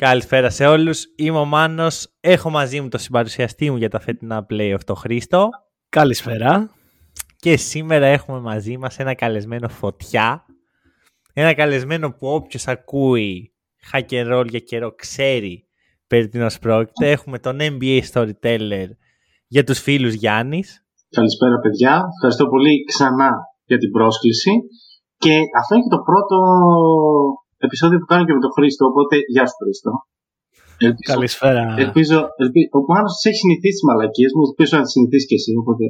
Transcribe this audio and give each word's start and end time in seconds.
Καλησπέρα 0.00 0.50
σε 0.50 0.66
όλους. 0.66 1.04
Είμαι 1.16 1.38
ο 1.38 1.44
Μάνος. 1.44 2.08
Έχω 2.20 2.50
μαζί 2.50 2.80
μου 2.80 2.88
το 2.88 2.98
συμπαρουσιαστή 2.98 3.70
μου 3.70 3.76
για 3.76 3.88
τα 3.88 4.00
φετινά 4.00 4.46
playoff, 4.50 4.78
το 4.84 4.94
Χρήστο. 4.94 5.48
Καλησπέρα. 5.88 6.70
Και 7.36 7.56
σήμερα 7.56 8.06
έχουμε 8.06 8.40
μαζί 8.40 8.76
μας 8.76 8.98
ένα 8.98 9.14
καλεσμένο 9.14 9.68
φωτιά. 9.68 10.44
Ένα 11.32 11.54
καλεσμένο 11.54 12.10
που 12.10 12.26
όποιος 12.28 12.66
ακούει 12.66 13.52
hack 13.92 14.06
and 14.10 14.32
roll 14.32 14.46
για 14.48 14.58
καιρό 14.58 14.92
ξέρει 14.94 15.68
περί 16.06 16.28
τίνος 16.28 16.58
πρόκειται. 16.58 17.10
Έχουμε 17.10 17.38
τον 17.38 17.58
NBA 17.60 18.00
Storyteller 18.12 18.88
για 19.46 19.64
τους 19.64 19.78
φίλους 19.78 20.12
Γιάννης. 20.12 20.84
Καλησπέρα 21.10 21.58
παιδιά. 21.58 22.02
Ευχαριστώ 22.16 22.46
πολύ 22.46 22.84
ξανά 22.84 23.30
για 23.64 23.78
την 23.78 23.90
πρόσκληση. 23.90 24.50
Και 25.16 25.34
αυτό 25.58 25.74
είναι 25.74 25.82
και 25.82 25.96
το 25.96 26.02
πρώτο 26.02 26.36
επεισόδιο 27.66 27.98
που 28.00 28.08
κάνω 28.10 28.24
και 28.26 28.34
με 28.36 28.40
τον 28.44 28.52
Χρήστο, 28.56 28.82
οπότε 28.90 29.14
γεια 29.32 29.44
σου 29.48 29.56
Χρήστο. 29.62 29.90
Ελπίζω, 30.86 31.12
Καλησπέρα. 31.12 31.62
Ελπίζω, 31.84 32.18
ελπίζω, 32.42 32.68
ο 32.78 32.80
Μάνος 32.92 33.12
της 33.14 33.24
έχει 33.28 33.38
συνηθίσει 33.42 33.76
τις 33.78 33.86
μαλακίες 33.88 34.30
μου, 34.36 34.42
ελπίζω 34.50 34.72
να 34.76 34.82
τις 34.82 34.92
συνηθίσει 34.94 35.26
και 35.30 35.34
εσύ, 35.40 35.52
οπότε 35.60 35.84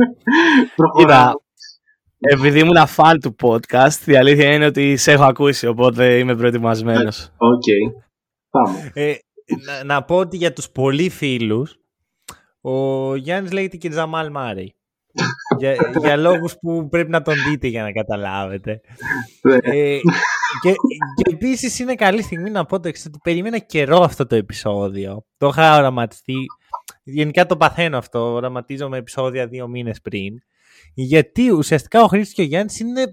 προχωράω. 0.78 1.36
Επειδή 2.20 2.58
ήμουν 2.60 2.86
φαν 2.86 3.20
του 3.20 3.36
podcast, 3.42 4.00
η 4.06 4.16
αλήθεια 4.16 4.52
είναι 4.54 4.66
ότι 4.66 4.96
σε 4.96 5.12
έχω 5.12 5.24
ακούσει, 5.24 5.66
οπότε 5.66 6.18
είμαι 6.18 6.36
προετοιμασμένος. 6.36 7.32
Οκ. 7.36 7.62
Οκ. 7.66 8.02
Πάμε. 8.50 8.90
Ε, 8.94 9.14
να, 9.66 9.84
να 9.84 10.04
πω 10.04 10.16
ότι 10.16 10.36
για 10.36 10.52
τους 10.52 10.70
πολύ 10.70 11.08
φίλους, 11.08 11.78
ο 12.60 13.14
Γιάννης 13.14 13.52
λέγεται 13.52 13.76
και 13.76 13.88
Τζαμάλ 13.88 14.30
Μάρεϊ. 14.30 14.74
για, 15.58 15.76
για 16.00 16.16
λόγους 16.16 16.54
που 16.60 16.88
πρέπει 16.88 17.10
να 17.10 17.22
τον 17.22 17.34
δείτε 17.48 17.66
για 17.66 17.82
να 17.82 17.92
καταλάβετε. 17.92 18.80
ε, 19.62 19.98
και, 20.62 20.72
και 21.14 21.34
επίσης 21.34 21.78
είναι 21.78 21.94
καλή 21.94 22.22
στιγμή 22.22 22.50
να 22.50 22.64
πω 22.64 22.80
το 22.80 22.88
εξής: 22.88 23.06
ότι 23.06 23.18
περίμενα 23.22 23.58
καιρό 23.58 24.00
αυτό 24.02 24.26
το 24.26 24.34
επεισόδιο. 24.34 25.24
Το 25.36 25.48
είχα 25.48 25.76
οραματιστεί. 25.76 26.36
Γενικά 27.02 27.46
το 27.46 27.56
παθαίνω 27.56 27.98
αυτό. 27.98 28.32
Οραματίζω 28.32 28.88
με 28.88 28.96
επεισόδια 28.96 29.46
δύο 29.46 29.68
μήνες 29.68 30.00
πριν. 30.00 30.34
Γιατί 30.94 31.50
ουσιαστικά 31.50 32.02
ο 32.02 32.06
Χρήστος 32.06 32.34
και 32.34 32.42
ο 32.42 32.44
Γιάννης 32.44 32.80
είναι 32.80 33.04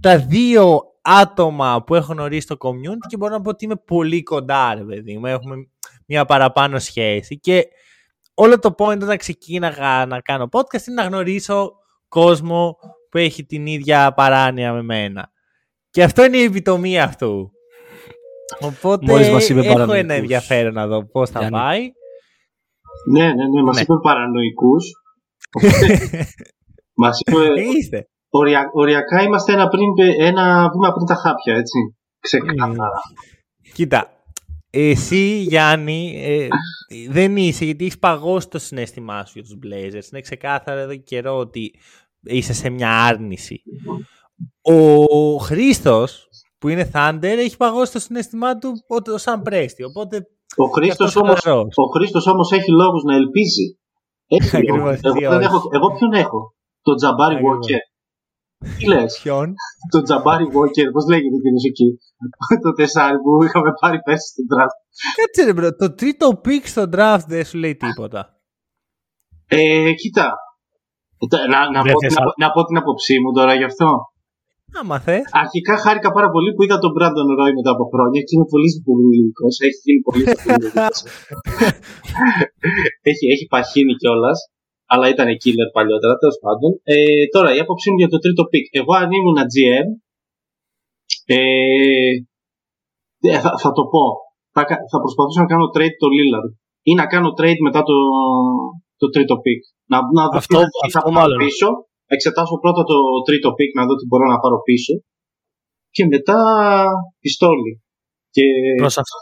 τα 0.00 0.18
δύο 0.18 0.80
άτομα 1.02 1.82
που 1.86 1.94
έχω 1.94 2.12
γνωρίσει 2.12 2.40
στο 2.40 2.56
community 2.58 3.06
και 3.08 3.16
μπορώ 3.16 3.32
να 3.32 3.40
πω 3.40 3.50
ότι 3.50 3.64
είμαι 3.64 3.76
πολύ 3.76 4.22
κοντά, 4.22 4.74
ρε 4.74 4.84
παιδί 4.84 5.18
μου. 5.18 5.26
Έχουμε 5.26 5.56
μια 6.06 6.24
παραπάνω 6.24 6.78
σχέση. 6.78 7.38
Και 7.38 7.68
όλο 8.34 8.58
το 8.58 8.74
point 8.78 9.00
όταν 9.02 9.16
ξεκίναγα 9.16 10.06
να 10.06 10.20
κάνω 10.20 10.48
podcast 10.52 10.86
είναι 10.86 11.02
να 11.02 11.08
γνωρίσω 11.08 11.72
κόσμο 12.08 12.76
που 13.10 13.18
έχει 13.18 13.44
την 13.44 13.66
ίδια 13.66 14.12
παράνοια 14.12 14.72
με 14.72 14.82
μένα. 14.82 15.32
Και 15.92 16.02
αυτό 16.02 16.24
είναι 16.24 16.36
η 16.36 16.42
επιτομή 16.42 17.00
αυτού. 17.00 17.50
Οπότε 18.60 19.30
μας 19.32 19.48
είπε 19.48 19.60
έχω 19.60 19.92
ένα 19.92 20.14
ενδιαφέρον 20.14 20.72
να 20.72 20.86
δω 20.86 21.06
πώς 21.06 21.30
θα 21.30 21.38
Γιάννη. 21.38 21.58
πάει. 21.58 21.80
Ναι, 23.12 23.24
ναι, 23.24 23.32
ναι, 23.32 23.62
μας 23.62 23.76
ναι. 23.76 23.82
είπε 23.82 23.92
παρανοϊκούς. 24.02 24.84
μας 27.02 27.20
είπε... 27.20 27.60
Είστε. 27.78 28.06
Ορια, 28.30 28.70
οριακά 28.72 29.22
είμαστε 29.22 29.52
ένα, 29.52 29.68
πριν, 29.68 29.88
ένα 30.18 30.70
βήμα 30.72 30.92
πριν 30.92 31.06
τα 31.06 31.14
χάπια, 31.14 31.54
έτσι. 31.54 31.96
Ξεκάθαρα. 32.20 33.00
Κοίτα, 33.74 34.24
εσύ 34.70 35.40
Γιάννη 35.40 36.22
ε, 36.24 36.48
δεν 37.08 37.36
είσαι 37.36 37.64
γιατί 37.64 37.84
έχεις 37.84 37.98
παγώσει 37.98 38.48
το 38.48 38.58
συνέστημά 38.58 39.24
σου 39.24 39.32
για 39.34 39.42
τους 39.42 39.58
Blazers. 39.62 40.12
Είναι 40.12 40.20
ξεκάθαρο 40.20 40.80
εδώ 40.80 40.92
και 40.94 41.02
καιρό 41.02 41.38
ότι 41.38 41.74
είσαι 42.20 42.52
σε 42.52 42.70
μια 42.70 42.90
άρνηση. 42.90 43.62
Ο 44.62 45.36
Χρήστος 45.36 46.28
που 46.58 46.68
είναι 46.68 46.90
Thunder 46.94 47.22
έχει 47.22 47.56
παγώσει 47.56 47.92
το 47.92 47.98
συνέστημά 47.98 48.58
του 48.58 48.72
σαν 49.14 49.42
πρέστη. 49.42 49.82
Οπότε 49.84 50.26
ο 50.56 50.66
Χρήστος 51.94 52.26
όμω 52.26 52.42
έχει 52.52 52.70
λόγους 52.70 53.02
να 53.02 53.14
ελπίζει. 53.14 53.78
Έχει 54.26 54.56
Ακριβώς, 54.56 55.00
εγώ, 55.02 55.30
δεν 55.30 55.40
έχω, 55.40 55.60
εγώ 55.72 55.92
ποιον 55.96 56.12
έχω, 56.12 56.54
τον 56.82 56.96
Τζαμπάρι 56.96 57.36
Walker. 57.36 57.82
Τι 58.78 58.86
λες, 58.86 59.20
Ποιον; 59.22 59.54
τον 59.90 60.04
Jabari 60.04 60.44
Walker, 60.44 60.86
πώς 60.92 61.04
λέγεται 61.08 61.36
εκείνος 61.40 61.64
εκεί; 61.64 61.98
το 62.62 62.72
τεσάρι 62.72 63.18
που 63.20 63.44
είχαμε 63.44 63.70
πάρει 63.80 63.98
πέσει 64.02 64.26
στον 64.28 64.46
draft. 64.52 64.76
Κάτσε 65.16 65.44
ρε 65.44 65.52
bro, 65.52 65.76
το 65.76 65.94
τρίτο 65.94 66.40
pick 66.44 66.64
στο 66.64 66.84
draft 66.94 67.24
δεν 67.26 67.44
σου 67.44 67.58
λέει 67.58 67.76
τίποτα. 67.76 68.36
Ε, 69.46 69.92
κοίτα. 69.92 70.34
Να, 71.50 71.70
να, 71.70 71.82
πω, 71.82 71.98
να, 72.16 72.46
να 72.46 72.52
πω 72.52 72.64
την 72.64 72.76
άποψή 72.76 73.20
μου 73.20 73.32
τώρα 73.32 73.54
γι' 73.54 73.64
αυτό. 73.64 74.11
Άμα 74.80 74.96
θες. 75.04 75.24
Αρχικά 75.44 75.74
χάρηκα 75.84 76.10
πάρα 76.16 76.28
πολύ 76.34 76.50
που 76.54 76.62
είδα 76.64 76.78
τον 76.84 76.92
Μπράντον 76.94 77.26
Ρόι 77.38 77.52
μετά 77.58 77.70
από 77.76 77.84
χρόνια 77.92 78.20
και 78.26 78.32
είναι 78.36 78.48
πολύ 78.54 78.68
συμπαθητικός. 78.74 79.54
Έχει 79.66 79.80
γίνει 79.86 80.02
πολύ 80.08 80.24
συμπαθητικός. 80.38 80.96
έχει, 83.10 83.24
έχει 83.34 83.46
παχύνει 83.52 83.94
κιόλας. 84.00 84.38
Αλλά 84.92 85.06
ήταν 85.14 85.28
killer 85.42 85.68
παλιότερα, 85.76 86.14
τέλος 86.20 86.38
πάντων. 86.44 86.70
Ε, 86.92 86.94
τώρα, 87.34 87.48
η 87.56 87.58
άποψή 87.64 87.86
μου 87.90 87.98
για 88.02 88.12
το 88.14 88.18
τρίτο 88.24 88.42
pick. 88.50 88.66
Εγώ 88.80 88.92
αν 89.00 89.08
ήμουν 89.18 89.38
GM, 89.52 89.86
ε, 91.34 91.38
ε, 93.32 93.38
θα, 93.44 93.50
θα, 93.62 93.70
το 93.76 93.82
πω. 93.92 94.04
Θα, 94.54 94.62
θα 94.90 94.98
προσπαθούσα 95.02 95.40
να 95.44 95.50
κάνω 95.52 95.66
trade 95.74 95.96
το 96.02 96.08
Lillard 96.16 96.50
ή 96.90 96.92
να 97.00 97.06
κάνω 97.12 97.28
trade 97.38 97.60
μετά 97.66 97.82
το, 97.88 97.96
το 99.00 99.06
τρίτο 99.14 99.34
pick. 99.44 99.62
Να, 99.92 99.98
να 100.16 100.22
δω 100.30 100.36
αυτό, 100.42 100.58
τι 100.82 100.90
θα 100.96 101.00
πάρω 101.14 101.36
πίσω 101.44 101.68
εξετάσω 102.14 102.54
πρώτα 102.64 102.82
το 102.90 102.96
τρίτο 103.26 103.48
pick 103.58 103.70
να 103.78 103.84
δω 103.86 103.94
τι 103.98 104.06
μπορώ 104.08 104.26
να 104.32 104.38
πάρω 104.42 104.58
πίσω 104.68 104.94
και 105.96 106.04
μετά 106.12 106.38
πιστόλι. 107.22 107.72
Και... 108.34 108.44
Προς, 108.76 108.98
αυτό, 109.02 109.16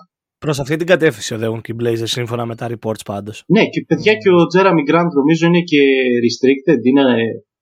προς 0.44 0.58
αυτή 0.62 0.76
την 0.76 0.86
κατεύθυνση 0.86 1.34
οδεύουν 1.34 1.60
και 1.60 1.72
οι 1.72 1.76
Blazers 1.80 2.12
σύμφωνα 2.18 2.44
με 2.46 2.54
τα 2.54 2.66
reports 2.72 3.04
πάντως. 3.04 3.36
Ναι 3.46 3.64
και 3.72 3.80
παιδιά 3.88 4.12
και 4.12 4.30
ο 4.38 4.40
Jeremy 4.54 4.82
Grant 4.90 5.10
νομίζω 5.20 5.46
είναι 5.46 5.62
και 5.70 5.82
restricted, 6.24 6.80
είναι 6.88 7.04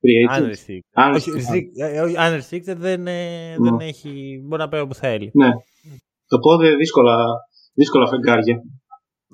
creative. 0.05 0.53
Unrestricted. 1.05 2.27
Unrestricted 2.27 2.77
δεν, 2.87 3.05
δεν 3.05 3.75
ναι. 3.77 3.85
έχει, 3.85 4.11
μπορεί 4.45 4.63
να 4.63 4.69
πάει 4.69 4.81
όπου 4.81 4.95
θέλει. 4.95 5.31
Ναι. 5.35 5.51
Το 6.27 6.39
πόδι 6.39 6.77
δύσκολα, 6.77 7.17
δύσκολα 7.75 8.07
φεγγάρια. 8.09 8.57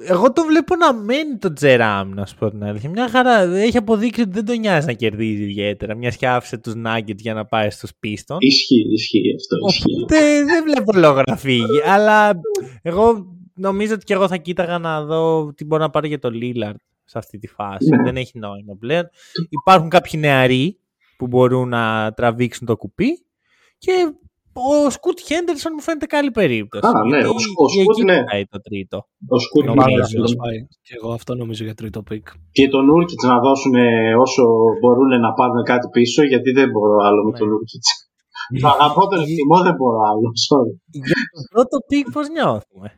Εγώ 0.00 0.32
το 0.32 0.44
βλέπω 0.44 0.77
να 0.77 0.93
μένει 0.93 1.37
το 1.38 1.53
Τζεράμ, 1.53 2.12
να 2.15 2.27
σου 2.27 2.37
πω 2.38 2.50
την 2.50 2.65
αλήθεια. 2.65 2.91
Μια 2.91 3.09
χαρά. 3.09 3.38
Έχει 3.41 3.77
αποδείξει 3.77 4.21
ότι 4.21 4.31
δεν 4.31 4.44
τον 4.44 4.59
νοιάζει 4.59 4.87
να 4.87 4.93
κερδίζει 4.93 5.43
ιδιαίτερα. 5.43 5.94
Μιας 5.94 6.16
και 6.16 6.28
άφησε 6.28 6.59
τους 6.59 6.72
Nuggets 6.87 7.16
για 7.16 7.34
να 7.34 7.44
πάει 7.47 7.71
στους 7.71 7.91
πίστων. 8.00 8.37
Ισχύει, 8.41 8.87
ισχύει 8.93 9.34
αυτό. 9.34 9.56
Ισχύει. 9.69 10.03
Οπότε 10.03 10.44
δεν 10.44 10.65
βλέπω 10.65 10.93
λόγο 10.99 11.22
να 11.27 11.37
φύγει. 11.37 11.82
Αλλά 11.87 12.41
εγώ 12.82 13.27
νομίζω 13.55 13.94
ότι 13.94 14.05
και 14.05 14.15
εγώ 14.15 14.28
θα 14.28 14.37
κοίταγα 14.37 14.78
να 14.78 15.05
δω 15.05 15.53
τι 15.55 15.65
μπορώ 15.65 15.82
να 15.82 15.91
πάρω 15.91 16.06
για 16.06 16.19
το 16.19 16.31
Lillard 16.32 16.76
σε 17.05 17.19
αυτή 17.19 17.38
τη 17.38 17.47
φάση. 17.47 17.88
Ναι. 17.88 18.03
Δεν 18.03 18.16
έχει 18.16 18.38
νόημα 18.38 18.76
πλέον. 18.78 19.09
Υπάρχουν 19.49 19.88
κάποιοι 19.88 20.21
νεαροί 20.22 20.78
που 21.16 21.26
μπορούν 21.26 21.69
να 21.69 22.12
τραβήξουν 22.12 22.66
το 22.66 22.76
κουπί 22.76 23.25
και 23.78 23.93
ο 24.69 24.91
Σκουτ 24.97 25.19
Χέντερσον 25.29 25.73
μου 25.77 25.83
φαίνεται 25.87 26.07
καλή 26.17 26.31
περίπτωση. 26.31 26.87
Α, 26.87 26.91
ναι, 27.11 27.21
ο, 27.27 27.35
ο 27.65 27.69
Σκουτ 27.75 27.99
ναι. 28.11 28.19
το 28.55 28.61
τρίτο. 28.69 28.99
Ο 29.35 29.39
Σκουτ 29.45 29.65
πάει. 30.43 30.59
Και 30.87 30.95
εγώ 30.99 31.11
αυτό 31.19 31.35
νομίζω 31.35 31.62
για 31.69 31.77
τρίτο 31.81 32.01
pick. 32.09 32.26
Και 32.56 32.69
τον 32.69 32.85
Νούρκιτς 32.85 33.23
να 33.33 33.39
δώσουν 33.47 33.75
όσο 34.25 34.43
μπορούν 34.81 35.12
να 35.25 35.31
πάρουν 35.39 35.62
κάτι 35.73 35.89
πίσω, 35.97 36.21
γιατί 36.33 36.51
δεν 36.59 36.69
μπορώ 36.73 36.97
άλλο 37.06 37.21
με 37.27 37.33
τον 37.39 37.49
Νούρκιτς. 37.49 37.85
Τον 38.62 38.69
αγαπώ 38.77 39.03
τον 39.11 39.21
εκτιμώ, 39.25 39.59
δεν 39.67 39.75
μπορώ 39.79 39.99
άλλο. 40.11 40.29
Sorry. 40.49 40.73
Για 41.09 41.23
το 41.37 41.43
πρώτο 41.53 41.77
pick 41.88 42.06
πώς 42.15 42.27
νιώθουμε; 42.35 42.89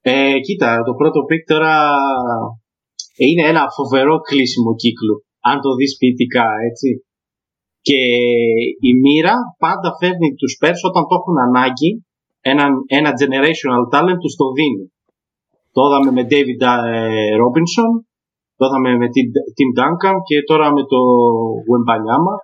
Ε, 0.00 0.38
κοίτα, 0.46 0.70
το 0.86 0.92
πρώτο 1.00 1.18
pick 1.28 1.42
τώρα 1.52 1.74
είναι 3.24 3.44
ένα 3.52 3.64
φοβερό 3.76 4.14
κλείσιμο 4.28 4.70
κύκλου. 4.82 5.16
Αν 5.50 5.56
το 5.60 5.70
δεις 5.78 5.92
ποιητικά, 5.98 6.46
έτσι. 6.68 6.88
Και 7.88 8.00
η 8.88 8.92
μοίρα 9.02 9.34
πάντα 9.64 9.88
φέρνει 10.00 10.30
τους 10.38 10.52
Spurs 10.56 10.80
όταν 10.90 11.02
το 11.08 11.14
έχουν 11.18 11.36
ανάγκη 11.46 11.90
ένα, 12.50 12.64
ένα 12.98 13.10
generational 13.20 13.82
talent 13.92 14.18
τους 14.22 14.34
το 14.40 14.46
δίνει. 14.56 14.84
Το 15.74 15.80
είδαμε 15.84 16.10
με 16.16 16.22
David 16.30 16.60
ε, 16.92 17.32
Robinson, 17.42 17.90
το 18.56 18.62
είδαμε 18.66 18.90
με 19.00 19.06
Tim 19.56 19.70
Duncan 19.78 20.16
και 20.28 20.36
τώρα 20.50 20.66
με 20.76 20.82
το 20.92 21.00
Wembanyama. 21.70 22.34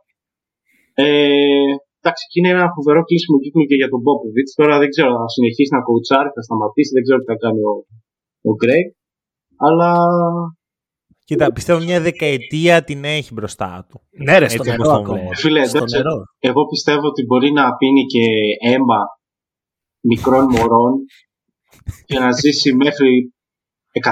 Ε, 1.05 1.71
εντάξει, 2.01 2.23
και 2.31 2.39
είναι 2.39 2.53
ένα 2.57 2.67
φοβερό 2.77 3.01
κλείσιμο 3.09 3.37
κύκλο 3.43 3.65
και 3.71 3.79
για 3.81 3.93
τον 3.93 4.01
Popovich. 4.07 4.51
Τώρα 4.61 4.75
δεν 4.83 4.91
ξέρω, 4.95 5.11
θα 5.23 5.29
συνεχίσει 5.37 5.73
να 5.77 5.85
κοουτσάρει, 5.87 6.31
θα 6.37 6.43
σταματήσει, 6.47 6.93
δεν 6.97 7.05
ξέρω 7.07 7.19
τι 7.21 7.29
θα 7.33 7.39
κάνει 7.45 7.63
ο, 7.71 7.75
ο 8.49 8.51
Γκρέγκ. 8.59 8.87
Αλλά 9.67 9.91
Κοίτα, 11.31 11.53
πιστεύω 11.53 11.85
μια 11.85 12.01
δεκαετία 12.01 12.85
την 12.85 13.05
έχει 13.05 13.33
μπροστά 13.33 13.87
του. 13.89 14.01
Ναι, 14.25 14.39
ρε, 14.39 14.49
στο 14.49 14.65
νερό 14.65 14.91
ακόμα. 14.91 15.35
Φίλε, 15.35 15.65
στο 15.67 15.79
δεν 15.79 15.89
νερό. 15.97 16.17
εγώ 16.39 16.67
πιστεύω 16.67 17.07
ότι 17.07 17.25
μπορεί 17.25 17.53
να 17.53 17.77
πίνει 17.77 18.05
και 18.07 18.25
αίμα 18.71 18.99
μικρών 20.01 20.45
μωρών 20.45 20.93
και 22.05 22.19
να 22.19 22.33
ζήσει 22.33 22.75
μέχρι 22.75 23.33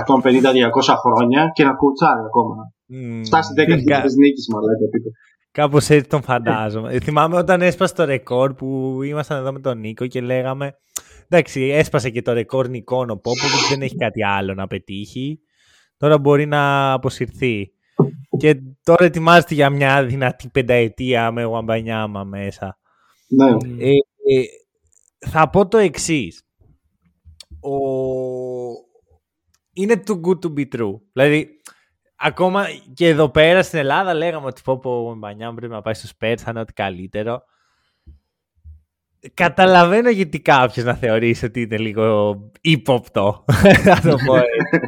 150-200 0.06 0.94
χρόνια 1.04 1.50
και 1.54 1.64
να 1.64 1.72
κουτσάρει 1.74 2.20
ακόμα. 2.26 2.54
Μμμ. 2.86 3.22
Φτάσει 3.24 3.52
10.000 3.56 3.84
Κα- 3.84 4.04
νίκης 4.18 4.46
μαλάκα 4.52 4.88
πείτε. 4.90 5.08
Κάπως 5.50 5.88
έτσι 5.88 6.08
τον 6.08 6.22
φαντάζομαι. 6.22 6.92
Ε, 6.94 7.00
Θυμάμαι 7.00 7.36
όταν 7.36 7.62
έσπασε 7.62 7.94
το 7.94 8.04
ρεκόρ 8.04 8.54
που 8.54 8.98
ήμασταν 9.02 9.38
εδώ 9.38 9.52
με 9.52 9.60
τον 9.60 9.78
Νίκο 9.78 10.06
και 10.06 10.20
λέγαμε 10.20 10.72
εντάξει 11.28 11.60
έσπασε 11.60 12.10
και 12.10 12.22
το 12.22 12.32
ρεκόρ 12.32 12.68
νικών 12.68 13.10
ο 13.10 13.14
Πόποβιτς 13.14 13.68
δεν 13.70 13.82
έχει 13.82 13.96
κάτι 13.96 14.24
άλλο 14.24 14.54
να 14.54 14.66
πετύχει. 14.66 15.38
Τώρα 15.98 16.18
μπορεί 16.18 16.46
να 16.46 16.92
αποσυρθεί. 16.92 17.72
Και 18.38 18.60
τώρα 18.82 19.04
ετοιμάζεται 19.04 19.54
για 19.54 19.70
μια 19.70 20.04
δυνατή 20.04 20.48
πενταετία 20.48 21.30
με 21.30 21.46
Βαμπανιάμα 21.46 22.24
μέσα. 22.24 22.78
Ναι. 23.28 23.50
Ε, 23.84 23.90
ε, 23.90 24.44
θα 25.18 25.50
πω 25.50 25.68
το 25.68 25.78
εξής. 25.78 26.42
Ο... 27.60 27.76
Είναι 29.72 30.02
too 30.06 30.20
good 30.20 30.38
to 30.44 30.58
be 30.58 30.68
true. 30.76 30.94
Δηλαδή, 31.12 31.48
ακόμα 32.16 32.64
και 32.94 33.08
εδώ 33.08 33.28
πέρα 33.28 33.62
στην 33.62 33.78
Ελλάδα 33.78 34.14
λέγαμε 34.14 34.46
ότι 34.46 34.60
πω 34.64 34.78
πω 34.78 35.08
ο 35.08 35.14
Μπανιάμ 35.14 35.54
πρέπει 35.54 35.72
να 35.72 35.82
πάει 35.82 35.94
στο 35.94 36.06
Σπέρ, 36.06 36.40
θα 36.40 36.50
είναι 36.50 36.60
ό,τι 36.60 36.72
καλύτερο. 36.72 37.42
Καταλαβαίνω 39.34 40.10
γιατί 40.10 40.40
κάποιος 40.40 40.84
να 40.84 40.94
θεωρήσει 40.94 41.44
ότι 41.44 41.60
είναι 41.60 41.78
λίγο 41.78 42.38
ύποπτο. 42.60 43.44
Θα 43.84 44.00
το 44.00 44.16
πω 44.26 44.36
έτσι. 44.36 44.87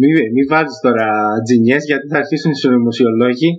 Μην 0.00 0.10
μη 0.34 0.42
βάζεις 0.50 0.78
τώρα 0.86 1.06
τζινιές 1.44 1.82
γιατί 1.90 2.06
θα 2.12 2.18
αρχίσουν 2.18 2.50
οι 2.50 2.56
συνωμοσιολόγοι 2.56 3.50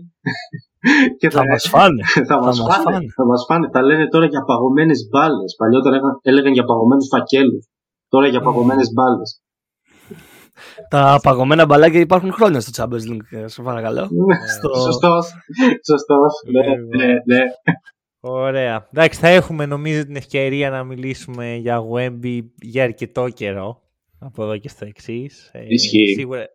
και 1.19 1.30
Θα 1.30 1.44
μας 1.50 1.63
φάνε. 1.74 2.04
θα, 2.30 2.36
μας 2.44 2.57
θα 2.57 2.63
μας 2.63 2.75
φάνε, 2.75 2.84
φάνε. 2.84 3.06
θα 3.18 3.25
μας 3.25 3.42
φάνε. 3.48 3.69
Τα 3.69 3.81
λένε 3.81 4.07
τώρα 4.07 4.25
για 4.25 4.42
παγωμένες 4.50 5.00
μπάλες. 5.12 5.56
Παλιότερα 5.57 5.96
έλεγαν- 5.96 6.19
έλεγαν 6.22 6.54
για 6.54 6.63
παγωμένους 6.63 7.07
φακέλους. 7.13 7.63
Τώρα 8.10 8.28
για 8.28 8.42
παγωμένες 8.42 8.90
μπάλες. 8.96 9.30
Τα 10.90 11.19
παγωμένα 11.24 11.66
μπαλάκια 11.66 12.00
υπάρχουν 12.00 12.31
χρόνια 12.34 12.60
στο 12.60 12.72
Champions 12.84 13.12
League, 13.12 13.30
ε, 13.44 13.48
σε 13.48 13.62
παρακαλώ. 13.62 14.04
Στο- 14.57 14.80
Σωστός. 14.80 15.25
Σωστός. 15.90 16.34
Ναι, 16.52 16.62
Λοιπόν. 16.62 16.88
ναι, 16.98 17.06
ναι. 17.06 17.44
Ωραία. 18.19 18.88
Εντάξει, 18.94 19.19
θα 19.19 19.28
έχουμε 19.28 19.66
νομίζω 19.66 20.06
την 20.06 20.16
ευκαιρία 20.16 20.69
να 20.69 20.84
μιλήσουμε 20.84 21.56
για 21.56 21.80
Wemby 21.94 22.40
για 22.62 22.84
αρκετό 22.84 23.30
καιρό. 23.30 23.81
Από 24.19 24.44
εδώ 24.44 24.57
και 24.57 24.69
στο 24.69 24.86
εξής. 24.86 25.51
Ισχύει. 25.68 26.13
σίγουρα 26.16 26.45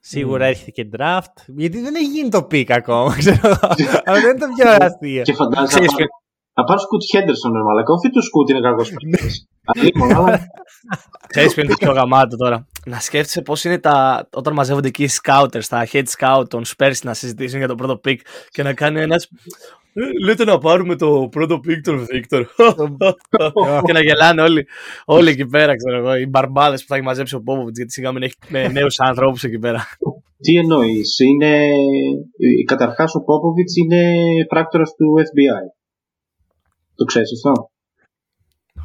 σίγουρα 0.00 0.44
έρχεται 0.46 0.70
και 0.70 0.88
draft. 0.98 1.34
Γιατί 1.46 1.80
δεν 1.80 1.94
έχει 1.94 2.04
γίνει 2.04 2.28
το 2.28 2.46
pick 2.50 2.70
ακόμα, 2.70 3.14
ξέρω 3.18 3.38
εγώ. 3.42 3.58
Αλλά 4.04 4.20
δεν 4.20 4.30
είναι 4.30 4.38
το 4.38 4.46
πιο 4.56 4.70
αστείο. 4.86 5.22
Και 5.22 5.32
φαντάζεσαι 5.34 5.66
Ξέρεις 5.68 5.90
να 5.90 5.96
πάρει- 5.96 6.08
να 6.54 6.64
πάρει 6.64 6.80
Σκουτ 6.80 7.02
Χέντερσον, 7.10 7.52
ρε 7.52 7.62
μαλακά. 7.62 7.92
Όχι 7.92 8.10
του 8.10 8.22
Σκουτ 8.22 8.48
είναι 8.50 8.60
κακός 8.60 8.92
παίκτης. 8.92 9.46
Λοιπόν, 9.82 10.14
αλλά 10.14 10.38
Ξέρεις 11.26 11.54
ποιο 11.54 11.62
είναι 11.62 11.72
το 11.72 11.78
πιο 11.78 11.92
γαμάτο 11.92 12.36
τώρα. 12.36 12.66
Να 12.86 12.98
σκέφτεσαι 13.00 13.42
πώς 13.42 13.64
είναι 13.64 13.78
τα, 13.78 14.28
όταν 14.32 14.52
μαζεύονται 14.52 14.88
εκεί 14.88 15.02
οι 15.04 15.08
scouters, 15.22 15.64
τα 15.68 15.88
head 15.92 16.04
scout 16.18 16.44
των 16.48 16.62
Spurs 16.76 16.94
να 17.02 17.14
συζητήσουν 17.14 17.58
για 17.58 17.68
το 17.68 17.74
πρώτο 17.74 18.00
pick 18.04 18.16
και 18.48 18.62
να 18.62 18.74
κάνει 18.74 19.00
ένας 19.00 19.24
«Ε, 19.24 19.28
Λέτε 20.24 20.44
να 20.44 20.58
πάρουμε 20.58 20.96
το 20.96 21.28
πρώτο 21.30 21.54
pick 21.54 21.80
τον 21.82 22.06
Victor. 22.12 22.42
και 23.86 23.92
να 23.92 24.00
γελάνε 24.00 24.42
όλοι, 24.42 24.66
όλοι 25.04 25.30
εκεί 25.30 25.46
πέρα, 25.46 25.76
ξέρω 25.76 25.96
εγώ. 25.96 26.16
Οι 26.16 26.26
μπαρμπάδες 26.26 26.80
που 26.80 26.86
θα 26.88 26.94
έχει 26.94 27.04
μαζέψει 27.04 27.34
ο 27.34 27.42
Πόποβιτς, 27.42 27.76
γιατί 27.76 27.92
σιγά 27.92 28.12
μην 28.12 28.22
έχει 28.22 28.34
με 28.48 28.68
νέους 28.68 28.98
ανθρώπους 28.98 29.44
εκεί 29.44 29.58
πέρα. 29.58 29.86
τι 30.40 30.56
εννοείς. 30.58 31.18
Είναι... 31.18 31.56
ε, 31.56 32.64
Καταρχάς 32.66 33.14
ο 33.14 33.22
Πόποβιτς 33.24 33.76
είναι 33.76 34.02
πράκτορας 34.48 34.90
του 34.94 35.06
FBI. 35.18 35.64
Το 36.94 37.04
ξέρεις 37.04 37.30
αυτό; 37.36 37.70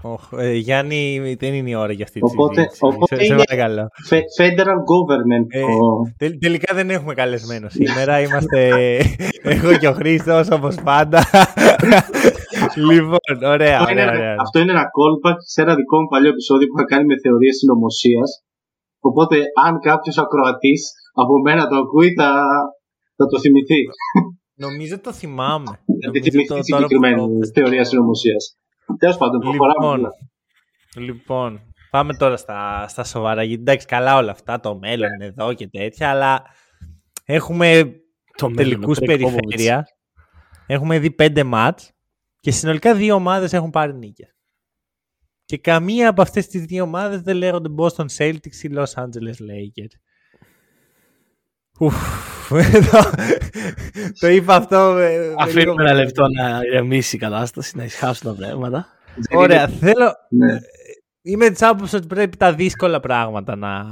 Οχ, 0.06 0.30
ε, 0.38 0.54
Γιάννη, 0.54 1.36
δεν 1.40 1.54
είναι 1.54 1.70
η 1.70 1.76
ώρα 1.76 1.92
για 1.92 2.04
αυτή 2.06 2.20
τη 2.20 2.32
Οπότε- 2.32 2.54
συζήτηση. 2.56 2.80
οπότε 2.86 3.16
σε, 3.16 3.22
σε 3.24 3.34
είναι- 3.34 3.44
παρακαλώ. 3.48 3.88
Fe- 4.10 4.28
Federal 4.40 4.80
Government. 4.92 5.48
Ε, 5.50 5.62
ο- 5.64 6.14
Τελ- 6.18 6.40
τελικά 6.42 6.74
δεν 6.76 6.90
έχουμε 6.90 7.14
καλεσμένο 7.14 7.70
σήμερα. 7.70 8.20
Είμαστε 8.22 8.60
εγώ 9.54 9.78
και 9.78 9.88
ο 9.88 9.94
Χρήστος 9.94 10.50
όπως 10.52 10.76
πάντα. 10.84 11.20
λοιπόν, 12.90 13.38
ωραία, 13.56 13.78
Αυτό 13.80 13.92
είναι, 13.92 14.02
ωραία, 14.02 14.14
ένα- 14.14 14.20
ωραία. 14.20 14.36
αυτό 14.46 14.60
είναι 14.60 14.72
ένα 14.72 14.86
callback 14.98 15.38
σε 15.54 15.62
ένα 15.62 15.74
δικό 15.76 15.96
μου 16.02 16.08
παλιό 16.14 16.30
επεισόδιο 16.36 16.68
που 16.68 16.76
είχα 16.78 16.86
κάνει 16.94 17.06
με 17.12 17.16
θεωρίες 17.24 17.56
συνωμοσίας. 17.62 18.30
Οπότε, 19.10 19.36
αν 19.66 19.74
κάποιος 19.90 20.18
ακροατής 20.24 20.82
από 21.22 21.34
μένα 21.46 21.68
το 21.70 21.76
ακούει, 21.84 22.10
θα, 22.20 22.30
θα 23.18 23.26
το 23.32 23.40
θυμηθεί. 23.44 23.82
Νομίζω 24.66 24.96
το 25.00 25.12
θυμάμαι. 25.22 25.72
Θα 25.72 25.94
τη 25.96 26.06
Νομίζω 26.06 26.24
θυμηθεί 26.32 26.48
το- 26.48 26.56
τη 26.60 26.72
τώρα 26.72 26.82
που 26.86 26.90
συγκεκριμένη 26.94 27.16
το 27.22 27.38
πες. 27.40 27.52
θεωρία 27.58 27.84
συνωμοσίας. 27.90 28.44
Τέλος 28.98 29.18
πάντων, 29.18 29.40
προχωράμε. 29.40 29.98
Λοιπόν, 29.98 30.12
λοιπόν, 30.96 31.74
πάμε 31.90 32.14
τώρα 32.14 32.38
στα, 32.38 32.88
στα 32.88 33.04
σοβαρά. 33.04 33.44
Γιατί 33.44 33.62
εντάξει, 33.62 33.88
καλά 33.88 34.18
όλα 34.18 34.32
αυτά, 34.32 34.60
το 34.60 34.78
μέλλον 34.78 35.14
είναι 35.14 35.26
εδώ 35.26 35.54
και 35.54 35.68
τέτοια, 35.68 36.10
αλλά 36.10 36.42
έχουμε 37.26 37.96
Το 38.38 38.52
τελικούς 38.52 39.00
μέλλον, 39.00 39.24
ο 39.24 39.28
Greg 39.28 39.32
περιφέρεια. 39.32 39.88
Έχουμε 40.68 41.00
δει 41.00 41.12
πέντε 41.12 41.44
μάτς 41.44 41.92
και 42.40 42.52
συνολικά 42.52 42.96
δύο 42.96 43.16
ομάδες 43.16 43.54
έχουν 43.54 43.70
πάρει 43.70 43.94
νίκες. 43.94 44.36
Και 45.46 45.58
καμία 45.58 46.10
από 46.10 46.22
αυτές 46.22 46.48
τις 46.48 46.66
δύο 46.66 46.84
ομάδες 46.84 47.22
δεν 47.22 47.36
λέγονται 47.36 47.70
Boston 47.78 48.06
Celtics 48.18 48.62
ή 48.62 48.70
Los 48.74 48.94
Angeles 48.94 49.40
Lakers. 49.50 49.96
Ουφ, 51.80 51.96
το, 52.92 53.10
το 54.20 54.28
είπα 54.28 54.56
αυτό 54.56 54.92
με, 54.96 55.02
με 55.02 55.18
λίγο- 55.18 55.36
Αφήνουμε 55.40 55.84
ένα 55.84 55.94
λεπτό 55.94 56.24
να 56.28 56.60
ηρεμήσει 56.66 57.16
η 57.16 57.20
κατάσταση, 57.20 57.78
να 57.78 57.84
ησυχάσουν 57.84 58.36
τα 58.36 58.46
πράγματα. 58.46 58.88
Δεν 59.16 59.38
Ωραία, 59.40 59.64
είναι- 59.70 59.78
θέλω, 59.78 60.12
Ναι. 60.30 60.60
είμαι 61.22 61.50
της 61.50 61.62
άποψης 61.62 61.94
ότι 61.94 62.08
πρέπει 62.08 62.38
τα 62.38 62.54
δύσκολα 62.54 63.00
πράγματα 63.00 63.56
να, 63.56 63.84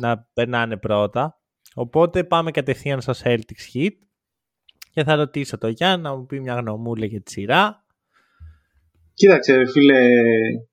να 0.00 0.26
περνάνε 0.32 0.76
πρώτα. 0.76 1.34
Οπότε 1.74 2.24
πάμε 2.24 2.50
κατευθείαν 2.50 3.00
στο 3.00 3.12
Celtics 3.24 3.64
Heat 3.74 3.90
και 4.92 5.04
θα 5.04 5.14
ρωτήσω 5.14 5.58
τον 5.58 5.70
Γιάννη 5.70 6.02
να 6.02 6.16
μου 6.16 6.26
πει 6.26 6.40
μια 6.40 6.54
γνωμούλα 6.54 7.06
για 7.06 7.22
τη 7.22 7.30
σειρά. 7.30 7.84
Κοίταξε, 9.14 9.56
ρε 9.56 9.66
φίλε, 9.66 9.98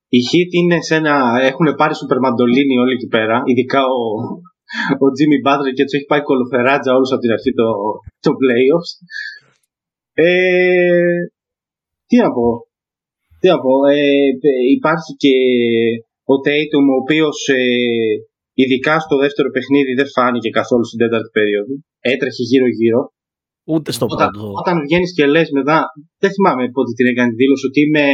οι 0.07 0.19
Heat 0.29 0.51
είναι 0.63 0.81
σε 0.81 0.95
ένα. 0.95 1.39
έχουν 1.41 1.75
πάρει 1.77 1.95
σούπερ 1.95 2.19
μαντολίνι 2.19 2.77
όλοι 2.77 2.93
εκεί 2.93 3.07
πέρα. 3.07 3.41
Ειδικά 3.45 3.79
ο, 3.81 3.99
ο 5.03 5.05
Jimmy 5.17 5.39
Butler 5.45 5.71
και 5.77 5.85
του 5.85 5.95
έχει 5.97 6.09
πάει 6.11 6.23
κολοφεράτζα 6.29 6.91
όλους 6.97 7.11
από 7.13 7.23
την 7.23 7.33
αρχή 7.35 7.51
το, 7.59 7.67
το 8.25 8.31
playoffs. 8.41 8.91
Ε, 10.25 11.19
τι 12.07 12.15
να 12.23 12.29
πω. 12.35 12.47
Τι 13.39 13.45
να 13.51 13.57
πω. 13.63 13.73
Ε, 13.95 14.01
ε, 14.51 14.53
υπάρχει 14.77 15.11
και 15.23 15.35
ο 16.33 16.35
Tatum 16.45 16.85
ο 16.93 16.97
οποίος 17.03 17.37
ειδικά 18.61 18.93
στο 19.05 19.15
δεύτερο 19.23 19.49
παιχνίδι 19.55 19.91
δεν 19.99 20.09
φάνηκε 20.15 20.49
καθόλου 20.59 20.85
στην 20.89 20.99
τέταρτη 21.01 21.31
περίοδο. 21.37 21.73
Έτρεχε 22.11 22.43
γύρω-γύρω. 22.51 23.01
Ούτε 23.73 23.89
στο 23.97 24.05
Όταν, 24.15 24.29
πρώτο. 24.31 24.51
όταν 24.61 24.75
βγαίνεις 24.85 25.11
και 25.17 25.25
λες 25.33 25.49
μετά, 25.59 25.77
δεν 26.21 26.31
θυμάμαι 26.35 26.63
πότε 26.75 26.91
την 26.97 27.07
έκανε 27.11 27.29
τη 27.31 27.37
δήλωση 27.41 27.65
ότι 27.69 27.79
είμαι 27.85 28.05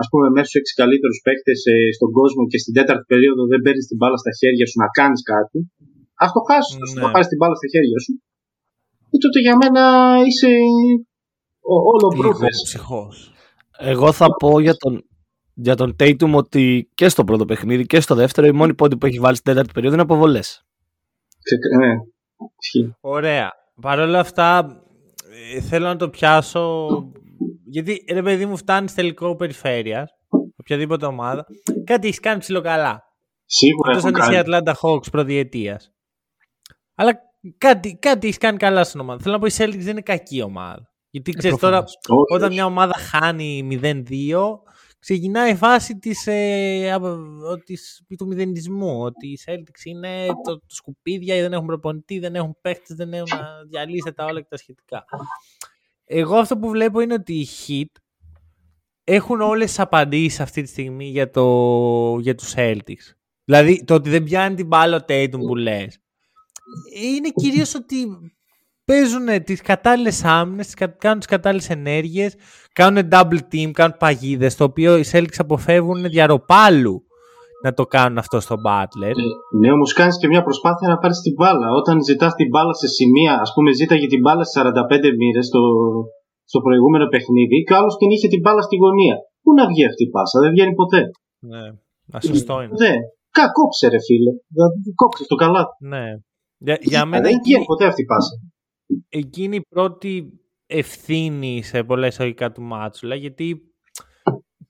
ας 0.00 0.06
πούμε 0.10 0.26
μέσα 0.34 0.46
στου 0.48 0.58
έξι 0.60 0.72
καλύτερους 0.82 1.18
παίκτες 1.26 1.60
στον 1.96 2.10
κόσμο 2.18 2.42
και 2.50 2.58
στην 2.62 2.72
τέταρτη 2.76 3.04
περίοδο 3.12 3.42
δεν 3.52 3.60
παίρνεις 3.64 3.86
την 3.90 3.96
μπάλα 4.00 4.18
στα 4.22 4.32
χέρια 4.40 4.66
σου 4.70 4.78
να 4.82 4.88
κάνεις 4.98 5.20
κάτι. 5.32 5.58
Α 6.22 6.26
το 6.34 6.40
χάσεις 6.48 6.76
Ναι. 6.94 7.00
να 7.02 7.08
πάρει 7.14 7.26
την 7.32 7.38
μπάλα 7.40 7.56
στα 7.60 7.68
χέρια 7.74 7.98
σου. 8.04 8.12
Και 9.10 9.18
τότε 9.24 9.38
για 9.46 9.54
μένα 9.62 9.82
είσαι 10.28 10.50
ο- 11.72 11.82
όλο 11.92 12.06
Λίγο 12.14 12.20
μπρούφε. 12.28 12.48
ψυχός. 12.68 13.16
Εγώ 13.92 14.08
θα 14.18 14.26
πω 14.40 14.50
για 14.66 14.74
τον, 14.82 14.92
για 15.66 15.74
τον 15.80 15.90
Tatum 16.00 16.32
ότι 16.42 16.90
και 16.94 17.08
στο 17.08 17.24
πρώτο 17.24 17.44
παιχνίδι 17.44 17.84
και 17.86 18.00
στο 18.00 18.14
δεύτερο 18.14 18.46
η 18.46 18.52
μόνη 18.52 18.74
πόντι 18.74 18.96
που 18.96 19.06
έχει 19.06 19.18
βάλει 19.24 19.36
στην 19.40 19.52
τέταρτη 19.52 19.72
περίοδο 19.72 19.94
είναι 19.94 20.04
αποβολές. 20.08 20.48
Ναι, 21.80 21.90
ισχύει. 22.62 22.94
Ωραία. 23.00 23.50
Παρ' 23.80 23.98
όλα 23.98 24.18
αυτά 24.18 24.48
ε, 25.54 25.60
θέλω 25.60 25.86
να 25.86 25.96
το 25.96 26.08
πιάσω 26.10 26.86
γιατί 27.64 28.04
ρε 28.12 28.22
παιδί 28.22 28.46
μου 28.46 28.56
φτάνεις 28.56 28.94
τελικό 28.94 29.36
περιφέρεια 29.36 30.08
οποιαδήποτε 30.56 31.06
ομάδα 31.06 31.46
κάτι 31.84 32.06
έχεις 32.06 32.20
κάνει 32.20 32.38
ψηλοκαλά. 32.38 33.02
Σίγουρα 33.44 33.90
Εκτός 33.90 34.04
έχουν 34.04 34.20
αν 34.20 34.30
είσαι 34.30 34.40
η 34.40 34.42
κάνει. 34.42 34.62
Atlanta 34.66 34.72
Hawks 34.82 35.10
προδιετία. 35.10 35.80
Αλλά 36.94 37.12
κάτι, 37.58 37.96
κάτι 38.00 38.26
έχεις 38.26 38.38
κάνει 38.38 38.56
καλά 38.56 38.84
στην 38.84 39.00
ομάδα. 39.00 39.22
Θέλω 39.22 39.34
να 39.34 39.40
πω 39.40 39.46
η 39.46 39.50
Celtics 39.56 39.78
δεν 39.78 39.88
είναι 39.90 40.00
κακή 40.00 40.42
ομάδα. 40.42 40.92
Γιατί 41.10 41.30
ξέρεις 41.32 41.56
τώρα, 41.58 41.78
Όχι, 41.78 41.94
όταν 42.34 42.46
όχι. 42.46 42.54
μια 42.54 42.64
ομάδα 42.64 42.94
χάνει 42.94 43.68
0-2, 43.82 44.62
ξεκινάει 44.98 45.50
η 45.52 45.56
φάση 45.56 45.98
της, 45.98 46.26
ε, 46.26 46.92
απο- 46.92 47.18
της, 47.64 48.02
του 48.18 48.26
μηδενισμού. 48.26 49.00
Ότι 49.02 49.28
οι 49.28 49.38
Celtics 49.46 49.84
είναι 49.84 50.26
το, 50.26 50.58
το 50.58 50.64
σκουπίδια, 50.66 51.40
δεν 51.40 51.52
έχουν 51.52 51.66
προπονητή, 51.66 52.18
δεν 52.18 52.34
έχουν 52.34 52.56
παίχτες, 52.60 52.96
δεν 52.96 53.12
έχουν 53.12 53.38
να 53.38 53.64
διαλύσει 53.70 54.12
τα 54.14 54.24
όλα 54.24 54.40
και 54.40 54.46
τα 54.50 54.56
σχετικά. 54.56 55.04
Εγώ 56.16 56.36
αυτό 56.36 56.58
που 56.58 56.68
βλέπω 56.68 57.00
είναι 57.00 57.14
ότι 57.14 57.34
οι 57.34 57.48
Heat 57.66 58.00
έχουν 59.04 59.40
όλες 59.40 59.66
τις 59.66 59.78
απαντήσεις 59.80 60.40
αυτή 60.40 60.62
τη 60.62 60.68
στιγμή 60.68 61.04
για, 61.04 61.30
το, 61.30 62.18
για 62.20 62.34
τους 62.34 62.54
Celtics. 62.56 63.14
Δηλαδή 63.44 63.84
το 63.84 63.94
ότι 63.94 64.10
δεν 64.10 64.22
πιάνει 64.22 64.54
την 64.54 64.66
μπάλα 64.66 64.96
ο 64.96 65.04
Tatum 65.08 65.38
που 65.46 65.54
λες. 65.54 65.98
Είναι 67.02 67.28
κυρίως 67.34 67.74
ότι 67.74 68.06
παίζουν 68.84 69.44
τις 69.44 69.60
κατάλληλες 69.60 70.24
άμυνες, 70.24 70.74
κάνουν 70.74 71.18
τις 71.18 71.26
κατάλληλες 71.26 71.70
ενέργειες, 71.70 72.34
κάνουν 72.72 73.08
double 73.10 73.40
team, 73.52 73.70
κάνουν 73.70 73.96
παγίδες, 73.98 74.56
το 74.56 74.64
οποίο 74.64 74.96
οι 74.96 75.04
Celtics 75.12 75.36
αποφεύγουν 75.38 76.10
διαρροπάλου 76.10 77.03
να 77.64 77.70
το 77.78 77.84
κάνουν 77.94 78.18
αυτό 78.24 78.36
στον 78.46 78.58
Butler. 78.66 79.16
Ε, 79.22 79.26
ναι, 79.60 79.68
όμως 79.76 79.90
κάνεις 79.98 80.16
και 80.20 80.28
μια 80.32 80.42
προσπάθεια 80.48 80.88
να 80.92 80.98
πάρεις 81.02 81.18
την 81.26 81.34
μπάλα. 81.38 81.68
Όταν 81.80 81.96
ζητάς 82.10 82.32
την 82.40 82.48
μπάλα 82.52 82.74
σε 82.82 82.88
σημεία, 82.96 83.32
ας 83.44 83.50
πούμε, 83.54 83.70
ζήταγε 83.80 84.06
την 84.14 84.20
μπάλα 84.24 84.44
σε 84.44 84.60
45 84.60 85.10
μοίρες 85.20 85.46
στο, 85.50 85.62
στο 86.50 86.58
προηγούμενο 86.66 87.06
παιχνίδι 87.12 87.58
και 87.64 87.72
ο 87.74 87.76
άλλος 87.78 87.94
την 88.00 88.08
είχε 88.14 88.28
την 88.34 88.40
μπάλα 88.42 88.62
στη 88.68 88.76
γωνία. 88.82 89.16
Πού 89.42 89.50
να 89.58 89.64
βγει 89.70 89.84
αυτή 89.90 90.02
η 90.08 90.10
πάσα, 90.14 90.36
δεν 90.44 90.50
βγαίνει 90.54 90.74
ποτέ. 90.82 91.00
Ναι, 91.50 91.64
σωστό 92.28 92.54
είναι. 92.62 92.76
Ναι, 92.82 92.94
Κα, 93.36 93.44
κόψε 93.56 93.86
ρε 93.88 94.00
φίλε. 94.06 94.32
Κόψε 94.94 95.24
το 95.26 95.34
καλά. 95.34 95.62
Ναι. 95.92 96.04
Για, 96.66 96.76
για 96.80 97.04
μένα 97.04 97.22
δεν 97.28 97.38
βγαίνει 97.44 97.64
ποτέ 97.64 97.84
αυτή 97.86 98.02
η 98.02 98.08
πάσα. 98.12 98.34
Εκείνη 99.08 99.56
η 99.56 99.66
πρώτη 99.68 100.12
ευθύνη 100.66 101.62
σε 101.62 101.84
πολλά 101.84 102.06
εισαγωγικά 102.06 102.52
του 102.52 102.62
Μάτσουλα, 102.62 103.14
γιατί 103.14 103.73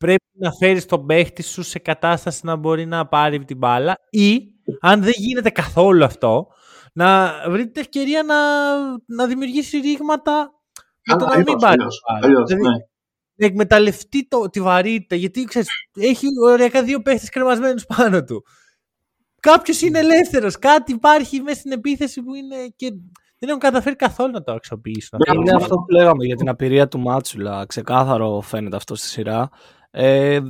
πρέπει 0.05 0.39
να 0.39 0.53
φέρεις 0.53 0.87
τον 0.87 1.07
παίχτη 1.07 1.43
σου 1.43 1.63
σε 1.63 1.79
κατάσταση 1.79 2.41
να 2.47 2.57
μπορεί 2.57 2.87
να 2.87 3.07
πάρει 3.07 3.45
την 3.45 3.57
μπάλα 3.57 3.99
ή 4.11 4.41
αν 4.81 5.03
δεν 5.03 5.13
γίνεται 5.17 5.51
καθόλου 5.51 6.05
αυτό 6.05 6.47
να 6.93 7.33
βρει 7.49 7.63
την 7.71 7.83
ευκαιρία 7.83 8.23
να, 8.23 8.37
να 9.07 9.27
δημιουργήσει 9.27 9.79
ρήγματα 9.79 10.51
για 11.05 11.17
το 11.17 11.27
να 11.27 11.37
μην 11.37 11.45
πάρει 11.45 11.83
δηλαδή, 12.23 12.55
ναι. 12.55 12.71
Να 13.37 13.47
εκμεταλλευτεί 13.47 14.29
το, 14.29 14.49
τη 14.49 14.61
βαρύτητα 14.61 15.15
γιατί 15.15 15.45
ξέρεις, 15.45 15.69
έχει 16.01 16.27
ωριακά 16.45 16.83
δύο 16.83 17.03
παίχτες 17.03 17.29
κρεμασμένους 17.29 17.85
πάνω 17.97 18.25
του. 18.25 18.43
Κάποιος 19.41 19.81
είναι 19.81 19.99
ελεύθερος. 19.99 20.59
Κάτι 20.59 20.93
υπάρχει 20.93 21.41
μέσα 21.41 21.59
στην 21.59 21.73
επίθεση 21.73 22.23
που 22.23 22.35
είναι 22.35 22.57
και 22.77 22.89
δεν 23.39 23.49
έχουν 23.49 23.61
καταφέρει 23.61 23.97
καθόλου 23.97 24.31
να 24.31 24.43
το 24.43 24.53
αξιοποιήσουν. 24.53 25.19
Είναι 25.35 25.55
αυτό 25.55 25.75
που 25.75 25.93
λέγαμε 25.93 26.25
για 26.25 26.37
την 26.37 26.49
απειρία 26.49 26.89
του 26.89 27.01
Μάτσουλα. 27.01 27.67
Ξεκάθαρο 27.67 28.41
φαίνεται 28.41 28.77
αυτό 28.77 28.95
στη 28.95 29.07
σειρά. 29.07 29.51
Ε, 29.97 30.41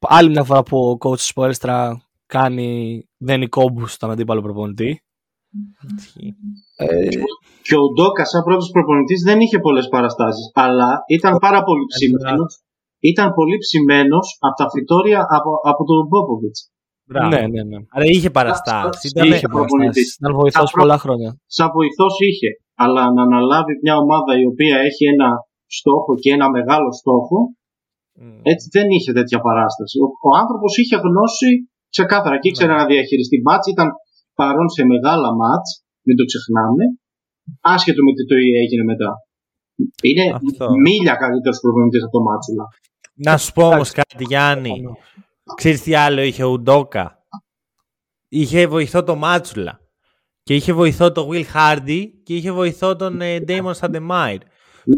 άλλη 0.00 0.30
μια 0.30 0.44
φορά 0.44 0.62
που 0.62 0.78
ο 0.78 0.96
coach 1.04 1.18
Σπόρεστρα 1.18 2.02
κάνει 2.26 2.68
δένει 3.16 3.46
κόμπους 3.48 3.92
στον 3.92 4.10
αντίπαλο 4.10 4.40
προπονητή. 4.40 5.00
Ε, 6.76 7.08
και 7.62 7.76
ο 7.76 7.86
Ντόκα, 7.94 8.24
σαν 8.24 8.42
πρώτος 8.42 8.70
προπονητής, 8.70 9.22
δεν 9.22 9.40
είχε 9.40 9.58
πολλές 9.58 9.88
παραστάσεις, 9.88 10.50
αλλά 10.54 10.88
ήταν 11.08 11.38
πάρα 11.38 11.62
πολύ 11.62 11.84
ψημένος. 11.94 12.62
Ήταν 12.98 13.32
πολύ 13.34 13.56
ψημένος 13.58 14.36
από 14.40 14.54
τα 14.62 14.70
φυτόρια 14.70 15.20
από, 15.36 15.50
από 15.70 15.84
τον 15.84 16.06
Μπόποβιτς. 16.08 16.70
Ναι, 17.04 17.40
ναι, 17.52 17.62
ναι. 17.70 17.78
Άρα 17.94 18.04
είχε 18.04 18.30
παραστάσεις. 18.30 19.10
Ήταν 19.10 19.32
είχε 19.32 19.48
προπονητής. 19.48 20.14
Ήταν 20.14 20.34
βοηθός 20.34 20.70
πολλά 20.70 20.98
χρόνια. 20.98 21.40
Σαν 21.46 21.70
βοηθός 21.74 22.14
είχε. 22.28 22.50
Αλλά 22.74 23.12
να 23.12 23.22
αναλάβει 23.22 23.72
μια 23.82 23.96
ομάδα 23.96 24.32
η 24.42 24.44
οποία 24.46 24.76
έχει 24.78 25.04
ένα 25.14 25.28
στόχο 25.66 26.14
και 26.22 26.32
ένα 26.32 26.50
μεγάλο 26.50 26.92
στόχο, 26.92 27.38
Mm. 27.40 27.59
Έτσι 28.52 28.66
δεν 28.76 28.86
είχε 28.94 29.10
τέτοια 29.18 29.38
παράσταση. 29.46 29.94
Ο, 30.04 30.06
ο 30.28 30.30
άνθρωπος 30.42 30.72
είχε 30.80 30.96
γνώση 31.06 31.50
ξεκάθαρα 31.94 32.36
και 32.38 32.48
ήξερε 32.48 32.72
mm. 32.72 32.76
να 32.76 32.86
διαχειριστεί 32.86 33.36
μάτς, 33.46 33.66
ήταν 33.74 33.88
παρόν 34.40 34.68
σε 34.76 34.82
μεγάλα 34.92 35.28
μάτς, 35.40 35.70
μην 36.06 36.16
το 36.18 36.24
ξεχνάμε, 36.30 36.84
άσχετο 37.74 38.00
με 38.06 38.12
τι 38.16 38.22
το 38.30 38.34
έγινε 38.62 38.84
μετά. 38.92 39.10
Είναι 40.02 40.24
Αυτό. 40.34 40.66
μίλια 40.86 41.14
καλύτερος 41.14 41.58
προπονητής 41.60 42.02
από 42.02 42.12
το 42.16 42.22
Μάτσουλα. 42.28 42.64
Να 43.14 43.36
σου 43.36 43.52
πω 43.52 43.66
όμως 43.66 43.90
κάτι, 43.90 44.24
Γιάννη. 44.24 44.74
Ξέρεις 45.54 45.82
τι 45.82 45.94
άλλο 45.94 46.20
είχε 46.20 46.42
ο 46.44 46.50
Ουντόκα. 46.50 47.18
Είχε 48.28 48.66
βοηθό 48.66 49.02
το 49.02 49.14
Μάτσουλα. 49.16 49.80
Και 50.42 50.54
είχε 50.54 50.72
βοηθό 50.72 51.12
το 51.12 51.28
Will 51.32 51.44
Hardy 51.54 52.04
και 52.22 52.34
είχε 52.36 52.52
βοηθό 52.52 52.96
τον 52.96 53.20
ε, 53.20 53.44
Damon 53.48 53.72
Sandemire. 53.80 54.40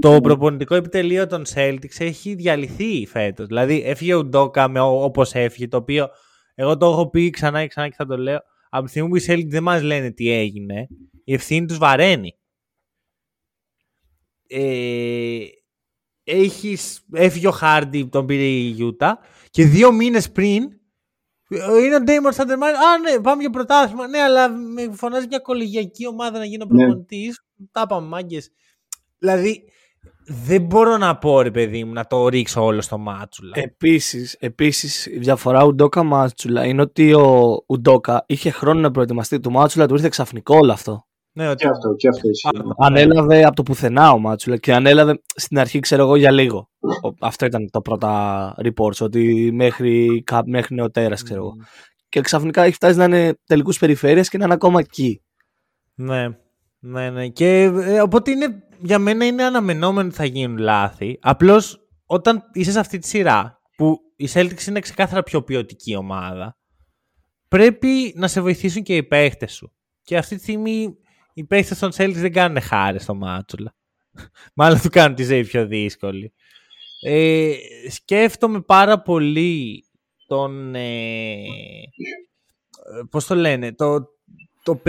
Το 0.00 0.20
προπονητικό 0.20 0.74
επιτελείο 0.74 1.26
των 1.26 1.42
Celtics 1.54 1.98
έχει 1.98 2.34
διαλυθεί 2.34 3.06
φέτος. 3.06 3.46
Δηλαδή 3.46 3.82
έφυγε 3.84 4.14
ο 4.14 4.24
Ντόκα 4.24 4.68
με 4.68 4.80
όπως 4.80 5.34
έφυγε, 5.34 5.68
το 5.68 5.76
οποίο 5.76 6.08
εγώ 6.54 6.76
το 6.76 6.86
έχω 6.86 7.10
πει 7.10 7.30
ξανά 7.30 7.62
και 7.62 7.68
ξανά 7.68 7.88
και 7.88 7.94
θα 7.96 8.06
το 8.06 8.16
λέω. 8.16 8.40
Από 8.70 8.84
τη 8.84 8.90
στιγμή 8.90 9.08
που 9.08 9.16
οι 9.16 9.22
Celtics 9.26 9.48
δεν 9.48 9.62
μας 9.62 9.82
λένε 9.82 10.10
τι 10.10 10.30
έγινε, 10.30 10.86
η 11.24 11.34
ευθύνη 11.34 11.66
τους 11.66 11.78
βαραίνει. 11.78 12.36
Ε, 14.48 15.44
έχεις, 16.24 17.06
έφυγε 17.12 17.46
ο 17.46 17.50
Χάρντι, 17.50 18.04
τον 18.04 18.26
πήρε 18.26 18.42
η 18.42 18.60
Γιούτα 18.60 19.18
και 19.50 19.64
δύο 19.64 19.92
μήνες 19.92 20.30
πριν 20.30 20.64
είναι 21.84 21.94
ο 21.94 22.00
Ντέιμον 22.00 22.32
Σαντερμάρ. 22.32 22.74
Α, 22.74 22.98
ναι, 22.98 23.20
πάμε 23.20 23.40
για 23.40 23.50
πρωτάθλημα. 23.50 24.06
Ναι, 24.08 24.18
αλλά 24.18 24.48
με 24.48 24.90
φωνάζει 24.92 25.26
μια 25.26 25.38
κολεγιακή 25.38 26.06
ομάδα 26.06 26.38
να 26.38 26.44
γίνω 26.44 26.64
ναι. 26.64 26.76
προπονητής. 26.76 27.42
Ναι. 27.56 27.66
Τα 27.72 27.82
είπαμε, 27.84 28.08
μάγκες. 28.08 28.50
Δηλαδή, 29.18 29.64
δεν 30.44 30.62
μπορώ 30.62 30.96
να 30.96 31.16
πω 31.18 31.40
ρε 31.40 31.50
παιδί 31.50 31.84
μου 31.84 31.92
να 31.92 32.06
το 32.06 32.28
ρίξω 32.28 32.64
όλο 32.64 32.80
στο 32.80 32.98
Μάτσουλα. 32.98 33.52
Επίσης, 33.54 34.36
επίσης 34.40 35.06
η 35.06 35.18
διαφορά 35.18 35.64
Ουντόκα 35.64 36.02
Μάτσουλα 36.02 36.64
είναι 36.64 36.82
ότι 36.82 37.14
ο 37.14 37.56
Ουντόκα 37.66 38.24
είχε 38.26 38.50
χρόνο 38.50 38.80
να 38.80 38.90
προετοιμαστεί. 38.90 39.40
Του 39.40 39.50
Μάτσουλα 39.50 39.86
του 39.86 39.94
ήρθε 39.94 40.08
ξαφνικό 40.08 40.56
όλο 40.56 40.72
αυτό. 40.72 41.06
Ναι, 41.34 41.48
ότι... 41.48 41.64
Και 41.64 41.70
αυτό, 41.70 41.94
και 41.96 42.08
αυτό 42.08 42.28
Ανέλαβε 42.78 43.44
από 43.44 43.56
το 43.56 43.62
πουθενά 43.62 44.10
ο 44.10 44.18
Μάτσουλα 44.18 44.56
και 44.56 44.74
ανέλαβε 44.74 45.22
στην 45.34 45.58
αρχή, 45.58 45.80
ξέρω 45.80 46.02
εγώ, 46.02 46.16
για 46.16 46.30
λίγο. 46.30 46.70
Αυτό 47.20 47.46
ήταν 47.46 47.70
τα 47.70 47.82
πρώτα 47.82 48.54
reports, 48.64 49.00
ότι 49.00 49.50
μέχρι, 49.52 50.24
μέχρι 50.46 50.74
νεοτέρας, 50.74 51.22
ξέρω 51.22 51.40
εγώ. 51.40 51.54
Και 52.08 52.20
ξαφνικά 52.20 52.62
έχει 52.62 52.74
φτάσει 52.74 52.98
να 52.98 53.04
είναι 53.04 53.38
τελικούς 53.46 53.78
περιφέρειες 53.78 54.28
και 54.28 54.38
να 54.38 54.44
είναι 54.44 54.54
ακόμα 54.54 54.80
εκεί. 54.80 55.22
Ναι, 55.94 56.28
ναι, 56.78 57.10
ναι. 57.10 57.28
Και 57.28 57.62
ε, 57.62 58.00
οπότε 58.00 58.30
είναι 58.30 58.62
για 58.82 58.98
μένα 58.98 59.26
είναι 59.26 59.44
αναμενόμενο 59.44 60.08
ότι 60.08 60.16
θα 60.16 60.24
γίνουν 60.24 60.58
λάθη. 60.58 61.18
Απλώς 61.20 61.86
όταν 62.06 62.42
είσαι 62.52 62.70
σε 62.70 62.78
αυτή 62.78 62.98
τη 62.98 63.06
σειρά, 63.06 63.60
που 63.76 63.98
η 64.16 64.28
Celtics 64.32 64.66
είναι 64.66 64.80
ξεκάθαρα 64.80 65.22
πιο 65.22 65.42
ποιοτική 65.42 65.96
ομάδα, 65.96 66.58
πρέπει 67.48 68.12
να 68.16 68.28
σε 68.28 68.40
βοηθήσουν 68.40 68.82
και 68.82 68.96
οι 68.96 69.02
παίχτες 69.02 69.52
σου. 69.52 69.72
Και 70.02 70.16
αυτή 70.16 70.36
τη 70.36 70.42
στιγμή 70.42 70.96
οι 71.34 71.44
παίχτες 71.44 71.78
των 71.78 71.90
Celtics 71.94 72.14
δεν 72.14 72.32
κάνουν 72.32 72.60
χάρη 72.60 73.00
στο 73.00 73.14
Μάτσουλα. 73.14 73.74
Μάλλον 74.54 74.80
του 74.80 74.90
κάνουν 74.90 75.14
τη 75.16 75.24
ζωή 75.24 75.44
πιο 75.44 75.66
δύσκολη. 75.66 76.32
Ε, 77.04 77.52
σκέφτομαι 77.90 78.60
πάρα 78.60 79.02
πολύ 79.02 79.84
τον. 80.26 80.74
Ε, 80.74 81.44
πώς 83.10 83.26
το 83.26 83.34
λένε, 83.34 83.72
το, 83.72 84.00
το, 84.62 84.80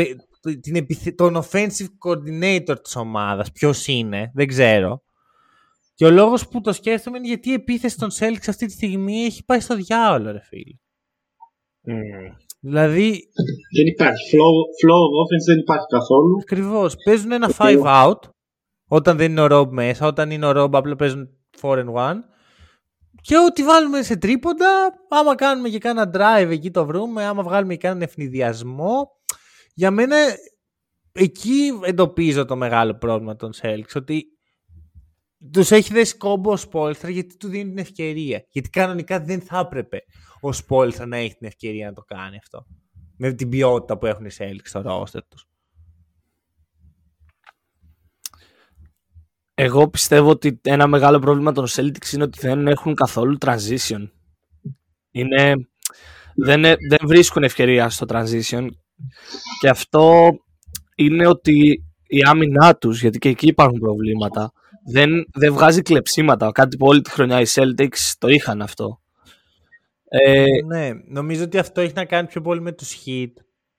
την 0.62 1.16
τον 1.16 1.44
offensive 1.44 1.90
coordinator 2.06 2.76
της 2.84 2.96
ομάδας. 2.96 3.52
Ποιος 3.52 3.88
είναι, 3.88 4.32
δεν 4.34 4.48
ξέρω. 4.48 5.04
Και 5.94 6.06
ο 6.06 6.10
λόγος 6.12 6.48
που 6.48 6.62
το 6.62 6.74
σκέφτομαι 6.74 7.18
είναι 7.18 7.28
γιατί 7.28 7.50
η 7.50 7.54
επίθεση 7.54 7.98
των 7.98 8.10
Celtics 8.20 8.48
αυτή 8.48 8.66
τη 8.66 8.72
στιγμή 8.72 9.24
έχει 9.24 9.46
πάει 9.46 9.60
στο 9.60 9.76
διάολο, 9.76 10.32
ρε 10.32 10.42
φίλε. 10.42 10.78
Mm. 11.88 12.36
Δηλαδή... 12.60 13.10
Δεν 13.78 13.88
υπάρχει. 13.88 14.36
Flow, 14.36 14.56
flow 14.80 15.02
of 15.08 15.14
offense 15.22 15.46
δεν 15.48 15.58
υπάρχει 15.58 15.86
καθόλου. 15.90 16.38
Ακριβώς. 16.42 16.96
Παίζουν 17.06 17.32
ένα 17.32 17.52
5 17.58 17.84
out 17.84 18.30
όταν 18.88 19.18
δεν 19.18 19.32
είναι 19.32 19.42
ο 19.42 19.48
Rob 19.52 19.68
μέσα. 19.70 20.08
Όταν 20.08 20.32
είναι 20.32 20.46
ο 20.46 20.64
Rob 20.64 20.70
απλά 20.74 20.96
παίζουν 20.96 21.30
4 21.62 21.70
and 21.70 21.94
1. 21.94 22.14
Και 23.22 23.38
ό,τι 23.38 23.64
βάλουμε 23.64 24.02
σε 24.02 24.18
τρίποντα, 24.18 24.94
άμα 25.10 25.36
κάνουμε 25.36 25.70
και 25.70 25.78
κάνα 25.78 26.12
drive 26.14 26.50
εκεί 26.50 26.72
το 26.72 26.86
βρούμε, 26.86 27.26
άμα 27.26 27.44
βγάλουμε 27.44 27.76
και 27.76 27.88
έναν 27.88 28.02
ευνηδιασμό, 28.02 29.08
για 29.74 29.92
μένα 29.92 30.18
εκεί 31.12 31.80
εντοπίζω 31.84 32.46
το 32.46 32.56
μεγάλο 32.56 32.96
πρόβλημα 32.96 33.36
των 33.36 33.52
Celtics, 33.62 33.96
ότι 33.96 34.26
τους 35.52 35.72
έχει 35.72 35.94
δέσει 35.94 36.18
κόμπο 36.18 36.52
ο 36.52 36.58
Σπόλστρα 36.58 37.10
γιατί 37.10 37.38
του 37.38 37.48
δίνει 37.48 37.70
την 37.70 37.78
ευκαιρία. 37.78 38.46
Γιατί 38.50 38.70
κανονικά 38.70 39.20
δεν 39.20 39.42
θα 39.42 39.60
έπρεπε 39.60 40.04
ο 40.42 40.54
Σπόλστρα 40.54 41.06
να 41.06 41.18
έχει 41.18 41.36
την 41.36 41.48
ευκαιρία 41.48 41.88
να 41.88 41.94
το 41.94 42.02
κάνει 42.02 42.38
αυτό. 42.38 42.66
Με 43.18 43.34
την 43.34 43.50
ποιότητα 43.50 43.98
που 43.98 44.06
έχουν 44.06 44.26
οι 44.26 44.30
Celtics 44.38 44.64
στο 44.64 44.82
ρόστερ 44.82 45.28
τους. 45.28 45.48
Εγώ 49.54 49.90
πιστεύω 49.90 50.30
ότι 50.30 50.60
ένα 50.64 50.88
μεγάλο 50.88 51.20
πρόβλημα 51.20 51.52
των 51.52 51.66
Celtics 51.70 52.14
είναι 52.14 52.24
ότι 52.24 52.40
δεν 52.40 52.68
έχουν 52.68 52.96
καθόλου 52.96 53.38
transition. 53.40 54.10
Είναι, 55.12 55.54
δεν, 56.36 56.62
δεν 56.62 57.00
βρίσκουν 57.04 57.44
ευκαιρία 57.44 57.90
στο 57.90 58.06
transition 58.10 58.68
και 59.60 59.70
αυτό 59.70 60.32
είναι 60.96 61.28
ότι 61.28 61.84
η 62.08 62.20
άμυνά 62.26 62.76
τους, 62.76 63.02
γιατί 63.02 63.18
και 63.18 63.30
εκεί 63.30 63.48
υπάρχουν 63.48 63.80
προβλήματα, 63.80 64.52
δεν, 64.86 65.10
δεν 65.34 65.54
βγάζει 65.54 65.82
κλεψίματα. 65.82 66.52
Κάτι 66.52 66.78
που 66.78 66.86
όλη 66.86 67.02
τη 67.02 67.10
χρονιά 67.10 67.42
οι 67.42 67.46
Celtics 67.48 68.14
το 68.18 68.28
είχαν 68.28 68.62
αυτό. 68.62 69.02
Ε, 70.08 70.46
ναι, 70.68 70.92
νομίζω 71.08 71.44
ότι 71.44 71.58
αυτό 71.58 71.82
έχει 71.82 71.94
να 71.96 72.06
κάνει 72.06 72.28
πιο 72.28 72.42
πολύ 72.42 72.62
με 72.62 72.72
τους 72.72 72.96
hit. 73.06 73.32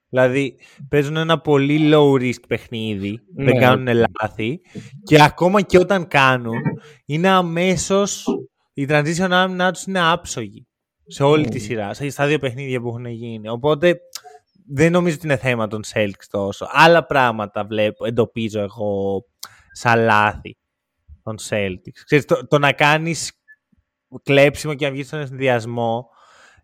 Δηλαδή 0.09 0.57
παίζουν 0.89 1.17
ένα 1.17 1.41
πολύ 1.41 1.91
low 1.93 2.21
risk 2.21 2.41
παιχνίδι, 2.49 3.21
δεν 3.35 3.55
ναι. 3.55 3.61
κάνουν 3.61 3.89
λάθη 3.95 4.61
και 5.05 5.23
ακόμα 5.23 5.61
και 5.61 5.79
όταν 5.79 6.09
κάνουν 6.09 6.61
είναι 7.05 7.29
αμέσως 7.29 8.27
η 8.73 8.87
transition 8.89 9.29
άμυνά 9.31 9.73
τους 9.73 9.85
είναι 9.85 10.01
άψογη. 10.01 10.67
σε 11.07 11.23
όλη 11.23 11.49
τη 11.49 11.59
σειρά, 11.59 11.95
στα 11.95 12.27
δύο 12.27 12.39
παιχνίδια 12.39 12.81
που 12.81 12.89
έχουν 12.89 13.07
γίνει. 13.07 13.49
Οπότε 13.49 14.01
δεν 14.67 14.93
νομίζω 14.93 15.15
ότι 15.17 15.27
είναι 15.27 15.37
θέμα 15.37 15.67
των 15.67 15.83
Celtics 15.95 16.27
τόσο. 16.31 16.69
Άλλα 16.71 17.07
πράγματα 17.07 17.65
βλέπω, 17.65 18.05
εντοπίζω 18.05 18.61
εγώ 18.61 19.25
σαν 19.73 20.05
λάθη 20.05 20.57
των 21.23 21.37
Celtics. 21.49 22.01
Ξέρεις, 22.05 22.25
το, 22.25 22.47
το 22.47 22.59
να 22.59 22.73
κάνεις 22.73 23.33
κλέψιμο 24.23 24.75
και 24.75 24.85
να 24.85 24.93
βγεις 24.93 25.07
στον 25.07 25.27
συνδυασμό 25.27 26.09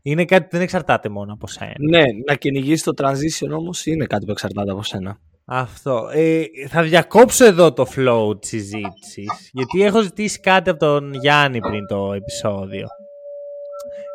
είναι 0.03 0.25
κάτι 0.25 0.43
που 0.43 0.49
δεν 0.51 0.61
εξαρτάται 0.61 1.09
μόνο 1.09 1.33
από 1.33 1.47
σένα. 1.47 1.75
Ναι, 1.79 2.03
να 2.27 2.35
κυνηγήσει 2.35 2.85
το 2.85 2.93
transition 2.97 3.51
όμως 3.51 3.87
είναι 3.87 4.07
κάτι 4.07 4.25
που 4.25 4.31
εξαρτάται 4.31 4.71
από 4.71 4.83
σένα. 4.83 5.19
Αυτό. 5.45 6.09
Ε, 6.13 6.45
θα 6.69 6.83
διακόψω 6.83 7.45
εδώ 7.45 7.73
το 7.73 7.87
flow 7.97 8.41
της 8.41 8.49
συζήτησης, 8.49 9.51
γιατί 9.53 9.83
έχω 9.83 10.01
ζητήσει 10.01 10.41
κάτι 10.41 10.71
από 10.71 10.79
τον 10.79 11.15
Γιάννη 11.15 11.61
πριν 11.61 11.87
το 11.87 12.13
επεισόδιο. 12.13 12.87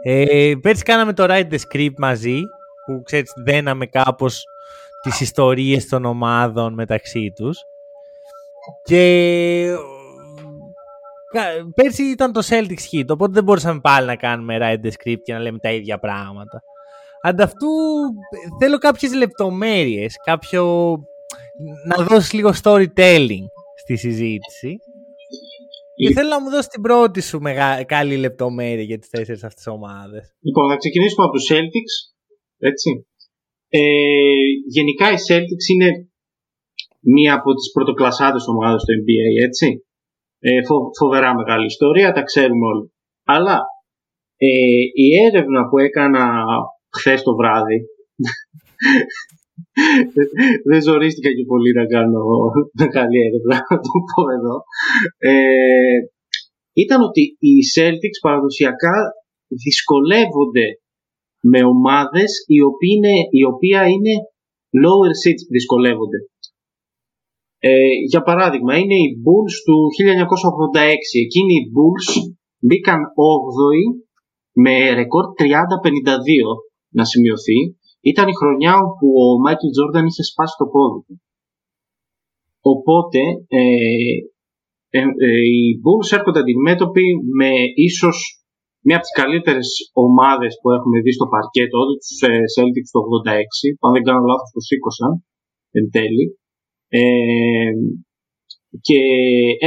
Ε, 0.04 0.54
πέρσι 0.62 0.84
κάναμε 0.84 1.14
το 1.14 1.26
Write 1.30 1.50
the 1.50 1.58
Script 1.70 1.98
μαζί, 1.98 2.40
που 2.86 3.02
ξέρεις 3.04 3.32
δέναμε 3.46 3.86
κάπως 3.86 4.44
τις 5.02 5.22
ιστορίες 5.22 5.88
των 5.88 6.06
ομάδων 6.06 6.74
μεταξύ 6.74 7.32
τους. 7.36 7.58
Και 8.84 9.76
πέρσι 11.76 12.04
ήταν 12.04 12.32
το 12.32 12.42
Celtics 12.50 12.86
Hit, 12.92 13.06
οπότε 13.08 13.32
δεν 13.32 13.44
μπορούσαμε 13.44 13.80
πάλι 13.80 14.06
να 14.08 14.16
κάνουμε 14.16 14.58
Write 14.62 14.86
the 14.86 14.90
Script 14.90 15.22
και 15.24 15.34
να 15.34 15.40
λέμε 15.40 15.58
τα 15.60 15.72
ίδια 15.72 16.00
πράγματα. 16.00 16.62
Ανταυτού 17.22 17.68
θέλω 18.60 18.78
κάποιες 18.78 19.14
λεπτομέρειες, 19.14 20.16
κάποιο 20.24 20.96
να 21.88 22.04
δώσεις 22.04 22.34
λίγο 22.34 22.54
storytelling 22.64 23.46
στη 23.76 23.96
συζήτηση. 23.96 24.78
Και 25.96 26.14
θέλω 26.14 26.30
να 26.30 26.42
μου 26.42 26.50
δώσεις 26.50 26.68
την 26.68 26.82
πρώτη 26.82 27.22
σου 27.22 27.40
μεγάλη 27.40 28.18
λεπτομέρεια 28.18 28.84
για 28.84 29.00
τις 29.00 29.10
τέσσερις 29.10 29.44
αυτές 29.44 29.68
ομάδες. 29.68 30.34
Λοιπόν, 30.42 30.70
θα 30.70 30.78
ξεκινήσουμε 30.78 31.26
από 31.26 31.34
τους 31.34 31.48
Celtics. 31.52 32.15
Έτσι. 32.58 33.08
Ε, 33.70 33.82
γενικά 34.68 35.12
οι 35.12 35.20
Celtics 35.28 35.66
είναι 35.74 35.90
μία 37.00 37.34
από 37.34 37.54
τις 37.54 37.72
πρωτοκλασσάτες 37.74 38.48
ομάδες 38.48 38.82
του 38.84 38.94
NBA, 39.00 39.46
έτσι. 39.48 39.86
Ε, 40.40 40.64
φο, 40.68 40.76
φοβερά 41.00 41.36
μεγάλη 41.36 41.66
ιστορία, 41.66 42.12
τα 42.12 42.24
ξέρουμε 42.24 42.66
όλοι. 42.66 42.94
Αλλά 43.24 43.58
ε, 44.38 44.48
η 45.06 45.08
έρευνα 45.28 45.62
που 45.70 45.78
έκανα 45.78 46.24
χθες 46.98 47.24
το 47.24 47.36
βράδυ 47.36 47.80
δεν 50.70 50.82
ζορίστηκα 50.82 51.30
και 51.30 51.46
πολύ 51.46 51.72
να 51.74 51.86
κάνω 51.86 52.22
καλή 52.98 53.20
έρευνα, 53.28 53.58
να 53.70 53.78
το 53.86 53.92
πω 54.10 54.22
εδώ. 54.38 54.56
Ε, 55.18 55.98
ήταν 56.74 57.02
ότι 57.02 57.22
οι 57.40 57.56
Celtics 57.74 58.20
παραδοσιακά 58.22 58.98
δυσκολεύονται 59.64 60.66
με 61.52 61.60
ομάδες 61.74 62.32
οι, 62.52 62.58
είναι, 62.92 63.14
οι 63.38 63.42
οποία 63.54 63.82
είναι 63.94 64.14
lower 64.84 65.14
seats 65.22 65.44
δυσκολεύονται. 65.56 66.20
Ε, 67.70 67.94
για 68.12 68.22
παράδειγμα, 68.28 68.74
είναι 68.78 68.98
οι 69.04 69.10
Bulls 69.26 69.56
του 69.66 69.78
1986. 69.96 71.26
Εκείνοι 71.26 71.54
οι 71.58 71.66
Bulls 71.76 72.08
μπήκαν 72.66 73.00
8η 73.30 73.84
με 74.64 74.74
ρεκόρ 74.98 75.26
30-52 75.40 75.46
να 76.98 77.04
σημειωθεί 77.06 77.60
ήταν 78.12 78.28
η 78.28 78.36
χρονιά 78.42 78.74
όπου 78.88 79.08
ο 79.26 79.28
Μάικλ 79.44 79.70
Τζόρνταν 79.72 80.06
είχε 80.06 80.24
σπάσει 80.32 80.56
το 80.58 80.66
πόδι 80.74 81.02
του. 81.06 81.16
Οπότε 82.74 83.22
ε, 83.48 83.64
ε, 84.98 85.00
ε, 85.28 85.42
οι 85.56 85.62
Bulls 85.84 86.10
έρχονται 86.18 86.40
αντιμέτωποι 86.40 87.06
με 87.40 87.50
ίσως 87.88 88.18
μία 88.86 88.98
από 88.98 89.06
τις 89.06 89.18
καλύτερες 89.22 89.68
ομάδες 90.06 90.54
που 90.60 90.68
έχουμε 90.78 90.98
δει 91.04 91.12
στο 91.18 91.28
παρκέτο, 91.34 91.80
τους 92.02 92.20
ε, 92.30 92.34
Celtics 92.54 92.90
το 92.94 93.00
86, 93.04 93.78
που 93.78 93.84
αν 93.88 93.94
δεν 93.96 94.06
κάνω 94.08 94.22
λάθος 94.30 94.50
το 94.56 94.62
σήκωσαν 94.68 95.14
εν 95.78 95.86
τέλει. 95.96 96.26
Ε, 97.00 97.74
και 98.88 99.00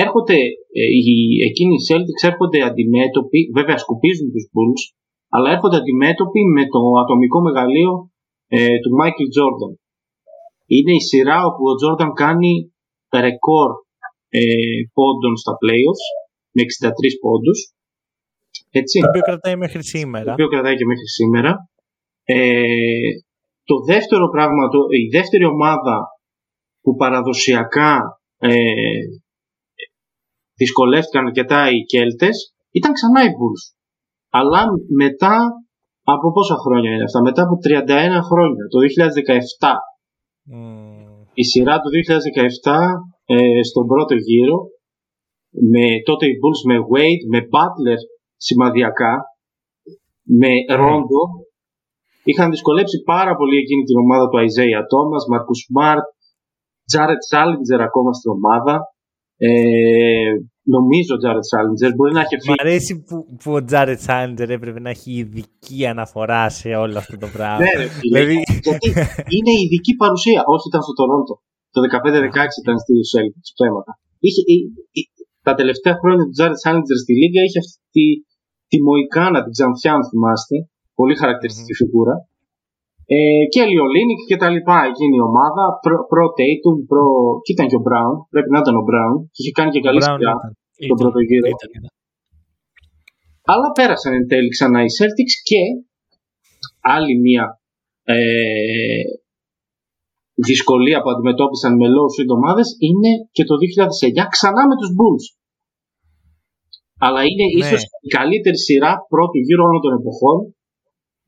έρχονται, 0.05 0.39
ε, 0.81 0.89
οι, 0.99 1.17
εκείνοι 1.49 1.75
οι 1.77 1.85
Celtics 1.89 2.23
έρχονται 2.31 2.61
αντιμέτωποι, 2.69 3.41
βέβαια 3.57 3.83
σκουπίζουν 3.83 4.29
τους 4.35 4.47
Bulls, 4.53 4.83
αλλά 5.35 5.49
έρχονται 5.55 5.81
αντιμέτωποι 5.83 6.43
με 6.57 6.65
το 6.73 6.81
ατομικό 7.03 7.39
μεγαλείο 7.49 7.93
ε, 8.57 8.77
του 8.83 8.93
Μάικλ 8.99 9.27
Τζόρνταν. 9.33 9.73
Είναι 10.75 10.95
η 11.01 11.03
σειρά 11.09 11.39
όπου 11.49 11.63
ο 11.71 11.75
Τζόρνταν 11.77 12.13
κάνει 12.23 12.53
ρεκόρ 13.25 13.71
ε, 14.39 14.43
πόντων 14.97 15.35
στα 15.43 15.53
playoffs 15.61 16.07
με 16.55 16.63
63 16.79 16.91
πόντους. 17.23 17.59
Έτσι. 18.71 19.01
Το 19.01 19.09
οποίο 19.09 19.21
κρατάει 19.21 19.57
μέχρι 19.57 19.85
σήμερα. 19.85 20.25
Το 20.25 20.33
οποίο 20.33 20.49
κρατάει 20.49 20.77
και 20.77 20.85
μέχρι 20.85 21.09
σήμερα. 21.09 21.53
Ε, 22.25 23.11
το 23.65 23.77
δεύτερο 23.93 24.29
πράγμα, 24.29 24.69
το, 24.69 24.79
η 25.05 25.09
δεύτερη 25.17 25.45
ομάδα 25.45 25.97
που 26.83 26.95
παραδοσιακά 26.95 27.93
ε, 28.39 28.55
δυσκολεύτηκαν 30.55 31.27
αρκετά 31.27 31.71
οι 31.71 31.81
Κέλτες 31.93 32.37
ήταν 32.71 32.93
ξανά 32.93 33.21
οι 33.25 33.33
Bulls. 33.39 33.65
Αλλά 34.31 34.61
μετά 35.03 35.37
από 36.15 36.33
πόσα 36.33 36.57
χρόνια 36.65 36.91
είναι 36.93 37.07
αυτά, 37.09 37.21
μετά 37.29 37.43
από 37.43 37.55
31 37.65 38.29
χρόνια, 38.29 38.65
το 38.73 38.79
2017. 39.61 39.73
Η 41.43 41.45
σειρά 41.45 41.75
του 41.81 41.91
2017 42.65 42.73
ε, 43.35 43.63
στον 43.63 43.87
πρώτο 43.87 44.15
γύρο, 44.15 44.59
με 45.73 45.87
τότε 46.09 46.25
οι 46.27 46.35
Bulls 46.41 46.61
με 46.71 46.77
Wade, 46.91 47.23
με 47.33 47.41
Butler 47.53 48.01
σημαδιακά, 48.47 49.13
με 50.41 50.51
Rondo, 50.81 51.23
είχαν 52.29 52.51
δυσκολέψει 52.51 52.97
πάρα 53.13 53.33
πολύ 53.37 53.57
εκείνη 53.63 53.83
την 53.89 53.97
ομάδα 54.05 54.25
του 54.29 54.39
Isaiah 54.47 54.85
Thomas, 54.93 55.23
Marcus 55.33 55.61
Smart, 55.67 56.07
Jared 56.93 57.23
Salinger 57.31 57.81
ακόμα 57.89 58.13
στην 58.19 58.31
ομάδα. 58.31 58.75
Ε, 59.41 59.51
νομίζω 60.77 61.13
ο 61.15 61.19
Τζάρετ 61.21 61.45
Σάλιντζερ 61.51 61.93
μπορεί 61.95 62.13
να 62.19 62.23
έχει 62.25 62.37
φύγει. 62.43 62.59
Μ' 62.59 62.65
αρέσει 62.65 62.93
που, 63.07 63.17
που 63.41 63.51
ο 63.59 63.63
Τζάρετ 63.65 64.01
Σάλιντζερ 64.07 64.51
έπρεπε 64.59 64.81
να 64.81 64.91
έχει 64.97 65.11
ειδική 65.21 65.81
αναφορά 65.93 66.43
σε 66.59 66.69
όλο 66.85 66.97
αυτό 67.03 67.17
το 67.25 67.29
πράγμα. 67.37 67.59
ναι, 67.65 67.87
δηλαδή... 68.05 68.37
γιατί 68.69 68.89
είναι 69.37 69.53
ειδική 69.63 69.93
παρουσία. 70.03 70.41
Όχι, 70.55 70.65
ήταν 70.71 70.83
στο 70.87 70.95
Τωρόντο. 70.99 71.35
Το 71.75 71.81
15-16 71.81 72.61
ήταν 72.63 72.77
στους 72.83 72.95
Celtics 73.13 73.51
ψέματα. 73.57 73.93
Είχε, 74.25 74.43
τα 75.49 75.55
τελευταία 75.61 75.95
χρόνια 76.01 76.25
του 76.27 76.35
Τζάρετ 76.37 76.59
Σάλιντζερ 76.63 76.99
στη 77.05 77.13
Λίγκα 77.21 77.41
είχε 77.47 77.59
αυτή 77.65 77.81
τη, 77.95 78.07
τη 78.71 78.77
μοϊκάνα, 78.87 79.39
την 79.45 79.53
ξανθιά, 79.57 79.93
αν 79.97 80.03
θυμάστε. 80.11 80.57
Πολύ 81.01 81.15
χαρακτηριστική 81.23 81.73
mm-hmm. 81.73 81.89
φιγούρα. 81.91 82.15
Ε, 83.17 83.45
και 83.53 83.63
Ολίνικ 83.71 84.21
και 84.31 84.39
τα 84.43 84.49
λοιπά 84.55 84.79
εκείνη 84.91 85.15
η 85.21 85.25
ομάδα. 85.31 85.65
Προ 86.13 86.25
Tatum, 86.39 86.77
προ... 86.91 87.05
και 87.45 87.53
ήταν 87.57 87.67
και 87.71 87.79
ο 87.81 87.83
Μπράουν. 87.85 88.17
Πρέπει 88.33 88.51
να 88.55 88.59
ήταν 88.63 88.75
ο 88.81 88.83
Μπράουν. 88.87 89.19
Και 89.33 89.41
είχε 89.43 89.53
κάνει 89.59 89.71
και 89.75 89.83
καλή 89.87 90.01
σειρά 90.07 90.35
τον 90.91 90.99
πρώτο 91.01 91.19
γύρο. 91.29 91.47
Αλλά 93.53 93.69
πέρασαν 93.77 94.13
εν 94.19 94.25
τέλει 94.31 94.51
ξανά 94.57 94.79
οι 94.87 94.91
Celtics 94.99 95.35
και 95.49 95.61
άλλη 96.95 97.15
μία 97.25 97.45
ε, 98.15 98.17
δυσκολία 100.51 100.99
που 101.01 101.11
αντιμετώπισαν 101.15 101.73
με 101.81 101.87
low 101.95 102.09
seed 102.15 102.31
ομάδες 102.39 102.69
είναι 102.89 103.11
και 103.37 103.45
το 103.49 103.55
2009 104.25 104.35
ξανά 104.35 104.63
με 104.71 104.75
τους 104.81 104.91
Bulls. 104.99 105.25
Αλλά 107.05 107.21
είναι 107.29 107.47
ναι. 107.47 107.59
ίσως 107.61 107.83
η 108.07 108.09
καλύτερη 108.19 108.59
σειρά 108.67 108.93
πρώτου 109.13 109.39
γύρω 109.47 109.63
όλων 109.69 109.81
των 109.85 109.93
εποχών 110.01 110.39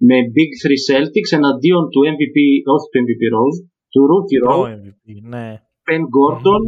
με 0.08 0.16
Big 0.34 0.50
3 0.62 0.86
Celtics 0.88 1.30
εναντίον 1.38 1.82
του 1.92 2.00
MVP, 2.14 2.36
όχι 2.74 2.86
του 2.90 2.98
MVP 3.04 3.22
Rose, 3.34 3.58
του 3.92 4.00
Rookie 4.10 4.40
Rose, 4.46 4.72
MVP, 4.80 5.06
ναι. 5.32 5.48
Ben 5.86 6.02
Gordon, 6.16 6.62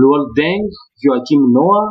Luol 0.00 0.24
Deng, 0.38 0.68
Joaquim 1.02 1.42
Noah 1.54 1.88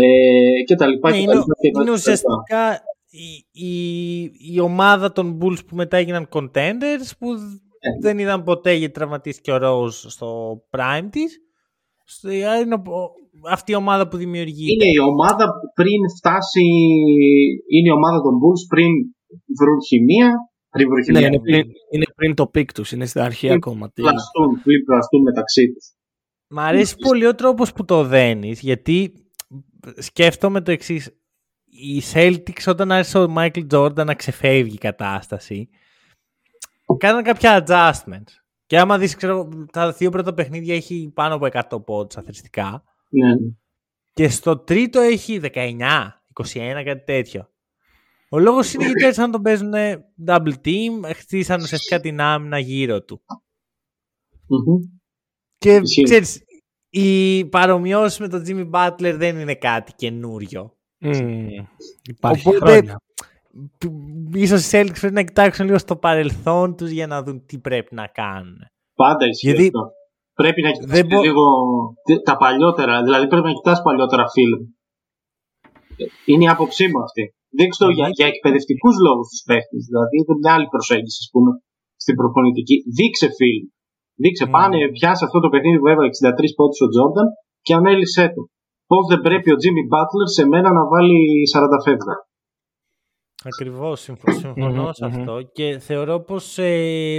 ε, 0.00 0.62
και 0.66 0.74
τα 0.74 0.86
λοιπά. 0.86 1.10
Ναι, 1.10 1.16
είναι, 1.16 1.34
είναι 1.78 1.90
ουσιαστικά 1.90 2.62
η, 3.10 3.28
η, 3.68 4.22
η, 4.54 4.60
ομάδα 4.60 5.12
των 5.12 5.38
Bulls 5.40 5.66
που 5.66 5.76
μετά 5.76 5.96
έγιναν 5.96 6.28
contenders 6.32 7.10
που 7.18 7.32
ε. 7.78 7.98
δεν 8.00 8.18
είδαν 8.18 8.42
ποτέ 8.42 8.72
γιατί 8.72 8.94
τραυματίστηκε 8.94 9.52
ο 9.52 9.58
Rose 9.62 9.90
στο 9.90 10.60
prime 10.70 11.08
της. 11.10 11.38
Είναι 12.62 12.82
αυτή 13.50 13.72
η 13.72 13.74
ομάδα 13.74 14.08
που 14.08 14.16
δημιουργεί. 14.16 14.66
Είναι 14.72 14.90
η 14.96 14.98
ομάδα 14.98 15.52
πριν 15.74 16.00
φτάσει, 16.16 16.66
είναι 17.74 17.88
η 17.88 17.94
ομάδα 17.98 18.18
των 18.22 18.34
Bulls 18.40 18.62
πριν 18.68 18.90
βρουν 19.58 19.78
χημεία, 19.88 20.30
πριν 20.70 20.88
βρουν 20.88 21.02
χημεία. 21.04 21.20
Ναι, 21.20 21.26
είναι, 21.26 21.40
πριν, 21.40 21.62
είναι 21.92 22.04
πριν 22.14 22.34
το 22.34 22.46
peak 22.46 22.72
τους, 22.72 22.92
είναι 22.92 23.06
στην 23.06 23.20
αρχή 23.20 23.46
πριν 23.46 23.58
ακόμα. 23.58 23.90
Πλαστούν, 23.94 24.62
πριν 24.62 24.84
πλαστούν 24.84 25.22
μεταξύ 25.22 25.72
τους. 25.72 25.86
Μ' 26.48 26.58
αρέσει 26.58 26.96
πολύ 26.96 27.26
ο 27.26 27.34
τρόπος 27.34 27.72
που 27.72 27.84
το 27.84 28.04
δένεις, 28.04 28.60
γιατί 28.60 29.12
σκέφτομαι 29.96 30.60
το 30.60 30.70
εξής. 30.70 31.16
Οι 31.64 32.02
Celtics 32.12 32.64
όταν 32.66 32.92
άρχισε 32.92 33.18
ο 33.18 33.34
Michael 33.36 33.66
Jordan 33.70 34.04
να 34.04 34.14
ξεφεύγει 34.14 34.74
η 34.74 34.78
κατάσταση, 34.78 35.68
κάναν 36.98 37.22
κάποια 37.22 37.64
adjustments. 37.66 38.32
Και 38.66 38.78
άμα 38.78 38.98
δεις, 38.98 39.16
ξέρω, 39.16 39.48
τα 39.72 39.92
δύο 39.92 40.10
πρώτα 40.10 40.34
παιχνίδια 40.34 40.74
έχει 40.74 41.12
πάνω 41.14 41.34
από 41.34 41.46
100 41.46 41.84
πόντους 41.84 42.16
αθρηστικά. 42.16 42.84
Ναι. 43.12 43.32
Και 44.12 44.28
στο 44.28 44.58
τρίτο 44.58 45.00
έχει 45.00 45.40
19, 45.42 45.78
21, 46.32 46.82
κάτι 46.84 47.04
τέτοιο. 47.04 47.50
Ο 48.28 48.38
λόγος 48.38 48.74
είναι 48.74 48.84
γιατί 48.84 49.04
έτσι 49.04 49.20
να 49.20 49.30
τον 49.30 49.42
παίζουν 49.42 49.72
double 50.26 50.54
team, 50.64 51.12
χτίσαν 51.14 51.60
ουσιαστικά 51.60 52.00
την 52.00 52.20
άμυνα 52.20 52.58
γύρω 52.58 53.02
του. 53.02 53.22
Και 55.58 55.80
ξέρεις, 56.02 56.44
η 56.90 57.44
παρομοιώση 57.44 58.22
με 58.22 58.28
τον 58.28 58.44
Jimmy 58.46 58.70
Butler 58.70 59.14
δεν 59.16 59.38
είναι 59.38 59.54
κάτι 59.54 59.92
καινούριο. 59.92 60.76
Mm, 61.04 61.48
υπάρχει 62.08 62.48
Οπότε, 62.48 62.72
χρόνια. 62.72 63.00
ίσως 64.34 64.66
οι 64.66 64.70
Celtics 64.72 64.96
πρέπει 65.00 65.14
να 65.14 65.22
κοιτάξουν 65.22 65.66
λίγο 65.66 65.78
στο 65.78 65.96
παρελθόν 65.96 66.76
τους 66.76 66.90
για 66.90 67.06
να 67.06 67.22
δουν 67.22 67.46
τι 67.46 67.58
πρέπει 67.58 67.94
να 67.94 68.06
κάνουν. 68.06 68.58
Πάντα 68.94 69.26
ισχύει 69.26 69.46
Γιατί... 69.46 69.66
αυτό. 69.66 69.92
Πρέπει 70.42 70.60
να 70.66 70.70
κοιτάξουν 70.74 71.06
μπο... 71.10 71.20
λίγο 71.26 71.44
τα 72.28 72.34
παλιότερα, 72.42 72.94
δηλαδή 73.06 73.26
πρέπει 73.32 73.48
να 73.50 73.54
κοιτάς 73.58 73.78
παλιότερα 73.86 74.24
φιλμ. 74.34 74.60
Είναι 76.30 76.44
η 76.48 76.50
άποψή 76.54 76.84
μου 76.90 77.00
αυτή. 77.06 77.24
Δείξτε 77.58 77.84
το 77.86 77.90
για, 77.96 78.06
για 78.18 78.26
εκπαιδευτικούς 78.32 78.94
λόγους 79.06 79.26
τους 79.32 79.42
παίχτες. 79.48 79.82
Δηλαδή 79.90 80.14
είναι 80.18 80.34
μια 80.42 80.52
άλλη 80.56 80.68
προσέγγιση, 80.74 81.18
ας 81.24 81.28
πούμε, 81.32 81.50
στην 82.02 82.14
προπονητική. 82.20 82.76
Δείξε 82.96 83.28
φιλμ. 83.38 83.64
Δείξε, 84.22 84.44
mm. 84.48 84.52
πάνε, 84.54 84.78
πιάσε 84.96 85.22
αυτό 85.28 85.38
το 85.44 85.48
παιχνίδι 85.52 85.78
που 85.80 85.88
έβαλε 85.92 86.10
63 86.16 86.58
πόντους 86.58 86.80
ο 86.86 86.88
Τζόρνταν 86.92 87.28
και 87.66 87.72
ανέλησε 87.78 88.24
το. 88.34 88.42
Πώς 88.90 89.04
δεν 89.10 89.20
πρέπει 89.26 89.48
ο 89.54 89.56
Τζίμι 89.60 89.82
Μπάτλερ 89.90 90.28
σε 90.38 90.44
μένα 90.52 90.68
να 90.78 90.82
βάλει 90.92 91.20
40 91.54 91.78
φεύγα. 91.86 92.16
Ακριβώς, 93.50 93.96
συμφωνώ 94.00 94.86
σε 94.92 95.04
αυτό 95.10 95.34
και 95.56 95.78
θεωρώ 95.88 96.16
πως 96.20 96.58
ε, 96.58 97.18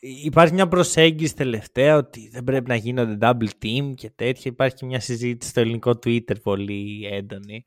υπάρχει 0.00 0.54
μια 0.54 0.68
προσέγγιση 0.68 1.36
τελευταία 1.36 1.96
ότι 1.96 2.28
δεν 2.32 2.44
πρέπει 2.44 2.68
να 2.68 2.74
γίνονται 2.74 3.18
double 3.20 3.64
team 3.64 3.94
και 3.94 4.10
τέτοια. 4.10 4.50
Υπάρχει 4.50 4.74
και 4.74 4.86
μια 4.86 5.00
συζήτηση 5.00 5.50
στο 5.50 5.60
ελληνικό 5.60 5.90
Twitter 5.90 6.42
πολύ 6.42 7.08
έντονη. 7.10 7.66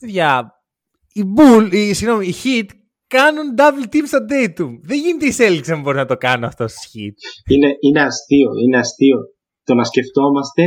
Παιδιά, 0.00 0.52
οι 1.12 1.22
Bull, 1.36 1.68
οι, 1.72 1.92
συγγνώμη, 1.92 2.26
οι 2.26 2.34
Heat 2.44 2.68
κάνουν 3.06 3.46
double 3.58 3.86
team 3.94 4.04
στο 4.06 4.18
Tatum. 4.30 4.70
Δεν 4.82 4.98
γίνεται 4.98 5.26
η 5.26 5.34
Celtics 5.38 5.66
να 5.66 5.80
μπορεί 5.80 5.96
να 5.96 6.06
το 6.06 6.16
κάνω 6.16 6.46
αυτό 6.46 6.68
στο 6.68 6.80
Heat. 6.92 7.16
Είναι, 7.52 7.70
είναι 7.80 8.02
αστείο, 8.02 8.50
είναι 8.64 8.78
αστείο 8.78 9.18
το 9.64 9.74
να 9.74 9.84
σκεφτόμαστε 9.84 10.62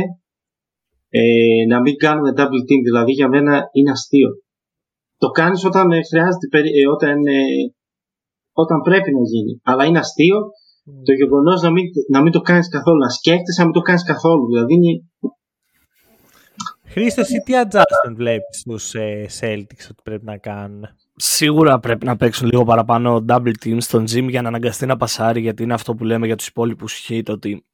ε, 1.08 1.66
να 1.68 1.80
μην 1.80 1.96
κάνουμε 1.96 2.30
double 2.36 2.62
team. 2.68 2.80
Δηλαδή 2.88 3.12
για 3.12 3.28
μένα 3.28 3.62
είναι 3.72 3.90
αστείο. 3.90 4.28
Το 5.16 5.28
κάνεις 5.28 5.64
όταν 5.64 5.90
ε, 5.90 6.00
χρειάζεται, 6.10 6.46
ε, 6.58 6.88
όταν, 6.94 7.16
ε, 7.26 7.42
όταν 8.52 8.80
πρέπει 8.80 9.10
να 9.12 9.22
γίνει. 9.32 9.60
Αλλά 9.64 9.84
είναι 9.84 9.98
αστείο 9.98 10.38
το 10.84 11.12
γεγονός 11.12 11.62
να 11.62 11.70
μην, 11.70 11.84
να 12.10 12.22
μην 12.22 12.32
το 12.32 12.40
κάνεις 12.40 12.68
καθόλου. 12.68 12.98
Να 12.98 13.08
σκέφτεσαι 13.08 13.60
να 13.60 13.64
μην 13.64 13.74
το 13.74 13.80
κάνεις 13.80 14.04
καθόλου. 14.04 14.46
Δηλαδή 14.46 14.74
είναι, 14.74 15.02
Χρήστο, 16.94 17.20
ή 17.20 17.38
τι 17.44 17.52
adjustment 17.64 18.14
βλέπεις 18.14 18.58
στους 18.58 18.94
ε, 18.94 19.26
Celtics 19.40 19.86
ότι 19.90 20.02
πρέπει 20.02 20.24
να 20.24 20.36
κάνουν; 20.36 20.88
Σίγουρα 21.16 21.78
πρέπει 21.78 22.06
να 22.06 22.16
παίξουν 22.16 22.48
λίγο 22.50 22.64
παραπάνω 22.64 23.24
double 23.28 23.52
team 23.64 23.76
στον 23.80 24.04
gym 24.04 24.28
για 24.28 24.42
να 24.42 24.48
αναγκαστεί 24.48 24.86
να 24.86 24.96
πασάρει 24.96 25.40
γιατί 25.40 25.62
είναι 25.62 25.74
αυτό 25.74 25.94
που 25.94 26.04
λέμε 26.04 26.26
για 26.26 26.36
τους 26.36 26.46
υπόλοιπους 26.46 27.06
hit 27.08 27.22
ότι 27.28 27.64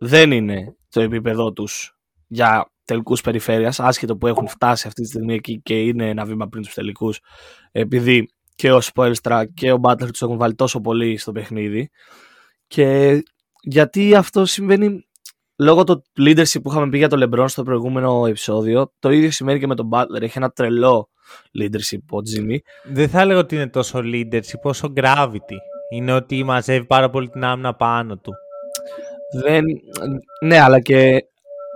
δεν 0.00 0.30
είναι 0.30 0.76
το 0.90 1.00
επίπεδο 1.00 1.52
τους 1.52 1.98
για 2.26 2.70
τελικούς 2.84 3.20
περιφέρειας 3.20 3.80
άσχετο 3.80 4.16
που 4.16 4.26
έχουν 4.26 4.48
φτάσει 4.48 4.86
αυτή 4.86 5.02
τη 5.02 5.08
στιγμή 5.08 5.34
εκεί 5.34 5.60
και 5.62 5.80
είναι 5.80 6.08
ένα 6.08 6.24
βήμα 6.24 6.48
πριν 6.48 6.62
τους 6.62 6.74
τελικούς 6.74 7.20
επειδή 7.72 8.28
και 8.54 8.72
ο 8.72 8.80
Spoelstra 8.94 9.44
και 9.54 9.72
ο 9.72 9.80
Butler 9.82 10.08
τους 10.10 10.22
έχουν 10.22 10.36
βάλει 10.36 10.54
τόσο 10.54 10.80
πολύ 10.80 11.16
στο 11.16 11.32
παιχνίδι 11.32 11.90
και 12.74 13.22
γιατί 13.62 14.14
αυτό 14.14 14.44
συμβαίνει 14.44 15.06
λόγω 15.58 15.84
του 15.84 16.02
leadership 16.20 16.62
που 16.62 16.70
είχαμε 16.70 16.88
πει 16.88 16.98
για 16.98 17.08
τον 17.08 17.22
LeBron 17.22 17.44
στο 17.48 17.62
προηγούμενο 17.62 18.26
επεισόδιο, 18.26 18.92
το 18.98 19.10
ίδιο 19.10 19.30
σημαίνει 19.30 19.58
και 19.58 19.66
με 19.66 19.74
τον 19.74 19.88
Butler. 19.92 20.20
Έχει 20.20 20.38
ένα 20.38 20.50
τρελό 20.50 21.08
leadership 21.60 21.98
ο 22.10 22.16
Jimmy. 22.16 22.56
Δεν 22.92 23.08
θα 23.08 23.20
έλεγα 23.20 23.38
ότι 23.38 23.54
είναι 23.54 23.68
τόσο 23.68 23.98
leadership 23.98 24.60
όσο 24.62 24.92
gravity. 24.96 25.58
Είναι 25.92 26.12
ότι 26.12 26.44
μαζεύει 26.44 26.86
πάρα 26.86 27.10
πολύ 27.10 27.28
την 27.28 27.44
άμυνα 27.44 27.74
πάνω 27.74 28.16
του. 28.16 28.32
Δεν... 29.42 29.64
Ναι, 30.44 30.60
αλλά 30.60 30.80
και 30.80 31.24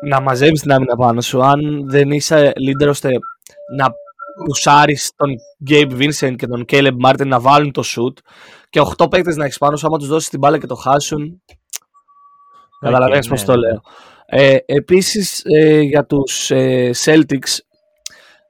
να 0.05 0.21
μαζεύεις 0.21 0.61
την 0.61 0.73
άμυνα 0.73 0.97
πάνω 0.97 1.21
σου. 1.21 1.43
Αν 1.43 1.89
δεν 1.89 2.11
είσαι 2.11 2.53
leader 2.57 2.89
ώστε 2.89 3.09
να 3.77 3.87
πουσάρεις 4.45 5.13
τον 5.17 5.31
Gabe 5.71 5.93
Vincent 5.93 6.35
και 6.37 6.47
τον 6.47 6.65
Caleb 6.69 6.97
Martin 7.05 7.27
να 7.27 7.41
βάλουν 7.41 7.73
το 7.73 7.83
shoot 7.85 8.21
και 8.71 8.81
8 8.99 9.11
παίκτες 9.11 9.37
να 9.37 9.45
έχεις 9.45 9.59
πάνω 9.59 9.77
σου, 9.77 9.87
άμα 9.87 9.99
τους 9.99 10.09
δώσεις 10.09 10.29
την 10.29 10.39
μπάλα 10.39 10.59
και 10.59 10.67
το 10.67 10.75
χάσουν, 10.75 11.43
Καταλαβαίνεις 12.81 13.27
okay, 13.27 13.31
πώς 13.31 13.41
ναι, 13.41 13.47
το 13.47 13.61
ναι. 13.61 13.67
λέω. 13.67 13.81
Ε, 14.27 14.57
επίσης 14.67 15.43
ε, 15.45 15.81
για 15.81 16.05
τους 16.05 16.51
ε, 16.51 16.91
Celtics 17.05 17.59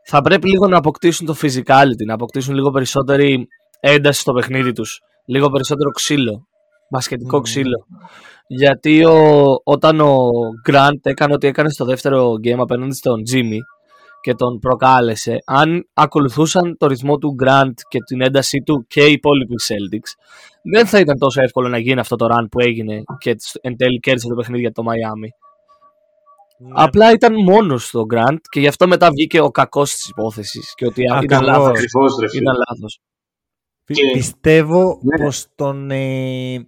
θα 0.05 0.21
πρέπει 0.21 0.49
λίγο 0.49 0.67
να 0.67 0.77
αποκτήσουν 0.77 1.27
το 1.27 1.37
physicality, 1.43 2.05
να 2.07 2.15
αποκτήσουν 2.15 2.55
λίγο 2.55 2.71
περισσότερη 2.71 3.47
ένταση 3.81 4.21
στο 4.21 4.33
παιχνίδι 4.33 4.73
τους. 4.73 5.01
Λίγο 5.27 5.51
περισσότερο 5.51 5.91
ξύλο, 5.91 6.47
μπασκετικό 6.91 7.41
ξύλο. 7.41 7.87
Γιατί 8.47 9.05
ο, 9.05 9.45
όταν 9.65 10.01
ο 10.01 10.17
Grant 10.71 11.01
έκανε 11.03 11.35
ό,τι 11.35 11.47
έκανε 11.47 11.71
στο 11.71 11.85
δεύτερο 11.85 12.33
game 12.33 12.59
απέναντι 12.59 12.95
στον 12.95 13.23
Jimmy 13.33 13.59
και 14.21 14.35
τον 14.35 14.59
προκάλεσε, 14.59 15.39
αν 15.45 15.89
ακολουθούσαν 15.93 16.77
το 16.79 16.87
ρυθμό 16.87 17.19
του 17.19 17.37
Grant 17.45 17.73
και 17.89 17.99
την 18.07 18.21
έντασή 18.21 18.59
του 18.59 18.85
και 18.89 19.07
οι 19.07 19.13
υπόλοιποι 19.13 19.55
Celtics, 19.69 20.11
δεν 20.73 20.87
θα 20.87 20.99
ήταν 20.99 21.19
τόσο 21.19 21.43
εύκολο 21.43 21.69
να 21.69 21.79
γίνει 21.79 22.01
αυτό 22.01 22.17
το 22.17 22.27
run 22.31 22.47
που 22.51 22.61
έγινε 22.61 23.03
και 23.19 23.37
εν 23.61 23.77
τέλει 23.77 23.99
κέρδισε 23.99 24.29
το 24.29 24.35
παιχνίδι 24.35 24.61
για 24.61 24.73
το 24.73 24.83
Miami. 24.87 25.29
Ναι. 26.61 26.71
Απλά 26.75 27.13
ήταν 27.13 27.43
μόνος 27.43 27.87
στο 27.87 28.07
Grant 28.15 28.39
και 28.51 28.61
γι' 28.61 28.69
αυτό 28.69 28.89
μετά 28.89 29.11
βγήκε 29.11 29.41
ο 29.41 29.51
κακός 29.51 29.93
της 29.93 30.09
υπόθεσης 30.09 30.75
και 30.75 30.87
ότι 30.87 31.03
ήταν 31.23 31.45
λάθος. 31.45 31.81
Ήταν 32.35 32.55
λάθος. 32.69 33.01
Πιστεύω 34.13 35.01
ναι. 35.03 35.25
πως 35.25 35.47
τον, 35.55 35.91
ε, 35.91 36.67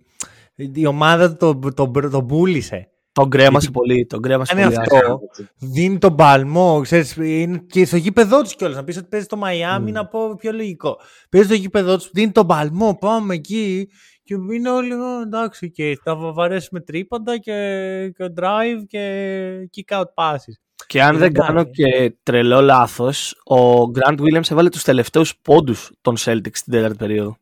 η 0.55 0.87
ομάδα 0.87 1.37
τον, 1.37 1.75
τον, 1.75 2.11
τον 2.11 2.27
πούλησε. 2.27 2.90
Τον 3.13 3.31
κρέμασε 3.31 3.71
πολύ. 3.71 4.07
Τον 4.07 4.23
κρέμασε 4.23 4.55
πολύ. 4.55 4.77
αυτό. 4.77 5.21
Δίνει 5.59 5.99
τον 5.99 6.15
παλμό. 6.15 6.81
Ξέρεις, 6.81 7.17
είναι 7.17 7.63
και 7.67 7.85
στο 7.85 7.97
γήπεδό 7.97 8.43
τους 8.43 8.57
κιόλας. 8.57 8.77
Να 8.77 8.85
πεις 8.85 8.97
ότι 8.97 9.07
παίζει 9.07 9.27
το 9.27 9.37
Μαϊάμι, 9.37 9.91
mm. 9.91 9.95
να 9.95 10.07
πω 10.07 10.35
πιο 10.37 10.53
λογικό. 10.53 10.97
Παίζει 11.29 11.47
στο 11.47 11.57
γήπεδό 11.57 11.97
τους, 11.97 12.11
δίνει 12.13 12.33
τον 12.33 12.47
παλμό. 12.47 12.97
Πάμε 13.01 13.35
εκεί. 13.35 13.89
Και 14.23 14.35
είναι 14.55 14.71
όλοι 14.71 14.93
εντάξει. 15.23 15.71
Και 15.71 15.99
θα 16.03 16.17
βαρέσουμε 16.17 16.81
τρίποντα 16.81 17.39
και, 17.39 18.13
και 18.17 18.33
drive 18.37 18.85
και 18.87 19.69
kick 19.77 19.99
out 19.99 20.05
passes. 20.15 20.55
Και 20.87 21.03
αν 21.03 21.17
δεν 21.17 21.33
κάνω 21.33 21.65
και 21.65 22.17
τρελό 22.23 22.61
λάθος, 22.61 23.35
ο 23.45 23.81
Grant 23.81 24.19
Williams 24.19 24.51
έβαλε 24.51 24.69
τους 24.69 24.83
τελευταίους 24.83 25.37
πόντους 25.37 25.93
των 26.01 26.15
Celtics 26.19 26.57
στην 26.57 26.73
τέταρτη 26.73 26.97
περίοδο. 26.97 27.37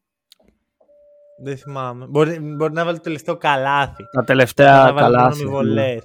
Δεν 1.45 1.57
θυμάμαι. 1.57 2.07
Μπορεί, 2.07 2.39
μπορεί 2.57 2.73
να 2.73 2.85
βάλει 2.85 2.97
το 2.97 3.03
τελευταίο 3.03 3.37
καλάθι. 3.37 4.03
Τα 4.13 4.25
τελευταία 4.25 4.93
καλάθι. 4.97 5.45
Ναι. 5.45 5.97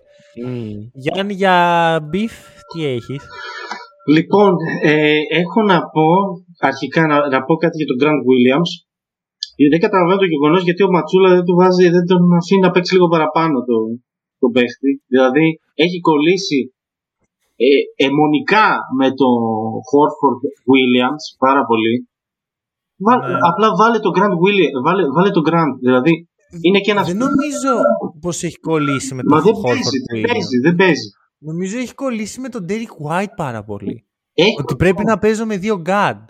Mm. 0.45 0.75
Γιάννη, 0.93 1.33
για 1.33 1.55
beef, 2.09 2.33
τι 2.73 2.85
έχεις; 2.85 3.21
Λοιπόν, 4.15 4.51
ε, 4.83 5.15
έχω 5.41 5.61
να 5.71 5.77
πω 5.93 6.07
αρχικά 6.69 7.01
να, 7.07 7.15
να 7.33 7.39
πω 7.45 7.53
κάτι 7.63 7.77
για 7.79 7.89
τον 7.91 7.99
Grant 8.01 8.21
Williams. 8.29 8.71
Δεν 9.71 9.79
καταλαβαίνω 9.85 10.19
το 10.19 10.31
γεγονός 10.33 10.61
γιατί 10.67 10.81
ο 10.83 10.91
Ματσούλα 10.95 11.29
δεν, 11.35 11.43
του 11.47 11.55
βάζει, 11.59 11.85
δεν 11.95 12.05
τον 12.11 12.21
αφήνει 12.39 12.63
να 12.65 12.71
παίξει 12.71 12.93
λίγο 12.95 13.07
παραπάνω 13.07 13.55
το, 13.69 13.77
το 14.41 14.47
παίχτη. 14.55 14.91
Δηλαδή 15.13 15.45
έχει 15.83 15.99
κολλήσει 16.09 16.59
ε, 17.65 17.67
αιμονικά 18.03 18.67
με 18.99 19.07
τον 19.19 19.35
Χόρφορντ 19.89 20.41
Williams 20.71 21.23
πάρα 21.45 21.63
πολύ. 21.69 21.95
Ναι. 22.95 23.13
Απλά 23.49 23.75
βάλε 23.75 23.99
το 23.99 24.09
Grand 24.15 24.35
William, 24.43 24.83
βάλε, 24.83 25.03
βάλε 25.15 25.29
το 25.29 25.41
Grand. 25.49 25.77
Δηλαδή 25.81 26.27
είναι 26.61 26.79
και 26.79 26.91
ένας. 26.91 27.07
Δεν 27.07 27.17
νομίζω 27.17 27.81
πως 28.21 28.43
έχει 28.43 28.59
κολλήσει 28.59 29.15
με 29.15 29.23
τον 29.23 29.41
δεν 29.41 29.53
παίζει, 29.63 29.97
δεν 30.11 30.21
παίζει, 30.21 30.59
δεν 30.59 30.75
παίζει. 30.75 31.09
Νομίζω 31.37 31.77
έχει 31.77 31.93
κολλήσει 31.93 32.39
με 32.39 32.49
τον 32.49 32.65
Derek 32.69 33.09
White 33.09 33.33
πάρα 33.35 33.63
πολύ. 33.63 34.05
Ότι 34.59 34.75
πρέπει 34.75 35.03
να 35.03 35.17
παίζω 35.17 35.45
με 35.45 35.57
δύο 35.57 35.81
guard. 35.85 36.25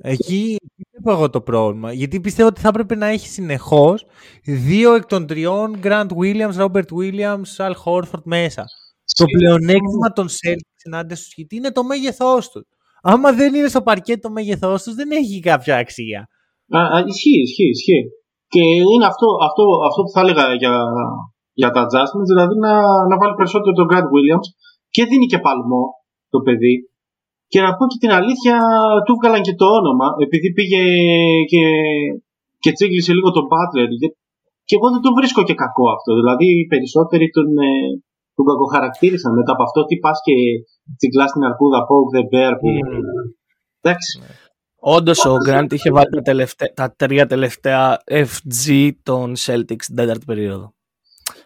Εκεί 0.00 0.56
βλέπω 0.92 1.18
εγώ 1.18 1.30
το 1.30 1.40
πρόβλημα. 1.40 1.92
Γιατί 1.92 2.20
πιστεύω 2.20 2.48
ότι 2.48 2.60
θα 2.60 2.68
έπρεπε 2.68 2.94
να 2.94 3.06
έχει 3.06 3.28
συνεχώς 3.28 4.06
δύο 4.44 4.94
εκ 4.94 5.06
των 5.06 5.26
τριών 5.26 5.78
Grant 5.82 6.08
Williams, 6.22 6.54
Robert 6.56 6.88
Williams, 6.98 7.56
Al 7.56 7.72
Horford 7.84 8.22
μέσα. 8.24 8.64
Το 9.16 9.24
πλεονέκτημα 9.38 10.12
των 10.14 10.28
Celtics 10.28 10.80
ενάντια 10.84 11.16
στους 11.16 11.34
είναι 11.48 11.72
το 11.72 11.84
μέγεθός 11.84 12.50
τους 12.50 12.66
άμα 13.12 13.28
δεν 13.40 13.50
είναι 13.54 13.70
στο 13.74 13.82
παρκέ 13.88 14.14
το 14.24 14.30
μέγεθός 14.36 14.78
τους, 14.82 14.94
δεν 15.00 15.08
έχει 15.20 15.36
κάποια 15.50 15.74
αξία. 15.82 16.20
Α, 16.78 16.80
α, 16.94 16.96
ισχύει, 17.10 17.40
ισχύει, 17.46 17.70
ισχύει. 17.76 18.04
Και 18.52 18.62
είναι 18.92 19.06
αυτό, 19.12 19.28
αυτό, 19.48 19.62
αυτό 19.88 20.00
που 20.04 20.12
θα 20.14 20.20
έλεγα 20.24 20.44
για, 20.62 20.74
για 21.60 21.70
τα 21.74 21.80
adjustments, 21.84 22.28
δηλαδή 22.32 22.54
να, 22.66 22.72
να 23.10 23.14
βάλει 23.20 23.34
περισσότερο 23.40 23.72
τον 23.78 23.88
Grant 23.90 24.08
Williams 24.14 24.48
και 24.94 25.02
δίνει 25.10 25.26
και 25.32 25.44
παλμό 25.46 25.82
το 26.32 26.38
παιδί. 26.46 26.76
Και 27.52 27.60
να 27.64 27.70
πω 27.76 27.82
και 27.90 28.02
την 28.02 28.12
αλήθεια, 28.18 28.54
του 29.04 29.16
βγάλαν 29.18 29.42
και 29.46 29.58
το 29.60 29.66
όνομα, 29.80 30.06
επειδή 30.24 30.48
πήγε 30.56 30.82
και, 31.52 31.64
και 32.62 32.70
τσίγκλισε 32.72 33.12
λίγο 33.16 33.30
τον 33.36 33.46
Butler. 33.52 33.88
Και 34.68 34.76
εγώ 34.78 34.88
δεν 34.94 35.02
το 35.06 35.10
βρίσκω 35.18 35.40
και 35.48 35.60
κακό 35.62 35.86
αυτό. 35.96 36.10
Δηλαδή, 36.20 36.46
οι 36.58 36.66
περισσότεροι 36.72 37.26
τον, 37.36 37.48
ε, 37.68 37.70
τον 38.36 38.44
κακοχαρακτήρισαν 38.48 39.32
μετά 39.38 39.52
από 39.52 39.62
αυτό. 39.62 39.84
Τι 39.84 39.96
πας 40.04 40.18
και 40.26 40.34
τσιγκλάς 40.96 41.30
στην 41.30 41.42
αρκούδα 41.48 41.80
Poke 41.88 42.10
the 42.16 42.24
Bear 42.32 42.52
που 42.60 42.68
mm. 42.68 43.34
Εντάξει. 43.80 44.12
Όντως 44.78 45.24
ο 45.24 45.36
Γκραντ 45.44 45.72
είχε 45.72 45.90
βάλει 45.90 46.10
τα, 46.10 46.22
τελευταία, 46.22 46.72
τα 46.74 46.94
τρία 46.96 47.26
τελευταία 47.26 48.02
FG 48.10 48.90
των 49.02 49.34
Celtics 49.38 49.82
στην 49.82 49.96
τέταρτη 49.96 50.24
περίοδο. 50.24 50.74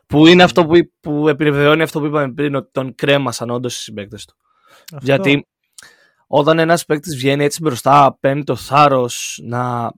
Που 0.06 0.26
είναι 0.26 0.42
αυτό 0.42 0.66
που, 0.66 0.72
που 1.00 1.28
επιβεβαιώνει 1.28 1.82
αυτό 1.82 2.00
που 2.00 2.06
είπαμε 2.06 2.32
πριν, 2.32 2.54
ότι 2.54 2.70
τον 2.72 2.94
κρέμασαν 2.94 3.50
όντως 3.50 3.76
οι 3.76 3.80
συμπαίκτες 3.80 4.24
του. 4.24 4.34
Αυτό. 4.92 5.04
Γιατί 5.04 5.46
όταν 6.26 6.58
ένας 6.58 6.84
παίκτης 6.84 7.16
βγαίνει 7.16 7.44
έτσι 7.44 7.60
μπροστά, 7.62 8.16
παίρνει 8.20 8.44
το 8.44 8.56
θάρρος 8.56 9.40
να 9.42 9.92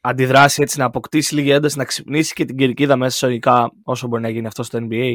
αντιδράσει 0.00 0.62
έτσι, 0.62 0.78
να 0.78 0.84
αποκτήσει 0.84 1.34
λίγη 1.34 1.50
ένταση, 1.50 1.78
να 1.78 1.84
ξυπνήσει 1.84 2.34
και 2.34 2.44
την 2.44 2.56
κερκίδα 2.56 2.96
μέσα 2.96 3.14
εισαγωγικά 3.14 3.72
όσο 3.84 4.06
μπορεί 4.06 4.22
να 4.22 4.28
γίνει 4.28 4.46
αυτό 4.46 4.62
στο 4.62 4.78
NBA, 4.82 5.14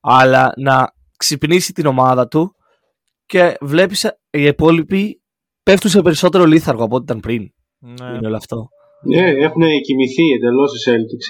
αλλά 0.00 0.52
να 0.56 0.92
ξυπνήσει 1.16 1.72
την 1.72 1.86
ομάδα 1.86 2.28
του 2.28 2.54
και 3.26 3.56
βλέπεις 3.60 4.04
οι 4.30 4.42
υπόλοιποι 4.42 5.22
πέφτουν 5.62 5.90
σε 5.90 6.02
περισσότερο 6.02 6.44
λίθαργο 6.44 6.84
από 6.84 6.94
ό,τι 6.96 7.04
ήταν 7.04 7.20
πριν. 7.20 7.42
Ναι. 7.78 8.08
Είναι 8.14 8.26
όλο 8.26 8.36
αυτό. 8.36 8.68
Ναι, 9.02 9.26
έχουν 9.46 9.62
κοιμηθεί 9.86 10.24
εντελώς 10.36 10.70
οι 10.74 10.80
Celtics. 10.86 11.26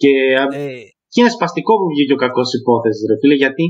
Και, 0.00 0.10
ε... 0.58 0.72
και 1.12 1.20
είναι 1.20 1.36
σπαστικό 1.36 1.72
που 1.78 1.88
βγήκε 1.92 2.12
ο 2.12 2.20
κακός 2.24 2.50
υπόθεσης, 2.60 3.04
ρε 3.10 3.16
φίλε, 3.20 3.34
γιατί 3.34 3.64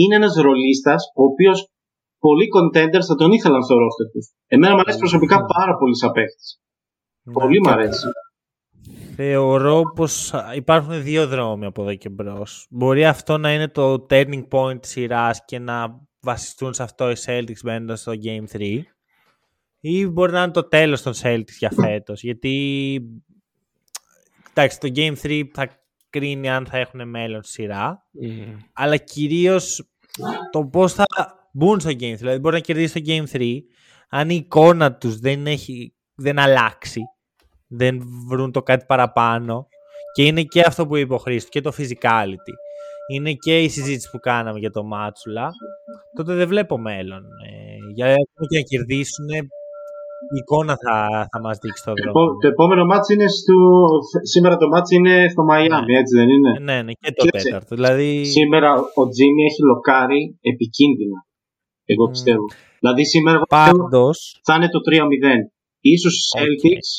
είναι 0.00 0.14
ένας 0.20 0.34
ρολίστας 0.46 1.00
ο 1.20 1.22
οποίος 1.30 1.58
πολλοί 2.24 2.46
contenders 2.56 3.06
θα 3.10 3.16
τον 3.20 3.30
ήθελαν 3.36 3.62
στο 3.62 3.74
ρόστερ 3.82 4.06
τους. 4.12 4.26
Εμένα 4.54 4.72
μου 4.74 4.80
αρέσει 4.80 4.98
προσωπικά 4.98 5.36
ναι. 5.38 5.46
πάρα 5.56 5.74
πολύ 5.78 5.96
σαν 5.96 6.10
παίχτη. 6.16 6.46
Ναι, 7.22 7.32
πολύ 7.32 7.58
μου 7.62 7.70
αρέσει. 7.70 8.06
Θεωρώ 9.20 9.82
πως 9.94 10.32
υπάρχουν 10.54 11.02
δύο 11.02 11.26
δρόμοι 11.26 11.66
από 11.66 11.82
εδώ 11.82 11.94
και 11.94 12.08
μπρος. 12.08 12.66
Μπορεί 12.70 13.06
αυτό 13.06 13.38
να 13.38 13.52
είναι 13.52 13.68
το 13.68 14.06
turning 14.10 14.48
point 14.48 14.80
της 14.82 14.90
σειράς 14.90 15.44
και 15.44 15.58
να 15.58 16.00
βασιστούν 16.20 16.74
σε 16.74 16.82
αυτό 16.82 17.10
οι 17.10 17.14
Celtics 17.26 17.60
μπαίνοντας 17.62 18.00
στο 18.00 18.12
Game 18.24 18.44
3 18.56 18.80
ή 19.80 20.06
μπορεί 20.06 20.32
να 20.32 20.42
είναι 20.42 20.52
το 20.52 20.68
τέλος 20.68 21.02
των 21.02 21.12
Celtics 21.22 21.56
για 21.58 21.70
φέτος 21.70 22.22
γιατί 22.22 23.00
εντάξει 24.50 24.80
το 24.80 24.88
Game 24.94 25.14
3 25.22 25.42
θα 25.52 25.68
κρίνει 26.10 26.50
αν 26.50 26.66
θα 26.66 26.78
έχουν 26.78 27.08
μέλλον 27.08 27.42
στη 27.42 27.52
σειρά 27.52 28.06
mm. 28.22 28.56
αλλά 28.72 28.96
κυρίως 28.96 29.88
το 30.50 30.64
πώς 30.64 30.92
θα 30.92 31.04
μπουν 31.52 31.80
στο 31.80 31.90
Game 31.90 32.12
3 32.12 32.16
δηλαδή 32.16 32.38
μπορεί 32.38 32.54
να 32.54 32.60
κερδίσει 32.60 33.02
το 33.02 33.12
Game 33.12 33.36
3 33.36 33.58
αν 34.08 34.30
η 34.30 34.34
εικόνα 34.34 34.94
τους 34.94 35.18
δεν, 35.18 35.46
έχει, 35.46 35.94
δεν 36.14 36.38
αλλάξει 36.38 37.02
δεν 37.68 38.02
βρουν 38.28 38.52
το 38.52 38.62
κάτι 38.62 38.84
παραπάνω 38.86 39.66
και 40.14 40.24
είναι 40.24 40.42
και 40.42 40.60
αυτό 40.60 40.86
που 40.86 40.96
είπε 40.96 41.14
ο 41.14 41.18
Χρήστος 41.18 41.50
και 41.50 41.60
το 41.60 41.72
physicality 41.78 42.54
είναι 43.12 43.32
και 43.32 43.62
η 43.62 43.68
συζήτηση 43.68 44.10
που 44.10 44.18
κάναμε 44.18 44.58
για 44.58 44.70
το 44.70 44.84
Μάτσουλα 44.84 45.50
τότε 46.16 46.34
δεν 46.34 46.48
βλέπω 46.48 46.78
μέλλον 46.78 47.22
ε, 47.24 47.92
για 47.94 48.06
να 48.06 48.60
κερδίσουν 48.60 49.28
η 50.34 50.38
εικόνα 50.40 50.74
θα, 50.84 50.96
θα 51.32 51.38
μας 51.40 51.58
δείξει 51.62 51.82
το 51.84 51.92
δρόμο. 52.00 52.36
Το 52.42 52.48
επόμενο 52.54 52.84
μάτς 52.90 53.08
είναι 53.08 53.28
στο... 53.28 53.56
Σήμερα 54.32 54.56
το 54.56 54.68
μάτς 54.68 54.90
είναι 54.90 55.14
στο 55.32 55.42
Μαϊάμι, 55.48 55.92
ναι. 55.92 55.98
έτσι 55.98 56.14
δεν 56.20 56.28
είναι; 56.34 56.50
Ναι, 56.68 56.82
ναι, 56.82 56.92
και 56.92 57.12
το 57.12 57.24
και 57.24 57.30
τέταρτο. 57.38 57.74
Δηλαδή... 57.74 58.24
Σήμερα 58.24 58.70
ο 59.00 59.08
Τζίμι 59.08 59.42
έχει 59.50 59.62
λοκάρει 59.70 60.38
επικίνδυνα. 60.52 61.18
Εγώ 61.84 62.04
mm. 62.06 62.10
πιστεύω. 62.10 62.46
Δηλαδή 62.80 63.04
σήμερα 63.04 63.38
Πάντως... 63.48 64.40
θα 64.46 64.54
είναι 64.54 64.68
το 64.68 64.80
3-0. 64.90 65.04
Ίσως 65.80 66.14
οι 66.14 66.22
Celtics 66.38 66.90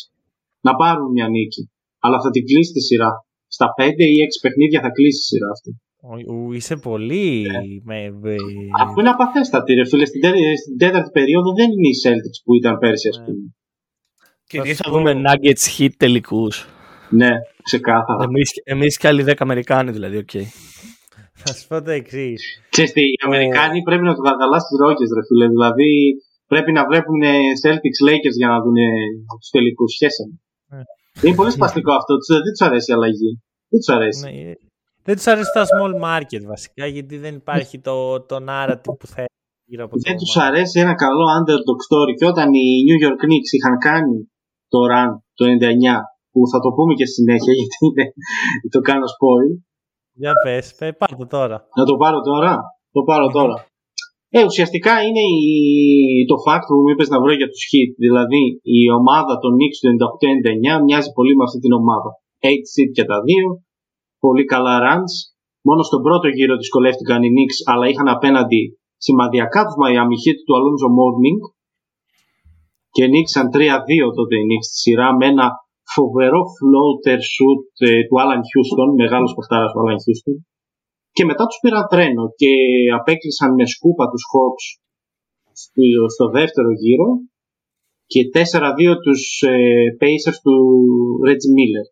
να 0.67 0.75
πάρουν 0.75 1.11
μια 1.11 1.27
νίκη. 1.35 1.63
Αλλά 1.99 2.17
θα 2.23 2.29
την 2.29 2.43
κλείσει 2.45 2.71
τη 2.71 2.81
σειρά. 2.81 3.11
Στα 3.47 3.67
5 3.77 3.83
ή 4.13 4.17
6 4.23 4.41
παιχνίδια 4.41 4.79
θα 4.81 4.89
κλείσει 4.97 5.19
η 5.25 5.27
σειρά 5.29 5.49
αυτή. 5.55 5.71
Είσαι 6.55 6.75
πολύ. 6.75 7.45
Yeah. 7.47 7.81
Με... 7.83 7.97
Αφού 8.83 8.99
είναι 8.99 9.09
απαθέστατη, 9.09 9.73
ρε 9.73 9.85
φίλε. 9.85 10.05
Στην, 10.05 10.21
στην 10.63 10.77
τέταρτη 10.77 11.09
περίοδο 11.17 11.49
δεν 11.59 11.69
είναι 11.73 11.89
οι 11.93 11.97
Celtics 12.03 12.39
που 12.43 12.55
ήταν 12.55 12.77
πέρσι, 12.77 13.07
ας 13.07 13.17
ναι. 13.17 13.25
πούμε. 13.25 13.43
Και 14.49 14.61
τι 14.61 14.73
θα 14.73 14.91
δούμε 14.91 15.11
Nuggets 15.25 15.65
hit 15.77 15.93
τελικούς. 15.97 16.67
Ναι, 17.09 17.31
ξεκάθαρα. 17.63 18.25
Εμεί 18.63 18.87
και 18.99 19.07
άλλοι 19.07 19.23
10 19.27 19.33
Αμερικάνοι 19.37 19.91
δηλαδή, 19.91 20.17
οκ. 20.17 20.29
Okay. 20.33 20.45
Θα 21.41 21.53
σου 21.53 21.67
πω 21.67 21.81
το 21.81 21.91
εξής. 21.91 22.41
Ξέρετε, 22.69 23.01
οι 23.01 23.17
Αμερικάνοι 23.25 23.81
πρέπει 23.87 24.05
να 24.09 24.13
τους 24.15 24.25
δαγκαλά 24.29 24.59
στι 24.59 24.73
ρόκες, 24.83 25.09
ρε 25.17 25.23
φίλε. 25.27 25.47
Δηλαδή 25.55 25.91
πρέπει 26.51 26.71
να 26.77 26.83
βλέπουν 26.89 27.19
Celtics 27.63 27.99
Lakers 28.07 28.37
για 28.41 28.49
να 28.53 28.57
δουν 28.63 28.77
τους 29.39 29.49
τελικούς. 29.55 29.91
Σχέσαμε. 29.97 30.33
Ναι. 31.21 31.27
Είναι 31.27 31.35
πολύ 31.35 31.51
σπαστικό 31.51 31.91
αυτό. 31.93 32.13
Δεν 32.43 32.51
τους 32.53 32.61
αρέσει 32.67 32.91
η 32.91 32.93
αλλαγή. 32.93 33.31
Δεν 33.69 33.79
τους 33.79 33.89
αρέσει. 33.95 34.23
Ναι, 34.25 34.53
δεν 35.03 35.15
τους 35.15 35.27
αρέσει 35.27 35.51
τα 35.53 35.63
small 35.71 35.93
market 36.07 36.43
βασικά, 36.53 36.85
γιατί 36.85 37.17
δεν 37.17 37.35
υπάρχει 37.35 37.79
το, 37.79 38.21
το 38.21 38.37
narrative 38.49 38.95
που 38.99 39.07
θέλει 39.07 39.27
γύρω 39.69 39.83
από 39.85 39.95
Δεν 40.07 40.17
τους 40.21 40.37
αρέσει 40.37 40.79
ένα 40.79 40.95
καλό 40.95 41.25
underdog 41.37 41.79
story. 41.87 42.13
Και 42.19 42.25
όταν 42.25 42.47
οι 42.53 42.67
New 42.87 42.97
York 43.05 43.19
Knicks 43.25 43.51
είχαν 43.57 43.77
κάνει 43.77 44.17
το 44.73 44.79
run 44.91 45.11
το 45.37 45.43
99, 45.45 45.49
που 46.31 46.41
θα 46.51 46.59
το 46.63 46.69
πούμε 46.75 46.93
και 46.93 47.05
στη 47.05 47.15
συνέχεια, 47.19 47.53
γιατί 47.59 47.77
είναι, 47.87 48.05
το 48.75 48.79
κάνω 48.89 49.05
spoil. 49.15 49.51
Για 50.21 50.33
πες, 50.43 50.65
πάρ' 50.97 51.15
το 51.15 51.27
τώρα. 51.27 51.57
Να 51.79 51.83
το 51.85 51.95
πάρω 52.01 52.19
τώρα. 52.21 52.53
Το 52.91 53.01
πάρω 53.09 53.27
τώρα. 53.27 53.68
Ε, 54.35 54.39
ουσιαστικά 54.49 54.93
είναι 55.05 55.23
η, 55.45 55.49
το 56.31 56.37
fact 56.45 56.65
που 56.67 56.75
μου 56.81 56.89
είπες 56.91 57.09
να 57.13 57.19
βρω 57.23 57.33
για 57.39 57.49
τους 57.51 57.63
hit. 57.69 57.91
Δηλαδή 58.05 58.41
η 58.77 58.79
ομάδα 58.99 59.33
των 59.43 59.51
Knicks 59.57 59.77
του 59.81 59.89
98-99 60.79 60.85
μοιάζει 60.85 61.09
πολύ 61.17 61.33
με 61.37 61.43
αυτή 61.47 61.59
την 61.65 61.73
ομάδα. 61.81 62.09
8 62.43 62.63
seed 62.71 62.89
και 62.97 63.05
τα 63.11 63.17
δύο, 63.27 63.47
πολύ 64.25 64.45
καλά 64.53 64.75
runs. 64.85 65.13
Μόνο 65.67 65.81
στον 65.89 66.01
πρώτο 66.05 66.27
γύρο 66.35 66.55
δυσκολεύτηκαν 66.61 67.19
οι 67.23 67.29
Knicks, 67.35 67.57
αλλά 67.71 67.85
είχαν 67.91 68.07
απέναντι 68.17 68.61
σημαδιακά 69.05 69.61
τους 69.65 69.77
Miami 69.81 70.17
Heat 70.23 70.39
του 70.45 70.55
Alonso 70.57 70.89
Morning 70.99 71.39
και 72.95 73.03
νίξαν 73.13 73.45
3-2 73.53 73.57
τότε 74.17 74.33
οι 74.39 74.45
Knicks 74.47 74.67
στη 74.69 74.77
σειρά 74.83 75.07
με 75.19 75.25
ένα 75.33 75.47
φοβερό 75.95 76.41
floater 76.57 77.19
shoot 77.33 77.63
ε, 77.87 77.89
του 78.07 78.15
Alan 78.23 78.41
Houston, 78.49 78.89
μεγάλος 79.01 79.31
παιχτάρας 79.35 79.69
του 79.71 79.81
Alan 79.83 79.99
Houston 80.05 80.37
και 81.15 81.23
μετά 81.29 81.43
τους 81.45 81.59
πήραν 81.61 81.85
τρένο 81.91 82.23
και 82.41 82.51
απέκλεισαν 82.99 83.51
με 83.53 83.65
σκούπα 83.73 84.05
τους 84.11 84.23
Hawks 84.31 84.65
στο, 86.13 86.25
δεύτερο 86.37 86.69
γύρο 86.81 87.09
και 88.11 88.21
4-2 88.33 88.95
τους 89.05 89.21
ε, 89.53 89.55
Pacers 90.01 90.37
του 90.45 90.55
Reggie 91.27 91.53
Miller. 91.57 91.87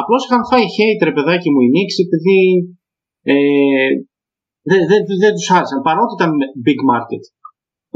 Απλώς 0.00 0.24
είχαν 0.24 0.42
φάει 0.50 0.66
hate 0.76 1.02
ρε 1.08 1.12
παιδάκι 1.16 1.48
μου 1.50 1.60
οι 1.64 1.70
Knicks 1.74 1.96
επειδή 2.06 2.38
ε, 3.32 3.90
δεν, 4.70 4.80
δεν, 4.90 5.00
δεν 5.22 5.32
τους 5.36 5.50
άρεσαν 5.56 5.80
παρότι 5.88 6.12
ήταν 6.18 6.30
big 6.66 6.80
market. 6.90 7.22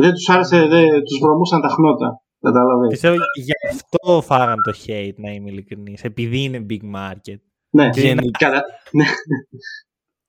Δεν 0.03 0.13
τους 0.13 0.29
άρεσε, 0.29 0.59
δεν, 0.67 0.87
τους 1.07 1.19
βρωμούσαν 1.23 1.61
τα 1.61 1.69
χνότα. 1.69 2.09
Καταλαβαίνεις. 2.41 2.93
Πιστεύω 2.93 3.17
γι' 3.49 3.59
αυτό 3.71 4.21
φάγαν 4.29 4.59
το 4.65 4.73
hate 4.87 5.17
να 5.17 5.31
είμαι 5.31 5.51
ειλικρινής. 5.51 6.05
Επειδή 6.05 6.43
είναι 6.43 6.67
big 6.71 6.85
market. 6.97 7.41
Ναι, 7.71 7.89
Γενικά... 7.95 8.49
ναι. 8.99 9.05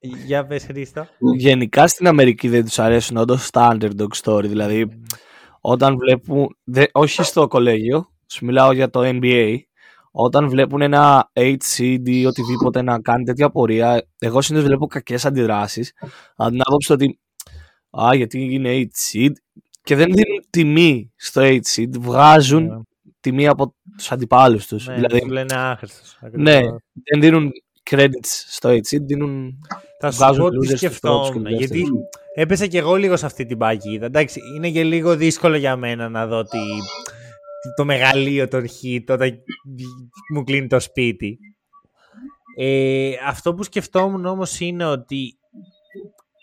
Για 0.02 0.46
πες 0.46 0.64
Χρήστα. 0.64 1.10
Γενικά 1.38 1.88
στην 1.88 2.08
Αμερική 2.08 2.50
δεν 2.50 2.66
τους 2.66 2.80
αρέσουν 2.80 3.18
όντως 3.18 3.50
τα 3.50 3.78
underdog 3.78 4.12
story. 4.24 4.46
Δηλαδή 4.46 4.88
όταν 5.62 5.98
βλέπουν, 5.98 6.58
δε, 6.64 6.84
όχι 6.92 7.24
στο 7.24 7.48
κολέγιο, 7.48 8.12
σου 8.28 8.46
μιλάω 8.46 8.72
για 8.72 8.90
το 8.90 9.02
NBA, 9.04 9.58
όταν 10.12 10.50
βλέπουν 10.50 10.82
ένα 10.82 11.32
HCD 11.34 12.02
ή 12.10 12.26
οτιδήποτε 12.26 12.82
να 12.82 13.02
κάνει 13.02 13.24
τέτοια 13.24 13.50
πορεία, 13.50 14.08
εγώ 14.20 14.42
συνήθως 14.42 14.68
βλέπω 14.68 14.88
κακές 14.88 15.26
αντιδράσεις. 15.26 15.94
Από 16.36 16.50
την 16.50 16.62
άποψη 16.64 16.92
ότι 16.94 17.20
Α, 18.00 18.16
γιατί 18.16 18.54
είναι 18.54 18.88
HCD 18.88 19.32
και 19.84 19.96
δεν 19.96 20.06
δίνουν 20.06 20.46
τιμή 20.50 21.12
στο 21.16 21.42
HCD, 21.42 22.00
βγάζουν 22.00 22.66
yeah. 22.66 22.76
Ναι. 22.76 22.82
τιμή 23.20 23.48
από 23.48 23.76
τους 23.98 24.12
αντιπάλους 24.12 24.68
τους. 24.68 24.88
Ναι, 24.88 24.96
δηλαδή, 24.96 25.30
λένε 25.30 25.54
άχρηστος. 25.54 26.20
Ναι, 26.32 26.60
δεν 26.94 27.20
δίνουν 27.20 27.52
credits 27.90 28.30
στο 28.48 28.70
HCD, 28.70 29.02
δίνουν. 29.02 29.54
Θα 30.00 30.12
σου 30.12 30.36
πω 30.36 30.50
τι 30.50 30.78
σκεφτόμουν. 30.78 31.46
Γιατί 31.48 31.86
έπεσα 32.36 32.68
και 32.68 32.78
εγώ 32.78 32.96
λίγο 32.96 33.18
σε 33.18 33.26
αυτή 33.26 33.46
την 33.46 33.58
παγίδα. 33.58 34.06
Εντάξει, 34.06 34.40
είναι 34.56 34.70
και 34.70 34.84
λίγο 34.84 35.16
δύσκολο 35.16 35.56
για 35.56 35.76
μένα 35.76 36.10
να 36.10 36.28
δω 36.28 36.44
τι 36.44 36.60
το 37.76 37.86
μεγαλείο 37.86 38.48
των 38.48 38.66
hit 38.66 39.04
όταν 39.08 39.44
μου 40.34 40.44
κλείνει 40.44 40.68
το 40.68 40.80
σπίτι. 40.80 41.40
Ε, 42.58 43.12
αυτό 43.28 43.54
που 43.54 43.64
σκεφτόμουν 43.64 44.26
όμως 44.26 44.60
είναι 44.60 44.86
ότι 44.86 45.38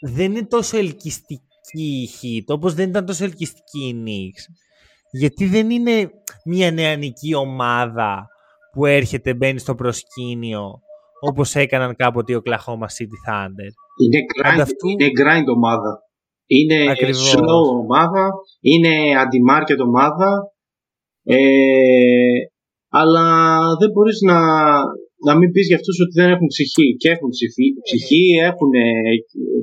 δεν 0.01 0.31
είναι 0.31 0.47
τόσο 0.47 0.77
ελκυστική 0.79 1.43
η 1.73 2.09
hit 2.21 2.45
όπως 2.47 2.75
δεν 2.75 2.89
ήταν 2.89 3.07
τόσο 3.07 3.25
ελκυστική 3.25 3.89
η 3.89 4.03
Knicks. 4.05 4.55
Γιατί 5.11 5.47
δεν 5.47 5.71
είναι 5.71 6.11
μια 6.45 6.71
νεανική 6.71 7.35
ομάδα 7.35 8.29
που 8.73 8.87
έρχεται, 8.87 9.35
μπαίνει 9.35 9.59
στο 9.59 9.75
προσκήνιο 9.75 10.83
όπως 11.21 11.55
έκαναν 11.55 11.97
κάποτε 11.97 12.33
η 12.33 12.43
Oklahoma 12.45 12.89
City 12.97 13.19
Thunder. 13.27 13.71
Είναι 14.03 14.21
grind, 14.35 14.67
είναι 14.91 15.07
grind 15.21 15.47
ομάδα. 15.57 16.03
Είναι 16.47 16.91
Ακριβώς. 16.91 17.35
slow 17.35 17.79
ομάδα, 17.83 18.31
είναι 18.61 18.95
anti-market 19.23 19.79
ομάδα 19.87 20.53
ε, 21.31 21.39
αλλά 22.89 23.27
δεν 23.81 23.91
μπορείς 23.91 24.21
να, 24.21 24.39
να 25.27 25.37
μην 25.39 25.51
πεις 25.53 25.67
για 25.67 25.77
αυτούς 25.77 25.97
ότι 26.01 26.21
δεν 26.21 26.31
έχουν 26.31 26.47
ψυχή. 26.47 26.97
Και 26.97 27.11
έχουν 27.11 27.29
ψυχή, 27.29 27.67
ψυχή 27.83 28.25
έχουν 28.51 28.71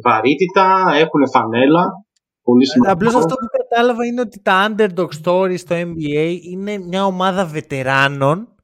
βαρύτητα, 0.03 0.67
έχουν 1.03 1.21
φανέλα. 1.33 1.83
Πολύ 2.43 2.65
σημαντικό. 2.67 2.93
Απλώς 2.93 3.15
αυτό 3.15 3.35
που 3.35 3.47
κατάλαβα 3.57 4.05
είναι 4.05 4.21
ότι 4.21 4.41
τα 4.41 4.55
underdog 4.67 5.09
stories 5.23 5.57
στο 5.57 5.75
NBA 5.75 6.37
είναι 6.51 6.77
μια 6.77 7.05
ομάδα 7.05 7.45
βετεράνων 7.45 8.54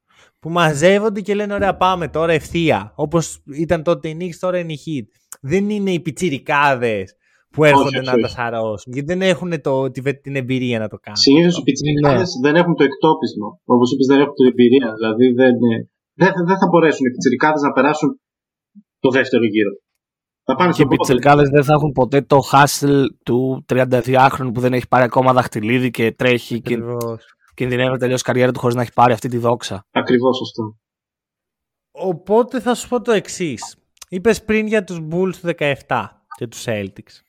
που 0.42 0.50
μαζεύονται 0.50 1.22
και 1.22 1.34
λένε 1.36 1.54
ωραία 1.54 1.76
πάμε 1.78 2.08
τώρα 2.08 2.34
ευθεία. 2.34 2.94
Όπως 2.96 3.44
ήταν 3.58 3.84
τότε 3.84 4.10
η 4.10 4.18
Knicks, 4.20 4.36
τώρα 4.40 4.58
είναι 4.60 4.74
η 4.74 4.80
Heat. 4.86 5.08
Δεν 5.42 5.70
είναι 5.70 5.92
οι 5.92 6.00
πιτσιρικάδες 6.00 7.16
που 7.50 7.64
έρχονται 7.64 7.98
όχι, 7.98 8.06
να 8.06 8.12
όχι. 8.12 8.22
τα 8.22 8.28
σαρώσουν. 8.28 8.94
Γιατί 8.94 9.08
δεν 9.14 9.22
έχουν 9.22 9.62
το, 9.62 9.92
τη- 9.92 10.20
την 10.22 10.36
εμπειρία 10.36 10.80
να 10.80 10.88
το 10.88 10.98
κάνουν. 11.02 11.18
Συνήθως 11.20 11.58
οι 11.58 11.64
πιτσιρικάδες 11.64 12.30
δεν 12.44 12.56
έχουν 12.56 12.76
το 12.76 12.84
εκτόπισμα. 12.84 13.48
Όπως 13.66 13.92
είπες, 13.94 14.06
δεν 14.12 14.20
έχουν 14.20 14.34
την 14.34 14.48
εμπειρία. 14.48 14.94
Δηλαδή 14.98 15.26
δεν, 15.40 15.54
δεν, 16.22 16.32
δεν 16.48 16.58
θα 16.62 16.68
μπορέσουν 16.72 17.06
οι 17.08 17.12
πιτσιρικάδες 17.12 17.62
να 17.62 17.72
περάσουν 17.72 18.20
το 19.00 19.10
δεύτερο 19.10 19.44
γύρο. 19.46 19.74
Θα 20.44 20.56
πάνε 20.56 20.70
Και 20.70 20.74
στο 20.74 20.84
οι 20.84 20.86
πρώτο. 20.86 21.02
πιτσελκάδες 21.04 21.50
δεν 21.50 21.64
θα 21.64 21.74
έχουν 21.74 21.92
ποτέ 21.92 22.22
το 22.22 22.40
hustle 22.52 23.04
του 23.26 23.66
32χρονου 23.74 24.52
που 24.54 24.60
δεν 24.60 24.74
έχει 24.74 24.88
πάρει 24.88 25.04
ακόμα 25.04 25.34
δαχτυλίδι 25.34 25.90
και 25.92 26.12
τρέχει 26.12 26.62
και 26.62 26.74
Ακριβώς. 26.74 27.26
Κινδυνεύει 27.62 27.92
να 27.92 27.98
τελειώσει 27.98 28.22
η 28.26 28.26
καριέρα 28.26 28.52
του 28.52 28.60
χωρίς 28.60 28.76
να 28.76 28.82
έχει 28.82 28.94
πάρει 28.94 29.14
αυτή 29.14 29.28
τη 29.30 29.38
δόξα. 29.38 29.86
Ακριβώς 29.92 30.42
αυτό. 30.42 30.78
Οπότε 31.92 32.60
θα 32.60 32.76
σου 32.76 32.88
πω 32.88 33.02
το 33.02 33.12
εξής. 33.12 33.78
Είπες 34.10 34.44
πριν 34.44 34.68
για 34.68 34.84
τους 34.84 35.00
Bulls 35.12 35.36
του 35.42 35.48
17 35.88 36.08
και 36.36 36.48
τους 36.48 36.64
Celtics. 36.66 37.20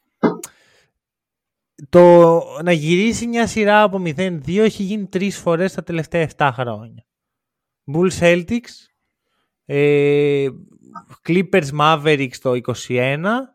Το 1.89 2.39
να 2.63 2.73
γυρίσει 2.73 3.27
μια 3.27 3.47
σειρά 3.47 3.83
από 3.83 4.03
0-2 4.05 4.59
έχει 4.59 4.83
γίνει 4.83 5.07
τρεις 5.07 5.39
φορές 5.39 5.73
τα 5.73 5.83
τελευταία 5.83 6.31
7 6.37 6.51
χρόνια. 6.53 7.07
Bulls 7.95 8.19
Celtics, 8.21 8.73
ε, 9.65 10.49
Clippers 11.29 11.69
Mavericks 11.81 12.37
το 12.43 12.55
21 12.55 13.52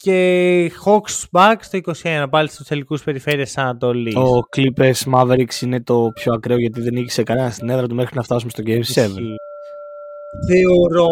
και 0.00 0.70
Hawks 0.84 1.24
Bucks 1.32 1.62
το 1.70 1.80
21, 2.02 2.26
πάλι 2.30 2.48
στους 2.48 2.66
τελικούς 2.66 3.02
περιφέρειες 3.04 3.58
Ανατολής. 3.58 4.14
Ο 4.16 4.38
Clippers 4.56 5.12
Mavericks 5.14 5.60
είναι 5.62 5.80
το 5.82 6.10
πιο 6.14 6.32
ακραίο 6.32 6.58
γιατί 6.58 6.80
δεν 6.80 6.92
νίκησε 6.92 7.22
κανένα 7.22 7.50
στην 7.50 7.68
έδρα 7.68 7.86
του 7.86 7.94
μέχρι 7.94 8.16
να 8.16 8.22
φτάσουμε 8.22 8.50
στο 8.50 8.62
Game 8.66 8.70
7. 8.70 8.78
Ισχύει. 8.78 9.34
Θεωρώ 10.48 11.08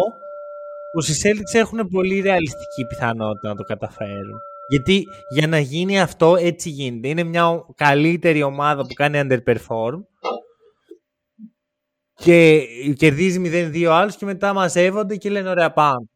πως 0.93 1.09
οι 1.09 1.15
Celtics 1.25 1.59
έχουν 1.61 1.89
πολύ 1.89 2.21
ρεαλιστική 2.21 2.85
πιθανότητα 2.89 3.49
να 3.49 3.55
το 3.55 3.63
καταφέρουν. 3.63 4.39
Γιατί 4.69 5.05
για 5.35 5.47
να 5.47 5.59
γίνει 5.59 6.01
αυτό 6.01 6.37
έτσι 6.39 6.69
γίνεται. 6.71 7.09
Είναι 7.09 7.23
μια 7.23 7.49
ο- 7.51 7.67
καλύτερη 7.77 8.43
ομάδα 8.43 8.83
που 8.87 8.95
κάνει 8.95 9.21
underperform 9.23 9.99
και 12.15 12.63
κερδίζει 12.97 13.39
0-2 13.73 13.85
άλλους 13.93 14.17
και 14.17 14.25
μετά 14.25 14.53
μαζεύονται 14.53 15.17
και 15.17 15.31
λένε 15.31 15.49
ωραία 15.49 15.73
πάμε. 15.73 16.07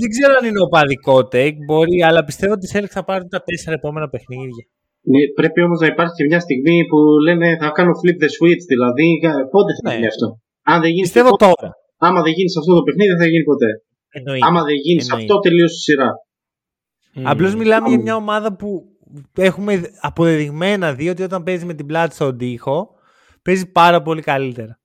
Δεν 0.00 0.08
ξέρω 0.14 0.32
αν 0.38 0.44
είναι 0.48 0.62
οπαδικό 0.68 1.16
take, 1.32 1.56
μπορεί, 1.68 1.96
αλλά 2.08 2.20
πιστεύω 2.28 2.52
ότι 2.56 2.64
οι 2.66 2.70
Celtics 2.74 2.94
θα 2.98 3.04
πάρουν 3.08 3.28
τα 3.34 3.40
τέσσερα 3.48 3.74
επόμενα 3.80 4.08
παιχνίδια. 4.14 4.64
Ναι, 5.12 5.20
πρέπει 5.38 5.60
όμως 5.66 5.78
να 5.80 5.86
υπάρχει 5.92 6.14
και 6.18 6.24
μια 6.30 6.40
στιγμή 6.46 6.76
που 6.90 6.98
λένε 7.26 7.46
θα 7.60 7.68
κάνω 7.76 7.92
flip 8.00 8.18
the 8.24 8.30
switch. 8.36 8.62
Δηλαδή, 8.72 9.06
πότε 9.54 9.70
θα 9.82 9.88
Ναι. 9.88 9.94
γίνει 9.94 10.06
αυτό; 10.14 10.26
Αν 10.72 10.76
δεν 10.82 10.90
γίνει, 10.94 11.06
Πιστεύω 11.08 11.30
τώρα. 11.46 11.70
άμα 12.06 12.20
δεν 12.26 12.32
γίνει 12.36 12.50
σε 12.54 12.58
αυτό 12.62 12.72
το 12.78 12.82
παιχνίδι, 12.86 13.10
δεν 13.14 13.20
θα 13.22 13.28
γίνει 13.32 13.44
ποτέ. 13.52 13.70
Εννοείται. 14.18 14.46
Άμα 14.46 14.60
δεν 14.68 14.74
γίνει 14.84 15.00
σε 15.02 15.08
Εννοείται. 15.10 15.32
αυτό, 15.32 15.44
τελείωσε 15.46 15.74
η 15.80 15.82
σειρά. 15.86 16.10
Απλώς 17.32 17.54
μιλάμε 17.54 17.88
για 17.88 18.00
μια 18.00 18.16
ομάδα 18.16 18.56
που 18.56 18.68
έχουμε 19.38 19.72
αποδεδειγμένα 20.00 20.94
δει 20.94 21.08
ότι 21.08 21.22
όταν 21.22 21.42
παίζει 21.42 21.64
με 21.64 21.74
την 21.74 21.86
πλάτη 21.86 22.14
στον 22.14 22.38
τοίχο 22.38 22.88
παίζει 23.42 23.70
πάρα 23.72 24.02
πολύ 24.02 24.22
καλύτερα. 24.22 24.78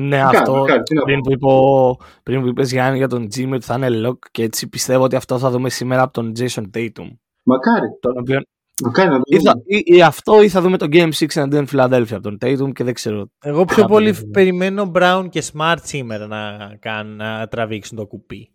Ναι, 0.00 0.16
Μακάρι, 0.16 0.36
αυτό 0.36 0.54
μακάρι, 0.54 0.82
τι 0.82 0.94
να 0.94 1.00
πω. 1.00 1.06
πριν 1.06 1.20
που, 1.20 1.32
είπε, 1.32 1.46
ο- 1.46 1.96
πριν 2.22 2.40
που 2.40 2.46
είπες 2.46 2.70
Γιάννη 2.72 2.96
για 2.98 3.08
τον 3.08 3.22
Jimmy 3.36 3.52
ότι 3.52 3.64
θα 3.64 3.74
είναι 3.74 4.08
lock 4.08 4.18
και 4.30 4.42
έτσι 4.42 4.68
πιστεύω 4.68 5.04
ότι 5.04 5.16
αυτό 5.16 5.38
θα 5.38 5.50
δούμε 5.50 5.70
σήμερα 5.70 6.02
από 6.02 6.12
τον 6.12 6.32
Jason 6.38 6.62
Tatum. 6.74 7.08
Μακάρι. 7.44 7.86
Τον 8.00 8.18
οποίο 8.18 8.40
Μακάρι 8.82 9.08
να 9.10 9.14
το 9.16 9.22
ή, 9.24 9.36
δούμε. 9.36 9.50
θα, 9.50 9.56
ή, 9.66 9.82
ή 9.84 10.02
αυτό 10.02 10.42
ή 10.42 10.48
θα 10.48 10.60
δούμε 10.60 10.76
τον 10.76 10.88
Game 10.92 11.08
6 11.18 11.36
εναντίον 11.36 11.66
Φιλαδέλφια 11.66 12.16
από 12.16 12.28
τον 12.28 12.38
Tatum 12.40 12.72
και 12.72 12.84
δεν 12.84 12.94
ξέρω. 12.94 13.30
Εγώ 13.40 13.64
πιο 13.64 13.76
Κάπου 13.76 13.88
πολύ 13.88 14.10
δεν- 14.10 14.30
περιμένω 14.30 14.90
Brown 14.94 15.26
και 15.30 15.42
Smart 15.52 15.76
σήμερα 15.82 16.26
να, 16.26 16.56
κάνουν, 16.80 17.16
να 17.16 17.48
τραβήξουν 17.48 17.96
το 17.96 18.06
κουπί. 18.06 18.50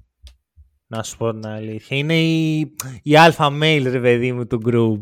Να 0.88 1.03
σου 1.03 1.17
πω 1.17 1.32
την 1.32 1.47
αλήθεια. 1.47 1.97
Είναι 1.97 2.19
η, 2.21 2.60
η 3.03 3.12
alpha 3.15 3.47
male 3.47 3.88
ρε 3.91 3.99
παιδί 3.99 4.32
μου 4.32 4.47
του 4.47 4.62
group. 4.65 4.99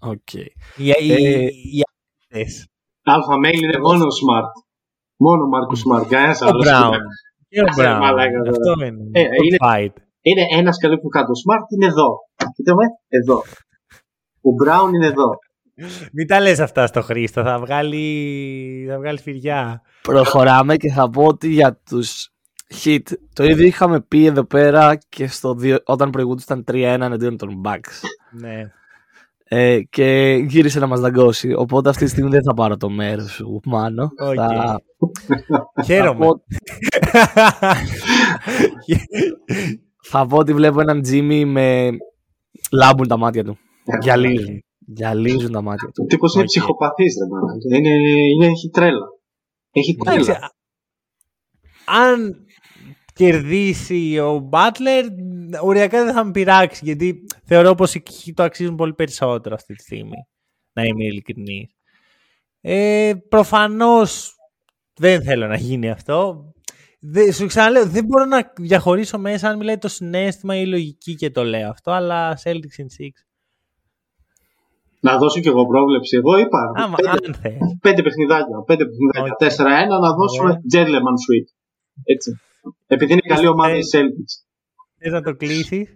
Οκ. 0.00 0.32
Οι, 0.32 0.44
οι, 0.76 1.12
Ε, 1.12 1.44
οι 1.44 1.82
άντρες. 2.30 2.66
Αλφα 3.02 3.34
mail 3.46 3.54
είναι 3.62 3.78
μόνο 3.80 4.04
ο 4.04 4.08
Smart. 4.20 4.67
Μόνο 5.18 5.42
ο 5.44 5.48
Μάρκος 5.48 5.82
Smart. 5.84 6.06
Κανένας 6.08 6.40
Ο 6.40 6.46
άλλος. 6.46 6.66
Brown. 6.68 6.92
Και 7.48 7.60
ο 7.60 7.64
Άσε, 7.68 7.82
Brown. 7.82 7.98
μαλάκα, 8.00 8.38
τώρα. 8.38 8.50
Αυτό 8.50 8.84
είναι. 8.86 9.02
Ε, 9.12 9.22
Το 9.22 9.28
είναι- 9.44 9.56
fight. 9.60 9.94
Είναι 10.22 10.42
ένας 10.58 10.78
καλή 10.78 10.98
που 10.98 11.08
κάτω. 11.08 11.30
Ο 11.32 11.38
Smart 11.42 11.64
είναι 11.76 11.86
εδώ. 11.86 12.08
Κοίτα 12.54 12.74
με, 12.74 12.84
εδώ. 13.08 13.36
Ο 14.48 14.50
Brown 14.64 14.94
είναι 14.94 15.06
εδώ. 15.06 15.28
Μην 16.12 16.26
τα 16.26 16.40
λες 16.40 16.60
αυτά 16.60 16.86
στο 16.86 17.02
Χρήστο. 17.02 17.42
Θα 17.42 17.58
βγάλει, 17.58 18.86
θα 18.88 18.98
βγάλει 18.98 19.18
φυριά. 19.18 19.82
Προχωράμε 20.02 20.76
και 20.76 20.90
θα 20.90 21.10
πω 21.10 21.24
ότι 21.24 21.48
για 21.48 21.80
τους 21.90 22.28
Heat 22.84 23.02
το 23.32 23.44
ίδιο 23.44 23.66
είχαμε 23.66 24.00
πει 24.00 24.24
εδώ 24.26 24.44
πέρα 24.44 24.96
και 25.08 25.26
στο 25.26 25.54
δύο, 25.54 25.78
όταν 25.84 26.10
προηγούνταν 26.10 26.64
3-1 26.72 27.04
εναντίον 27.04 27.36
των 27.36 27.60
Bucks. 27.64 28.00
Ναι. 28.30 28.70
Ε, 29.50 29.80
και 29.90 30.38
γύρισε 30.48 30.78
να 30.78 30.86
μας 30.86 31.00
δαγκώσει. 31.00 31.52
Οπότε 31.56 31.88
αυτή 31.88 32.04
τη 32.04 32.10
στιγμή 32.10 32.30
δεν 32.30 32.42
θα 32.42 32.54
πάρω 32.54 32.76
το 32.76 32.90
μέρος 32.90 33.30
σου, 33.32 33.60
Μάνο. 33.64 34.02
Οκ. 34.02 34.34
Θα, 34.34 34.80
Χαίρομαι. 35.84 36.24
θα, 36.24 36.32
πω, 36.32 36.42
θα 40.02 40.26
πω 40.26 40.36
ότι 40.36 40.54
βλέπω 40.54 40.80
έναν 40.80 41.00
Jimmy 41.08 41.44
με 41.46 41.88
λάμπουν 42.72 43.08
τα 43.08 43.16
μάτια 43.16 43.44
του. 43.44 43.58
Γυαλίζουν. 44.02 44.58
Γυαλίζουν 44.86 45.52
τα 45.52 45.62
μάτια 45.62 45.88
του. 45.88 46.02
Ο 46.04 46.06
τύπος 46.06 46.32
είναι 46.32 46.42
Οκ. 46.42 46.48
ψυχοπαθής, 46.48 47.14
ρε 47.18 47.26
μαλάκα. 47.28 47.76
είναι, 47.76 47.98
είναι, 48.34 48.46
έχει 48.46 48.68
τρέλα. 48.68 49.06
Έχει 49.72 49.96
Εντάξει, 50.00 50.24
τρέλα. 50.30 50.38
α- 50.44 50.56
αν 52.02 52.36
κερδίσει 53.18 54.18
ο 54.18 54.48
Butler, 54.52 55.04
οριακά 55.62 56.04
δεν 56.04 56.14
θα 56.14 56.24
με 56.24 56.30
πειράξει, 56.30 56.80
γιατί 56.84 57.24
θεωρώ 57.44 57.74
πως 57.74 57.94
οι 57.94 58.02
Heat 58.06 58.32
το 58.34 58.42
αξίζουν 58.42 58.74
πολύ 58.74 58.94
περισσότερο 58.94 59.54
αυτή 59.54 59.74
τη 59.74 59.82
στιγμή, 59.82 60.26
να 60.72 60.82
είμαι 60.82 61.04
ειλικρινής. 61.04 61.76
Ε, 62.60 63.12
προφανώς 63.28 64.34
δεν 64.94 65.22
θέλω 65.22 65.46
να 65.46 65.56
γίνει 65.56 65.90
αυτό. 65.90 66.44
Δε, 67.00 67.32
σου 67.32 67.46
ξαναλέω, 67.46 67.86
δεν 67.86 68.04
μπορώ 68.04 68.24
να 68.24 68.52
διαχωρίσω 68.56 69.18
μέσα 69.18 69.48
αν 69.48 69.56
μιλάει 69.56 69.78
το 69.78 69.88
συνέστημα 69.88 70.56
ή 70.56 70.62
η 70.64 70.68
λογική 70.68 71.14
και 71.14 71.30
το 71.30 71.44
λέω 71.44 71.68
αυτό, 71.68 71.90
αλλά 71.90 72.38
Celtics 72.44 72.78
in 72.82 72.88
6. 73.06 73.08
Να 75.00 75.18
δώσω 75.18 75.40
κι 75.40 75.48
εγώ 75.48 75.66
πρόβλεψη. 75.66 76.16
Εγώ 76.16 76.36
είπα. 76.36 76.72
Άμα, 76.74 76.96
πέντε, 76.96 77.10
αν 77.10 77.34
θες. 77.34 77.58
πέντε 77.80 78.02
παιχνιδάκια. 78.02 78.62
Πέντε 78.66 78.84
παιχνιδάκια. 78.84 79.32
Οκ. 79.32 79.38
Τέσσερα-ένα 79.38 79.98
να 79.98 80.14
δώσουμε 80.14 80.48
Ωραία. 80.48 80.60
Gentleman 80.74 81.16
Sweep. 81.24 81.46
Έτσι. 82.04 82.40
Επειδή 82.86 83.12
είναι 83.12 83.20
καλή 83.34 83.46
ομάδα 83.46 83.74
η 83.74 83.78
Είστε- 83.78 84.00
Celtics. 84.00 84.44
Θες 84.98 85.12
να 85.12 85.22
το 85.22 85.34
κλείσεις; 85.34 85.88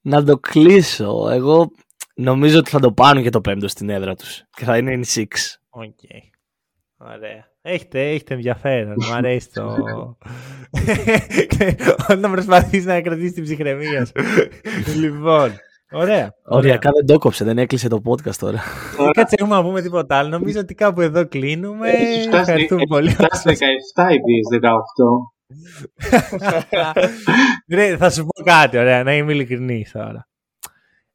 Να 0.00 0.24
το 0.24 0.38
κλείσω. 0.38 1.28
Εγώ 1.30 1.70
νομίζω 2.14 2.58
ότι 2.58 2.70
θα 2.70 2.80
το 2.80 2.92
πάρουν 2.92 3.22
και 3.22 3.30
το 3.30 3.40
πέμπτο 3.40 3.68
στην 3.68 3.88
έδρα 3.90 4.14
τους. 4.14 4.42
Και 4.50 4.64
θα 4.64 4.76
είναι 4.76 5.00
in 5.00 5.04
6. 5.20 5.24
Οκ. 5.70 5.98
Ωραία. 6.96 7.50
Έχετε, 7.62 8.10
έχετε 8.10 8.34
ενδιαφέρον. 8.34 8.94
Μου 9.08 9.14
αρέσει 9.14 9.48
το. 9.52 9.68
Όταν 12.10 12.30
προσπαθείς 12.30 12.84
να 12.84 13.00
κρατήσεις 13.00 13.32
την 13.32 13.42
ψυχραιμία 13.42 14.04
σου. 14.06 14.12
λοιπόν. 15.00 15.50
Ωραία. 15.94 16.34
Οριακά 16.44 16.90
δεν 16.92 17.06
το 17.06 17.18
κόψε, 17.18 17.44
δεν 17.44 17.58
έκλεισε 17.58 17.88
το 17.88 18.00
podcast 18.04 18.34
τώρα. 18.34 18.62
Ε, 18.98 19.10
Κάτσε, 19.10 19.34
έχουμε 19.38 19.54
να 19.56 19.62
πούμε 19.62 19.82
τίποτα 19.82 20.16
άλλο. 20.16 20.28
Νομίζω 20.28 20.60
ότι 20.60 20.74
κάπου 20.74 21.00
εδώ 21.00 21.28
κλείνουμε. 21.28 21.90
Έχει 21.90 22.20
φτάσει, 22.22 22.40
Ευχαριστούμε 22.40 22.80
έχει 22.80 22.90
πολύ. 22.90 23.10
φτάσει 23.10 23.48
17 23.48 23.54
η 24.12 24.16
PS18. 24.16 25.31
Ρε, 27.68 27.96
θα 27.96 28.10
σου 28.10 28.24
πω 28.24 28.42
κάτι, 28.42 28.78
ωραία, 28.78 29.02
να 29.02 29.14
είμαι 29.16 29.32
ειλικρινής 29.32 29.90
τώρα. 29.90 30.28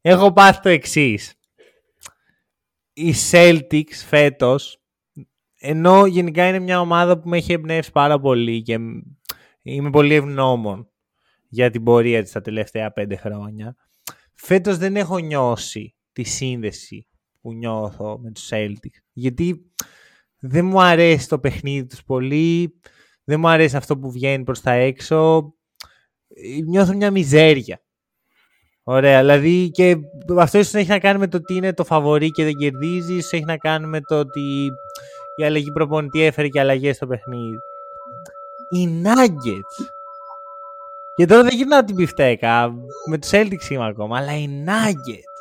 Έχω 0.00 0.32
πάθει 0.32 0.60
το 0.60 0.68
εξής. 0.68 1.34
Οι 2.92 3.14
Celtics 3.30 3.94
φέτος, 4.06 4.82
ενώ 5.58 6.06
γενικά 6.06 6.48
είναι 6.48 6.58
μια 6.58 6.80
ομάδα 6.80 7.18
που 7.18 7.28
με 7.28 7.36
έχει 7.36 7.52
εμπνεύσει 7.52 7.92
πάρα 7.92 8.20
πολύ 8.20 8.62
και 8.62 8.78
μ- 8.78 9.02
είμαι 9.62 9.90
πολύ 9.90 10.14
ευγνώμων 10.14 10.90
για 11.48 11.70
την 11.70 11.84
πορεία 11.84 12.22
της 12.22 12.32
τα 12.32 12.40
τελευταία 12.40 12.92
πέντε 12.92 13.16
χρόνια, 13.16 13.76
φέτος 14.34 14.76
δεν 14.76 14.96
έχω 14.96 15.18
νιώσει 15.18 15.94
τη 16.12 16.22
σύνδεση 16.22 17.06
που 17.40 17.52
νιώθω 17.52 18.18
με 18.18 18.30
τους 18.30 18.48
Celtics. 18.50 19.00
Γιατί 19.12 19.72
δεν 20.38 20.64
μου 20.64 20.82
αρέσει 20.82 21.28
το 21.28 21.38
παιχνίδι 21.38 21.86
τους 21.86 22.04
πολύ, 22.04 22.80
δεν 23.28 23.40
μου 23.40 23.48
αρέσει 23.48 23.76
αυτό 23.76 23.98
που 23.98 24.10
βγαίνει 24.10 24.44
προς 24.44 24.60
τα 24.60 24.72
έξω. 24.72 25.52
Ε, 26.28 26.62
Νιώθω 26.64 26.94
μια 26.94 27.10
μιζέρια. 27.10 27.80
Ωραία, 28.82 29.20
δηλαδή 29.20 29.70
και 29.70 29.96
αυτό 30.38 30.58
ίσως 30.58 30.74
έχει 30.74 30.88
να 30.88 30.98
κάνει 30.98 31.18
με 31.18 31.28
το 31.28 31.36
ότι 31.36 31.54
είναι 31.54 31.72
το 31.72 31.84
φαβορή 31.84 32.30
και 32.30 32.44
δεν 32.44 32.52
κερδίζει, 32.52 33.14
ίσως 33.14 33.32
έχει 33.32 33.44
να 33.44 33.56
κάνει 33.56 33.86
με 33.86 34.00
το 34.00 34.18
ότι 34.18 34.70
η 35.36 35.44
αλλαγή 35.44 35.72
προπονητή 35.72 36.22
έφερε 36.22 36.48
και 36.48 36.60
αλλαγές 36.60 36.96
στο 36.96 37.06
παιχνίδι. 37.06 37.56
Οι 38.70 39.02
Nuggets. 39.04 39.86
Και 41.14 41.26
τώρα 41.26 41.42
δεν 41.42 41.56
γυρνάω 41.56 41.84
την 41.84 41.96
πιφτέκα, 41.96 42.74
με 43.08 43.18
τους 43.18 43.30
Celtics 43.32 43.70
είμαι 43.70 43.86
ακόμα, 43.86 44.18
αλλά 44.18 44.36
οι 44.36 44.64
Nuggets 44.66 45.38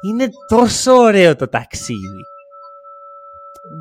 είναι 0.00 0.28
τόσο 0.48 0.92
ωραίο 0.92 1.36
το 1.36 1.48
ταξίδι 1.48 2.26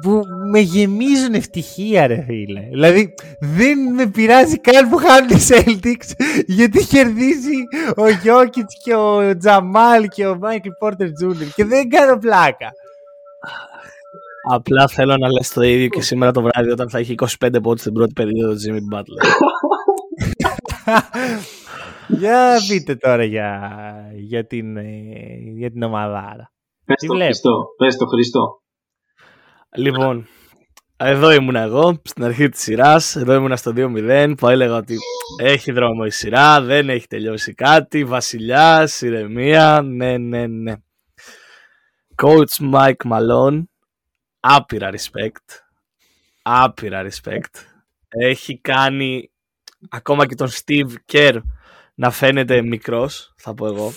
που 0.02 0.22
με 0.52 0.60
γεμίζουν 0.60 1.34
ευτυχία 1.34 2.08
ρε 2.08 2.24
φίλε. 2.28 2.68
Δηλαδή 2.72 3.14
δεν 3.40 3.94
με 3.94 4.06
πειράζει 4.06 4.60
καν 4.60 4.90
που 4.90 4.98
χάνουν 4.98 5.30
οι 5.30 5.42
Celtics 5.48 6.26
γιατί 6.48 6.86
κερδίζει 6.86 7.58
ο 7.96 8.10
Γιώκητς 8.10 8.74
και 8.84 8.96
ο 8.96 9.38
Τζαμάλ 9.38 10.08
και 10.08 10.28
ο 10.28 10.38
Μάικλ 10.38 10.70
Πόρτερ 10.80 11.12
Τζούνιορ 11.12 11.50
και 11.56 11.66
δεν 11.66 11.90
κάνω 11.90 12.18
πλάκα. 12.18 12.72
Απλά 14.50 14.88
θέλω 14.88 15.18
να 15.18 15.32
λες 15.32 15.54
το 15.54 15.62
ίδιο 15.62 15.88
και 15.88 16.02
σήμερα 16.02 16.32
το 16.32 16.42
βράδυ 16.42 16.72
όταν 16.72 16.90
θα 16.90 16.98
έχει 16.98 17.16
25 17.42 17.50
πόντους 17.62 17.82
στην 17.82 17.94
πρώτη 17.94 18.14
περίοδο 18.14 18.54
του 18.54 18.60
Jimmy 18.66 18.96
Butler. 18.96 19.22
για 22.20 22.56
πείτε 22.68 22.96
τώρα 22.96 23.24
για, 23.24 23.72
για, 24.16 24.46
την, 24.46 24.78
ε, 24.78 24.84
για 25.58 25.72
την 25.72 25.84
ομαδάρα. 25.84 26.52
Πες 26.86 27.08
το 27.08 27.14
Χριστό, 27.14 27.66
πες 27.78 27.98
το 27.98 28.06
Χριστό. 28.06 28.62
Λοιπόν, 29.76 30.28
εδώ 30.98 31.32
ήμουν 31.32 31.56
εγώ 31.56 32.02
στην 32.04 32.24
αρχή 32.24 32.50
της 32.50 32.62
σειράς, 32.62 33.16
εδώ 33.16 33.34
ήμουν 33.34 33.58
στο 33.58 33.74
2-0 33.76 34.34
που 34.38 34.48
έλεγα 34.48 34.76
ότι 34.76 34.98
έχει 35.42 35.72
δρόμο 35.72 36.04
η 36.06 36.10
σειρά, 36.10 36.62
δεν 36.62 36.90
έχει 36.90 37.08
τελειώσει 37.08 37.54
κάτι, 37.54 38.04
βασιλιά, 38.04 38.90
ηρεμία, 39.00 39.82
ναι, 39.82 40.18
ναι, 40.18 40.48
ναι. 40.48 40.74
Coach 42.16 42.74
Mike 42.74 43.12
Malone, 43.12 43.64
άπειρα 44.40 44.90
respect, 44.92 45.60
άπειρα 46.42 47.08
respect. 47.08 47.62
Έχει 48.08 48.60
κάνει 48.60 49.32
ακόμα 49.90 50.26
και 50.26 50.36
τον 50.36 50.50
Steve 50.50 50.94
Kerr 51.12 51.42
να 51.96 52.12
φαίνεται 52.12 52.62
μικρός, 52.62 53.34
θα 53.38 53.54
πω 53.54 53.68
εγώ. 53.68 53.92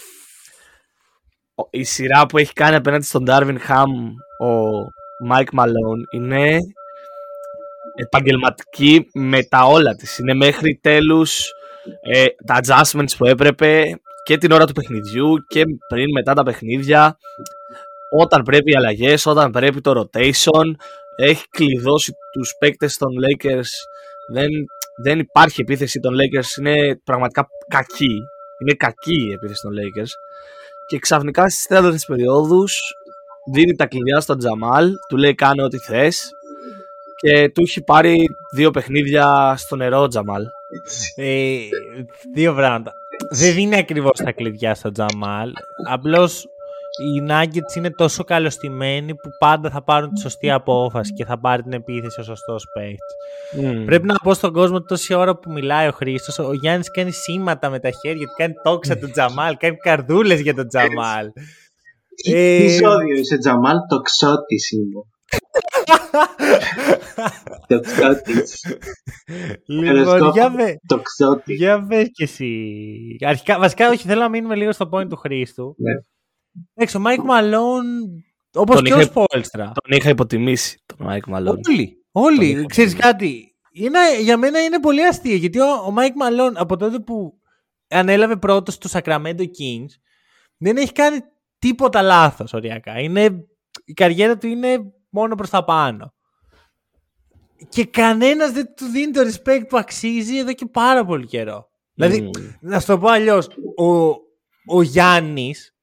Η 1.71 1.85
σειρά 1.85 2.27
που 2.27 2.39
έχει 2.39 2.53
κάνει 2.53 2.75
απέναντι 2.75 3.05
στον 3.05 3.25
Darvin 3.27 3.59
Ham 3.69 3.87
ο 4.41 4.79
Mike 5.31 5.61
Malone 5.61 6.03
είναι 6.11 6.59
επαγγελματική 7.95 9.07
με 9.15 9.43
τα 9.43 9.65
όλα 9.65 9.95
της. 9.95 10.19
Είναι 10.19 10.35
μέχρι 10.35 10.79
τέλους 10.83 11.53
ε, 12.03 12.25
τα 12.47 12.61
adjustments 12.63 13.17
που 13.19 13.27
έπρεπε 13.27 14.01
και 14.25 14.39
την 14.39 14.53
ώρα 14.53 14.67
του 14.67 14.73
παιχνιδιού 14.73 15.37
και 15.49 15.63
πριν 15.89 16.11
μετά 16.13 16.33
τα 16.35 16.43
παιχνίδια. 16.43 17.17
Όταν 18.19 18.43
πρέπει 18.43 18.71
οι 18.71 18.77
αλλαγές, 18.77 19.27
όταν 19.27 19.51
πρέπει 19.51 19.81
το 19.81 20.01
rotation 20.01 20.65
έχει 21.17 21.45
κλειδώσει 21.51 22.13
τους 22.33 22.55
παίκτες 22.59 22.97
των 22.97 23.09
Lakers. 23.09 23.71
Δεν, 24.33 24.51
δεν 25.03 25.19
υπάρχει 25.19 25.61
επίθεση. 25.61 26.01
Των 26.01 26.15
Lakers 26.15 26.59
είναι 26.59 27.01
πραγματικά 27.05 27.47
κακή 27.69 28.23
είναι 28.61 28.75
κακή 28.75 29.27
η 29.29 29.33
επίθεση 29.33 29.61
των 29.63 29.73
Lakers. 29.73 30.11
Και 30.87 30.99
ξαφνικά 30.99 31.49
στις 31.49 31.67
τέταρτες 31.67 32.05
περιόδους 32.05 32.81
δίνει 33.53 33.75
τα 33.75 33.87
κλειδιά 33.87 34.21
στον 34.21 34.39
Τζαμάλ, 34.39 34.93
του 35.09 35.17
λέει 35.17 35.35
κάνε 35.35 35.63
ό,τι 35.63 35.79
θες 35.79 36.31
και 37.21 37.49
του 37.49 37.63
έχει 37.63 37.83
πάρει 37.83 38.27
δύο 38.55 38.71
παιχνίδια 38.71 39.55
στο 39.57 39.77
νερό 39.77 40.07
Τζαμάλ. 40.07 40.43
Ε, 41.15 41.59
δύο 42.35 42.55
πράγματα. 42.55 42.93
Δεν 43.31 43.55
δίνει 43.55 43.77
ακριβώς 43.77 44.19
τα 44.25 44.33
κλειδιά 44.33 44.75
στον 44.75 44.93
Τζαμάλ. 44.93 45.53
Απλώς 45.89 46.47
οι 46.99 47.27
Nuggets 47.29 47.77
είναι 47.77 47.91
τόσο 47.91 48.25
καλωστημένοι 48.25 49.15
που 49.15 49.29
πάντα 49.39 49.71
θα 49.71 49.83
πάρουν 49.83 50.15
τη 50.15 50.21
σωστή 50.21 50.51
απόφαση 50.51 51.13
και 51.13 51.25
θα 51.25 51.39
πάρει 51.39 51.63
την 51.63 51.73
επίθεση 51.73 52.21
ο 52.21 52.23
σωστός 52.23 52.67
παίχτη. 52.75 53.85
Πρέπει 53.85 54.07
να 54.07 54.15
πω 54.15 54.35
στον 54.35 54.53
κόσμο 54.53 54.83
τόση 54.83 55.15
ώρα 55.15 55.37
που 55.37 55.53
μιλάει 55.53 55.89
ο 55.89 55.93
Χρήστος, 55.93 56.39
ο 56.39 56.53
Γιάννης 56.53 56.91
κάνει 56.91 57.13
σήματα 57.13 57.71
με 57.71 57.79
τα 57.79 57.91
χέρια, 57.91 58.27
κάνει 58.37 58.55
τόξα 58.63 58.99
του 58.99 59.11
Τζαμάλ, 59.13 59.57
κάνει 59.57 59.77
καρδούλες 59.77 60.41
για 60.41 60.55
τον 60.55 60.69
Τζαμάλ. 60.69 61.31
Τι 62.23 62.69
ζώδιο 62.69 63.17
είσαι 63.19 63.39
Τζαμάλ, 63.39 63.77
το 63.89 64.01
ξώτης 64.01 64.71
είναι. 64.71 65.01
το 67.69 67.81
ξώτης. 67.81 68.65
Λοιπόν, 69.67 70.31
για 70.33 70.51
με, 70.51 70.75
το 70.87 71.01
ξώτης. 71.03 71.57
για 71.57 71.87
πες 71.87 72.09
και 72.13 72.25
εσύ. 72.25 72.67
Αρχικά, 73.27 73.59
βασικά, 73.59 73.89
όχι, 73.89 74.07
θέλω 74.07 74.21
να 74.21 74.29
μείνουμε 74.29 74.55
λίγο 74.55 74.73
στο 74.73 74.89
point 74.93 75.09
του 75.09 75.17
Χρήστου. 75.17 75.75
Ναι. 75.79 75.93
Εντάξει, 76.75 76.97
ο 76.97 77.01
Μάικ 77.01 77.21
Μαλόν, 77.23 77.85
όπως 78.55 78.77
Τον 78.77 78.85
και 78.85 78.93
ο 78.93 79.01
είχα- 79.01 79.07
Σπόλστρα. 79.07 79.65
Τον 79.65 79.97
είχα 79.99 80.09
υποτιμήσει 80.09 80.83
τον 80.87 81.07
Mike 81.11 81.35
Malone. 81.35 81.59
Όλοι. 81.69 82.05
Όλοι. 82.13 82.65
Ξέρεις 82.69 82.95
κάτι. 82.97 83.45
Είναι, 83.73 83.99
για 84.23 84.37
μένα 84.37 84.63
είναι 84.65 84.81
πολύ 84.81 85.07
αστείο 85.07 85.35
γιατί 85.37 85.59
ο, 85.61 85.67
ο 85.87 85.91
Μάικ 85.91 86.17
Μαλόν 86.17 86.57
από 86.57 86.77
τότε 86.77 86.99
που 86.99 87.33
ανέλαβε 87.89 88.37
πρώτος 88.37 88.79
του 88.79 88.91
Sacramento 88.91 89.41
Kings 89.41 89.93
δεν 90.59 90.77
έχει 90.77 90.93
κάνει 90.93 91.19
τίποτα 91.61 92.03
λάθος 92.03 92.53
οριακά. 92.53 93.01
Είναι, 93.01 93.47
η 93.85 93.93
καριέρα 93.93 94.39
του 94.39 94.47
είναι 94.47 94.79
μόνο 95.11 95.35
προς 95.35 95.51
τα 95.51 95.65
πάνω. 95.65 96.15
Και 97.69 97.85
κανένας 97.85 98.51
δεν 98.51 98.75
του 98.77 98.85
δίνει 98.85 99.13
το 99.13 99.21
respect 99.21 99.63
που 99.69 99.79
αξίζει 99.79 100.39
εδώ 100.39 100.53
και 100.53 100.67
πάρα 100.67 101.05
πολύ 101.05 101.27
καιρό. 101.27 101.69
Δηλαδή, 101.95 102.21
Μμμ. 102.21 102.31
να 102.61 102.81
σου 102.81 102.87
το 102.87 102.99
πω 102.99 103.09
αλλιώς, 103.09 103.49
ο, 103.77 104.09
ο 104.67 104.83
Γιάννης 104.83 105.75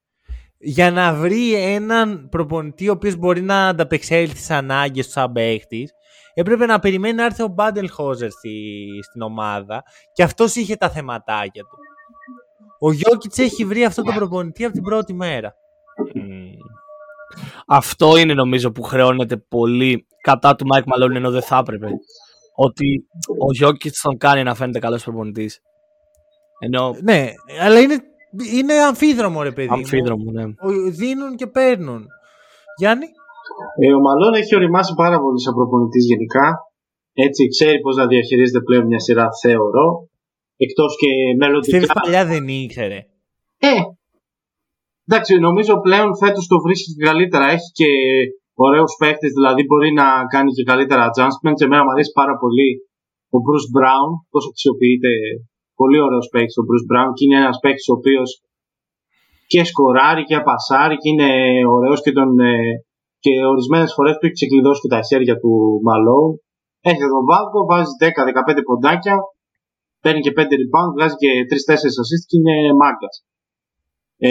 για 0.59 0.91
να 0.91 1.13
βρει 1.13 1.53
έναν 1.53 2.27
προπονητή 2.29 2.89
ο 2.89 2.91
οποίος 2.91 3.15
μπορεί 3.15 3.41
να 3.41 3.67
ανταπεξέλθει 3.67 4.35
στις 4.35 4.49
ανάγκες 4.49 5.05
του 5.05 5.11
σαν 5.11 5.31
παίχτης, 5.31 5.91
έπρεπε 6.33 6.65
να 6.65 6.79
περιμένει 6.79 7.13
να 7.13 7.23
έρθει 7.23 7.43
ο 7.43 7.47
Μπάντελ 7.47 7.89
Χόζερ 7.89 8.31
στη, 8.31 8.85
στην 9.09 9.21
ομάδα 9.21 9.83
και 10.13 10.23
αυτός 10.23 10.55
είχε 10.55 10.75
τα 10.75 10.89
θεματάκια 10.89 11.63
του. 11.63 11.77
Ο 12.79 12.91
Γιώκητς 12.91 13.37
έχει 13.37 13.65
βρει 13.65 13.85
αυτόν 13.85 14.03
τον 14.03 14.15
προπονητή 14.15 14.63
από 14.63 14.73
την 14.73 14.83
πρώτη 14.83 15.13
μέρα. 15.13 15.55
Μμμ. 16.13 16.51
Αυτό 17.67 18.17
είναι 18.17 18.33
νομίζω 18.33 18.71
που 18.71 18.81
χρεώνεται 18.81 19.37
πολύ 19.37 20.07
κατά 20.21 20.55
του 20.55 20.65
Mike 20.73 20.87
Malone 20.91 21.15
ενώ 21.15 21.31
δεν 21.31 21.41
θα 21.41 21.57
έπρεπε. 21.57 21.87
Ότι 22.55 23.07
ο 23.45 23.47
Jokic 23.65 23.91
τον 24.01 24.17
κάνει 24.17 24.43
να 24.43 24.55
φαίνεται 24.55 24.79
καλός 24.79 25.03
προπονητής. 25.03 25.59
Ενώ 26.59 26.95
Ναι, 27.03 27.25
αλλά 27.61 27.79
είναι, 27.79 27.97
είναι 28.57 28.73
αμφίδρομο 28.73 29.41
ρε 29.43 29.51
παιδί 29.51 29.67
μου. 29.67 29.73
αμφίδρομο, 29.73 30.31
ναι. 30.31 30.43
Ο- 30.43 30.91
Δίνουν 30.99 31.35
και 31.35 31.47
παίρνουν. 31.47 32.05
Γιάννη; 32.79 33.05
Ε, 33.83 33.93
ο 33.93 33.99
Μαλόν 33.99 34.33
έχει 34.33 34.55
οριμάσει 34.55 34.93
πάρα 35.03 35.19
πολύ 35.19 35.41
σαν 35.41 35.53
προπονητής 35.53 36.05
γενικά. 36.05 36.45
Έτσι, 37.13 37.47
ξέρει 37.47 37.79
πώς 37.79 37.95
να 37.95 38.07
διαχειρίζεται 38.07 38.61
πλέον 38.61 38.85
μια 38.85 38.99
σειρά, 38.99 39.27
θεωρώ. 39.43 39.87
Εκτός 40.57 40.95
και 40.99 41.07
μελλοντικά. 41.39 41.77
Ξέρεις 41.77 41.93
παλιά 42.01 42.25
δεν 42.25 42.47
ήξερε. 42.47 42.97
Ε, 43.57 43.71
εντάξει, 45.07 45.33
νομίζω 45.47 45.73
πλέον 45.87 46.09
φέτος 46.21 46.45
το 46.51 46.57
βρίσκεις 46.65 46.93
και 46.95 47.05
καλύτερα. 47.09 47.45
Έχει 47.55 47.69
και 47.79 47.89
ωραίους 48.65 48.93
παίχτες, 49.01 49.31
δηλαδή 49.37 49.61
μπορεί 49.67 49.89
να 50.01 50.07
κάνει 50.33 50.51
και 50.57 50.65
καλύτερα 50.71 51.03
adjustments. 51.09 51.61
Εμένα 51.65 51.83
μου 51.83 51.93
αρέσει 51.93 52.11
πάρα 52.21 52.35
πολύ 52.41 52.69
ο 53.35 53.37
Bruce 53.45 53.69
Brown, 53.75 54.09
τόσο 54.33 54.47
αξιοποιείται 54.53 55.11
πολύ 55.79 55.99
ωραίος 56.05 56.27
παίχτης 56.33 56.57
ο 56.61 56.63
Bruce 56.67 56.87
Brown 56.89 57.09
και 57.15 57.23
είναι 57.25 57.39
ένας 57.43 57.57
παίχτης 57.63 57.87
ο 57.91 57.93
οποίος 57.99 58.29
και 59.51 59.61
σκοράρει 59.69 60.23
και 60.29 60.37
πασάρει 60.49 60.95
και 61.01 61.09
είναι 61.11 61.29
ωραίος 61.75 61.99
και, 62.05 62.13
τον, 62.17 62.29
ε, 62.51 62.53
και 63.23 63.33
ορισμένες 63.53 63.91
φορές 63.95 64.13
του 64.17 64.25
έχει 64.25 64.37
ξεκλειδώσει 64.39 64.81
και 64.83 64.93
τα 64.95 65.01
χέρια 65.09 65.35
του 65.41 65.51
Μαλόου. 65.87 66.29
Έχει 66.89 67.01
τον 67.15 67.25
πάγκο, 67.29 67.59
βάζει 67.71 67.93
10-15 68.01 68.61
ποντάκια, 68.69 69.15
παίρνει 70.03 70.21
και 70.25 70.33
5 70.37 70.55
rebound, 70.61 70.91
βγάζει 70.95 71.15
και 71.21 71.31
3-4 71.49 71.93
assist 72.01 72.23
και 72.29 72.37
είναι 72.39 72.55
μάγκας. 72.81 73.15
Ε, 74.25 74.29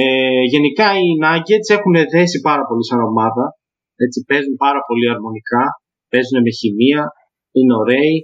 γενικά 0.52 0.86
οι 1.00 1.08
Nuggets 1.22 1.68
έχουν 1.76 1.94
δέσει 2.12 2.38
πάρα 2.48 2.64
πολύ 2.68 2.84
σαν 2.88 3.00
ομάδα. 3.10 3.44
Έτσι, 4.04 4.18
παίζουν 4.28 4.56
πάρα 4.66 4.80
πολύ 4.88 5.06
αρμονικά, 5.14 5.64
παίζουν 6.10 6.36
με 6.46 6.50
χημεία, 6.58 7.02
είναι 7.56 7.74
ωραίοι. 7.82 8.16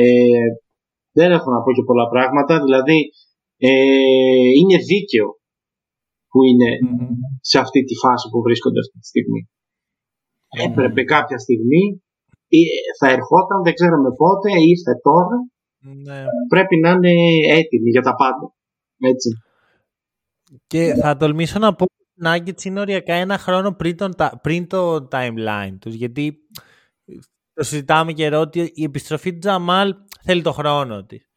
Ε, 0.00 0.48
δεν 1.18 1.28
έχω 1.36 1.48
να 1.54 1.60
πω 1.62 1.70
και 1.76 1.88
πολλά 1.90 2.06
πράγματα, 2.14 2.54
δηλαδή 2.64 2.98
ε, 3.68 4.48
είναι 4.58 4.78
δίκαιο 4.92 5.28
που 6.30 6.38
είναι 6.50 6.70
σε 7.50 7.56
αυτή 7.64 7.80
τη 7.88 7.94
φάση 8.02 8.24
που 8.30 8.40
βρίσκονται 8.46 8.80
αυτή 8.84 8.96
τη 9.02 9.06
στιγμή. 9.12 9.40
Έπρεπε 10.66 11.00
κάποια 11.14 11.38
στιγμή, 11.44 11.84
ε, 12.56 12.60
θα 12.98 13.06
ερχόταν, 13.16 13.58
δεν 13.66 13.74
ξέραμε 13.78 14.10
πότε, 14.22 14.48
ήρθε 14.72 14.92
τώρα, 15.08 15.36
Ναι. 16.06 16.20
πρέπει 16.52 16.76
να 16.84 16.90
είναι 16.94 17.14
έτοιμοι 17.60 17.90
για 17.94 18.04
τα 18.08 18.14
πάντα. 18.20 18.46
Έτσι. 19.12 19.28
Και 20.66 20.94
θα 20.94 21.16
τολμήσω 21.16 21.58
να 21.58 21.74
πω 21.74 21.84
ότι 21.84 22.04
οι 22.14 22.22
Nuggets 22.24 22.64
είναι 22.64 22.80
οριακά 22.80 23.14
ένα 23.14 23.38
χρόνο 23.38 23.72
πριν, 23.72 23.96
τον, 23.96 24.14
τα- 24.16 24.38
πριν 24.42 24.66
το 24.66 25.08
timeline 25.10 25.76
τους. 25.80 25.94
Γιατί 25.94 26.36
το 27.54 27.62
συζητάμε 27.62 28.12
καιρό 28.12 28.40
ότι 28.40 28.70
η 28.74 28.82
επιστροφή 28.82 29.32
του 29.32 29.38
Τζαμάλ 29.38 29.94
θέλει 30.22 30.42
το 30.42 30.52
χρόνο 30.52 31.04
της. 31.04 31.28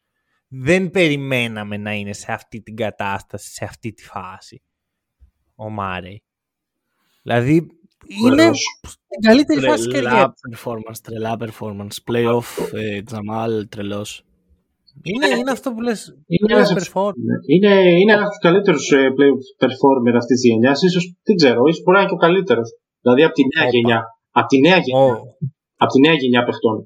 Δεν 0.47 0.89
περιμέναμε 0.91 1.77
να 1.77 1.93
είναι 1.93 2.13
σε 2.13 2.31
αυτή 2.31 2.61
την 2.61 2.75
κατάσταση, 2.75 3.51
σε 3.53 3.65
αυτή 3.65 3.93
τη 3.93 4.03
φάση. 4.03 4.63
Ο 5.55 5.69
Μάρεϊ. 5.69 6.23
Δηλαδή 7.23 7.53
είναι 8.07 8.31
Ωραίος. 8.41 8.61
στην 8.87 9.21
καλύτερη 9.21 9.59
φάση 9.61 9.83
της 9.83 9.93
καριέρας. 9.93 10.11
Τρελά 10.11 10.33
performance, 10.51 10.97
τρελά 11.01 11.37
performance. 11.39 12.11
Playoff, 12.11 12.73
ε, 12.73 13.01
Τζαμάλ, 13.01 13.67
τρελός. 13.69 14.23
Είναι, 15.03 15.27
είναι 15.39 15.51
αυτό 15.51 15.67
που 15.73 15.81
λες 15.81 15.99
είναι 16.33 16.53
ένας, 16.53 16.69
είναι, 17.53 17.73
είναι 17.99 18.11
ένας 18.11 18.25
από 18.25 18.33
τους 18.35 18.43
καλύτερους 18.47 18.91
ε, 18.91 19.07
performer 19.61 20.13
αυτής 20.21 20.37
της 20.39 20.45
γενιάς. 20.49 20.81
Ίσως, 20.83 21.03
δεν 21.27 21.35
ξέρω, 21.35 21.59
ίσως 21.69 21.81
μπορεί 21.83 21.95
να 21.97 22.01
είναι 22.01 22.11
και 22.11 22.17
ο 22.19 22.23
καλύτερος. 22.25 22.69
Δηλαδή 23.01 23.21
από 23.27 23.33
τη 23.33 23.43
νέα 23.53 23.65
Οπα. 23.65 23.73
γενιά. 23.75 23.99
Από 24.39 24.47
τη 24.51 24.57
νέα 24.65 24.77
γενιά. 24.85 25.13
Oh. 25.13 25.19
Από 25.81 25.91
τη 25.91 25.99
νέα 26.05 26.15
γενιά 26.21 26.41
παιχτών. 26.47 26.77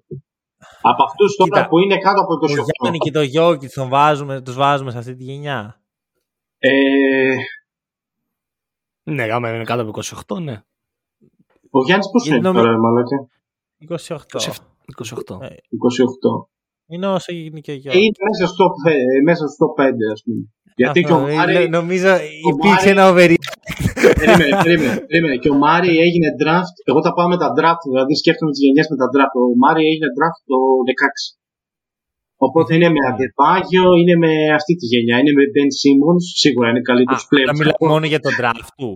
Από 0.81 1.03
αυτούς 1.03 1.35
τώρα 1.35 1.67
που 1.67 1.77
είναι 1.79 1.97
κάτω 1.97 2.19
από 2.21 2.33
28. 2.33 2.59
Ο 2.61 2.65
Γιάννη 2.81 2.97
και 2.97 3.11
το 3.11 3.21
Γιώκη 3.21 3.67
τον 3.67 3.89
βάζουμε, 3.89 4.41
τους 4.41 4.55
βάζουμε 4.55 4.91
σε 4.91 4.97
αυτή 4.97 5.15
τη 5.15 5.23
γενιά. 5.23 5.81
Ε... 6.57 7.35
Ναι, 9.03 9.23
άμα 9.23 9.55
είναι 9.55 9.63
κάτω 9.63 9.81
από 9.81 9.91
28, 10.35 10.41
ναι. 10.41 10.61
Ο 11.69 11.79
Γιάννης 11.85 12.07
πώς 12.11 12.27
είναι 12.27 12.41
τώρα, 12.41 12.77
μαλάκα; 12.77 13.17
28. 13.89 14.39
28. 14.97 15.37
28. 15.37 16.52
Είναι 16.93 17.07
όσο 17.17 17.31
γίνει 17.31 17.61
και 17.67 17.73
για. 17.81 17.91
Είναι 17.93 18.19
μέσα 18.29 18.45
στο, 18.53 18.65
μέσα 19.29 19.45
στο 19.55 19.65
5, 19.77 19.81
ας 20.15 20.21
πούμε. 20.25 20.43
Γιατί 20.81 20.99
και 21.07 21.15
ο 21.19 21.21
Μάρι. 21.35 21.69
Νομίζω 21.77 22.11
υπήρξε 22.51 22.89
ένα 22.95 23.03
overreact. 23.09 23.55
περίμενε, 24.19 24.53
περίμενε, 24.65 24.95
περίμενε. 25.09 25.35
Και 25.43 25.51
ο 25.55 25.57
Μάρι 25.63 25.91
έγινε 26.05 26.29
draft. 26.41 26.75
Εγώ 26.89 26.99
τα 27.05 27.11
πάω 27.15 27.27
με 27.33 27.37
τα 27.43 27.49
draft, 27.57 27.83
δηλαδή 27.89 28.13
σκέφτομαι 28.21 28.51
τις 28.53 28.61
γενιές 28.65 28.87
με 28.91 28.97
τα 29.01 29.07
draft. 29.13 29.33
Ο 29.41 29.45
Μάρι 29.63 29.83
έγινε 29.91 30.07
draft 30.17 30.39
το 30.51 30.57
16. 30.89 31.43
Οπότε 32.45 32.69
είναι 32.75 32.89
με 32.95 33.01
Αντεπάγιο, 33.09 33.85
είναι 33.99 34.15
με 34.23 34.31
αυτή 34.59 34.73
τη 34.79 34.85
γενιά. 34.91 35.15
Είναι 35.19 35.33
με 35.39 35.45
Ben 35.55 35.69
Simmons, 35.79 36.23
σίγουρα 36.43 36.67
είναι 36.71 36.83
καλύτερος 36.89 37.23
πλέον. 37.29 37.47
Να 37.49 37.55
μιλάμε 37.59 37.91
μόνο 37.93 38.05
για 38.11 38.21
τον 38.25 38.33
draft 38.39 38.69
του. 38.79 38.89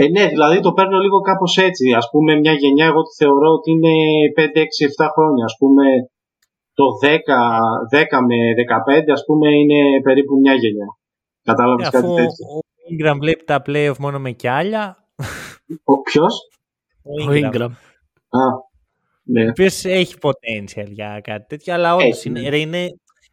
Ε, 0.00 0.04
ναι, 0.14 0.24
δηλαδή 0.34 0.56
το 0.66 0.70
παίρνω 0.76 0.98
λίγο 1.04 1.18
κάπως 1.30 1.52
έτσι. 1.68 1.86
Α 2.00 2.02
πούμε, 2.10 2.30
μια 2.42 2.54
γενιά, 2.62 2.86
εγώ 2.90 3.00
τη 3.06 3.12
θεωρώ 3.22 3.48
ότι 3.58 3.68
είναι 3.74 3.94
5, 4.36 4.40
6, 4.40 5.04
7 5.04 5.14
χρόνια. 5.14 5.44
Α 5.50 5.54
πούμε, 5.60 5.84
το 6.78 6.84
10, 7.02 7.08
10 7.08 8.20
με 8.28 8.36
15 8.54 9.12
ας 9.12 9.24
πούμε 9.26 9.48
είναι 9.48 10.00
περίπου 10.02 10.38
μια 10.38 10.54
γενιά. 10.54 10.86
Κατάλαβες 11.42 11.86
ε, 11.86 11.90
κάτι 11.90 12.06
τέτοιο; 12.06 12.46
Ο 12.56 12.60
Ingram 12.90 13.16
βλέπει 13.20 13.44
τα 13.44 13.62
playoff 13.66 13.96
μόνο 13.98 14.18
με 14.18 14.30
κι 14.30 14.48
άλλα. 14.48 15.08
Ο 15.84 16.02
ποιος; 16.02 16.48
Ο 17.02 17.32
Ingram. 17.32 17.70
Α, 18.28 18.44
ναι. 19.22 19.44
Ο 19.44 19.48
οποίος 19.48 19.84
έχει 19.84 20.14
potential 20.20 20.88
για 20.90 21.20
κάτι 21.20 21.46
τέτοιο, 21.46 21.74
αλλά 21.74 21.94
όντως 21.94 22.24
είναι, 22.24 22.40
ναι. 22.40 22.56
είναι, 22.56 22.86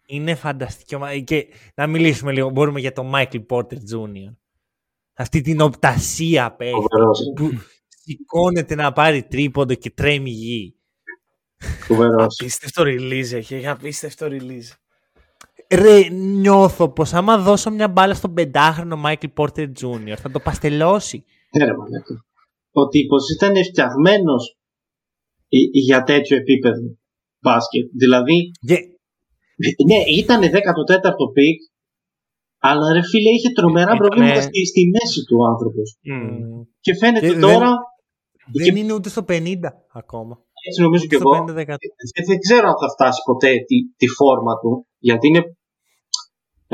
είναι 0.07 0.35
φανταστικό. 0.35 0.99
Και 1.23 1.47
να 1.75 1.87
μιλήσουμε 1.87 2.31
λίγο, 2.31 2.49
μπορούμε 2.49 2.79
για 2.79 2.91
τον 2.91 3.11
Michael 3.15 3.45
Porter 3.49 3.77
Jr. 3.93 4.33
Αυτή 5.13 5.41
την 5.41 5.61
οπτασία 5.61 6.55
που 6.55 6.85
σηκώνεται 7.87 8.75
να 8.75 8.91
πάρει 8.91 9.23
τρίποντο 9.23 9.73
και 9.73 9.89
τρέμει 9.89 10.29
γη. 10.29 10.74
Απίστευτο 12.17 12.83
release 12.83 13.31
έχει, 13.31 13.55
έχει 13.55 13.67
απίστευτο 13.67 14.27
release. 14.29 14.69
Ρε, 15.73 16.09
νιώθω 16.09 16.89
πως 16.89 17.13
άμα 17.13 17.37
δώσω 17.37 17.71
μια 17.71 17.87
μπάλα 17.87 18.13
στον 18.13 18.33
πεντάχρονο 18.33 19.01
Michael 19.05 19.33
Porter 19.35 19.67
Jr. 19.81 20.15
θα 20.17 20.31
το 20.31 20.39
παστελώσει. 20.39 21.23
Ναι, 21.57 21.65
ρε, 21.65 21.71
Ο 22.71 22.87
τύπος 22.87 23.29
ήταν 23.29 23.53
φτιαγμένος 23.63 24.57
για 25.71 26.03
τέτοιο 26.03 26.37
επίπεδο 26.37 26.97
μπάσκετ. 27.39 27.89
Δηλαδή, 27.97 28.51
yeah. 28.69 28.83
ναι, 29.87 29.95
ήταν 30.17 30.41
14ο 30.41 31.33
pick, 31.33 31.59
αλλά 32.59 32.93
ρε 32.93 33.03
φίλε 33.03 33.29
είχε 33.29 33.49
τρομερά 33.49 33.95
προβλήματα 33.97 34.41
στη, 34.41 34.65
στη, 34.65 34.81
μέση 34.93 35.23
του 35.27 35.37
ο 35.39 35.45
άνθρωπος. 35.45 35.97
Mm. 36.11 36.67
Και 36.79 36.95
φαίνεται 36.95 37.27
και 37.27 37.39
τώρα... 37.39 37.71
Δεν, 38.53 38.65
δεν 38.65 38.75
είναι 38.75 38.93
ούτε 38.93 39.09
στο 39.09 39.25
50 39.27 39.55
ακόμα 39.93 40.44
έτσι 40.67 40.79
νομίζω 40.85 41.05
και 41.09 41.17
εγώ. 41.19 41.31
Δεν 42.29 42.39
ξέρω 42.45 42.65
αν 42.71 42.77
θα 42.81 42.89
φτάσει 42.95 43.19
ποτέ 43.29 43.51
τη, 43.67 43.77
τη 43.99 44.07
φόρμα 44.17 44.53
του, 44.61 44.71
γιατί 45.07 45.25
είναι 45.29 45.41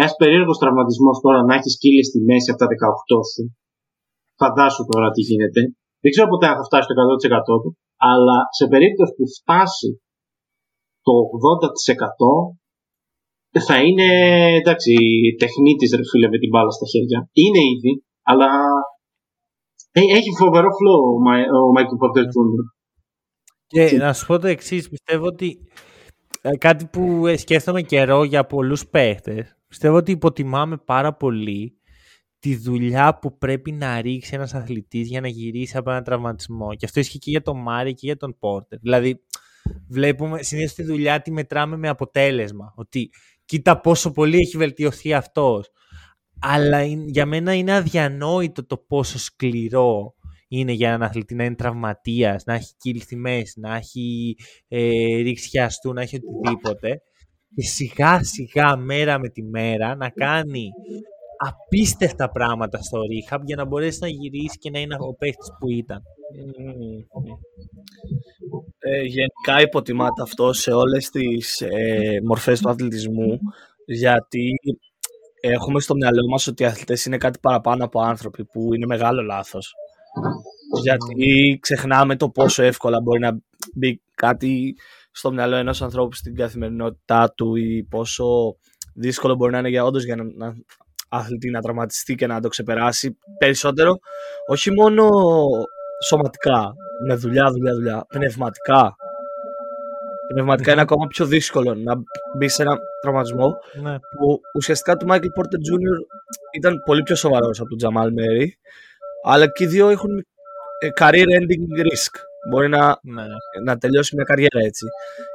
ένας 0.02 0.14
περίεργος 0.22 0.58
τραυματισμός 0.62 1.18
τώρα 1.24 1.40
να 1.48 1.54
έχεις 1.58 1.74
κύλες 1.82 2.08
στη 2.10 2.20
μέση 2.30 2.48
από 2.52 2.60
τα 2.62 2.68
18 3.16 3.22
σου. 3.32 3.44
Φαντάσου 4.42 4.84
τώρα 4.92 5.08
τι 5.16 5.22
γίνεται. 5.30 5.62
Δεν 6.04 6.12
ξέρω 6.14 6.28
ποτέ 6.34 6.46
αν 6.50 6.56
θα 6.60 6.66
φτάσει 6.70 6.86
το 6.88 6.94
100% 7.54 7.62
του, 7.62 7.70
αλλά 8.12 8.38
σε 8.58 8.66
περίπτωση 8.74 9.14
που 9.18 9.26
φτάσει 9.38 9.90
το 11.08 11.14
80% 13.60 13.62
θα 13.68 13.76
είναι 13.88 14.08
εντάξει, 14.60 14.92
τεχνίτη 15.42 15.86
ρε 15.98 16.06
φίλε 16.10 16.28
με 16.34 16.38
την 16.42 16.50
μπάλα 16.52 16.72
στα 16.78 16.88
χέρια. 16.92 17.20
Είναι 17.42 17.62
ήδη, 17.74 17.94
αλλά 18.30 18.50
έχει 20.18 20.32
φοβερό 20.42 20.70
flow 20.78 21.02
ο 21.58 21.62
Michael 21.76 21.98
Porter 22.02 22.26
Jr. 22.34 22.66
Και 23.72 23.98
να 23.98 24.14
σου 24.14 24.26
πω 24.26 24.40
το 24.40 24.48
εξής, 24.48 24.90
πιστεύω 24.90 25.26
ότι 25.26 25.60
ε, 26.42 26.58
κάτι 26.58 26.86
που 26.86 27.28
ε, 27.28 27.38
σκέφτομαι 27.38 27.82
καιρό 27.82 28.24
για 28.24 28.46
πολλούς 28.46 28.88
παίχτες, 28.88 29.58
πιστεύω 29.68 29.96
ότι 29.96 30.12
υποτιμάμε 30.12 30.78
πάρα 30.78 31.14
πολύ 31.14 31.76
τη 32.40 32.56
δουλειά 32.56 33.18
που 33.22 33.38
πρέπει 33.38 33.72
να 33.72 34.02
ρίξει 34.02 34.36
ένας 34.36 34.54
αθλητής 34.54 35.08
για 35.08 35.22
να 35.22 35.28
γυρίσει 35.28 35.78
από 35.78 35.90
έναν 35.90 36.04
τραυματισμό. 36.04 36.76
Και 36.76 36.86
αυτό 36.86 37.00
ισχύει 37.00 37.18
και 37.18 37.30
για 37.30 37.42
τον 37.42 37.62
Μάρι 37.62 37.94
και 37.94 38.06
για 38.06 38.18
τον 38.18 38.36
Πόρτερ. 38.40 38.80
Δηλαδή, 38.80 39.22
βλέπουμε 39.88 40.44
συνήθως 40.44 40.74
τη 40.74 40.84
δουλειά 40.84 41.22
τη 41.22 41.32
μετράμε 41.32 41.78
με 41.78 41.88
αποτέλεσμα. 41.88 42.74
Ότι 42.76 43.10
κοίτα 43.46 43.82
πόσο 43.82 44.12
πολύ 44.12 44.38
έχει 44.38 44.58
βελτιωθεί 44.58 45.14
αυτός. 45.14 45.72
Αλλά 46.40 46.84
για 46.84 47.26
μένα 47.26 47.54
είναι 47.54 47.74
αδιανόητο 47.74 48.66
το 48.66 48.78
πόσο 48.78 49.20
σκληρό 49.20 50.14
είναι 50.52 50.72
για 50.72 50.88
έναν 50.88 51.04
αθλητή 51.04 51.36
να 51.36 51.44
είναι 51.44 51.56
τραυματίας, 51.56 52.44
να 52.46 52.54
έχει 52.54 52.74
κύλθει 52.78 53.16
μέση, 53.16 53.60
να 53.60 53.76
έχει 53.76 54.36
ε, 54.68 55.16
ρίξει 55.22 55.50
χιαστού, 55.50 55.94
να 55.94 56.02
έχει 56.02 56.16
οτιδήποτε. 56.16 57.02
Και 57.56 57.62
σιγά 57.62 58.24
σιγά 58.24 58.76
μέρα 58.76 59.20
με 59.20 59.30
τη 59.30 59.44
μέρα 59.44 59.96
να 59.96 60.10
κάνει 60.10 60.70
απίστευτα 61.38 62.30
πράγματα 62.30 62.82
στο 62.82 63.00
rehab 63.00 63.40
για 63.44 63.56
να 63.56 63.66
μπορέσεις 63.66 64.00
να 64.00 64.08
γυρίσεις 64.08 64.58
και 64.58 64.70
να 64.70 64.80
είναι 64.80 64.96
ο 65.00 65.14
παίχτη 65.16 65.52
που 65.60 65.70
ήταν. 65.70 66.02
Ε, 68.80 69.02
γενικά 69.02 69.62
υποτιμάται 69.62 70.22
αυτό 70.22 70.54
σε 70.54 70.72
όλες 70.72 71.10
τις 71.10 71.62
ε, 71.62 72.20
μορφές 72.24 72.62
του 72.62 72.70
αθλητισμού 72.70 73.40
γιατί 73.86 74.54
έχουμε 75.42 75.80
στο 75.80 75.96
μυαλό 75.96 76.28
μας 76.30 76.48
ότι 76.48 76.64
οι 76.64 76.66
αθλητές 76.66 77.06
είναι 77.06 77.18
κάτι 77.18 77.40
παραπάνω 77.40 77.86
από 77.86 78.02
άνθρωποι 78.02 78.46
που 78.46 78.74
είναι 78.74 78.86
μεγάλο 78.86 79.22
λάθος. 79.22 79.74
Γιατί 80.82 81.58
ξεχνάμε 81.62 82.16
το 82.16 82.30
πόσο 82.30 82.64
εύκολα 82.64 83.02
μπορεί 83.02 83.20
να 83.20 83.38
μπει 83.76 84.02
κάτι 84.16 84.76
στο 85.12 85.32
μυαλό 85.32 85.56
ενός 85.56 85.82
ανθρώπου 85.82 86.16
στην 86.16 86.36
καθημερινότητά 86.36 87.34
του 87.36 87.56
ή 87.56 87.88
πόσο 87.90 88.26
δύσκολο 88.94 89.36
μπορεί 89.36 89.52
να 89.52 89.58
είναι 89.58 89.70
για 89.70 89.84
όντως 89.84 90.04
για 90.04 90.16
να, 90.16 90.24
να 90.24 90.54
αθλητή 91.10 91.50
να 91.50 91.62
τραυματιστεί 91.62 92.16
και 92.16 92.28
να 92.28 92.40
το 92.40 92.48
ξεπεράσει 92.48 93.18
περισσότερο 93.38 94.00
όχι 94.48 94.72
μόνο 94.72 95.10
σωματικά 96.08 96.74
με 97.08 97.16
δουλειά, 97.16 97.52
δουλειά, 97.52 97.74
δουλειά 97.74 98.06
πνευματικά 98.08 98.96
πνευματικά 100.34 100.72
είναι 100.72 100.82
ακόμα 100.82 101.08
πιο 101.08 101.26
δύσκολο 101.26 101.76
να 101.76 101.94
μπει 102.38 102.48
σε 102.48 102.62
ένα 102.62 102.78
τραυματισμό 103.02 103.54
ναι. 103.82 103.96
που 104.00 104.40
ουσιαστικά 104.56 104.98
του 104.98 105.06
Michael 105.10 105.32
Porter 105.38 105.62
Jr. 105.68 105.98
ήταν 106.58 106.82
πολύ 106.86 107.04
πιο 107.04 107.16
σοβαρός 107.16 107.60
από 107.60 107.70
τον 107.70 107.78
Τζαμάλ 107.78 108.14
Μέρι 108.14 108.58
αλλά 109.24 109.48
και 109.52 109.64
οι 109.64 109.68
δύο 109.68 109.90
έχουν 109.90 110.10
ε, 110.80 110.88
career 111.00 111.28
ending 111.40 111.66
risk. 111.90 112.14
Μπορεί 112.50 112.70
να, 112.70 113.00
ναι. 113.02 113.24
να 113.66 113.78
τελειώσει 113.78 114.16
μια 114.16 114.24
καριέρα 114.24 114.60
έτσι. 114.66 114.86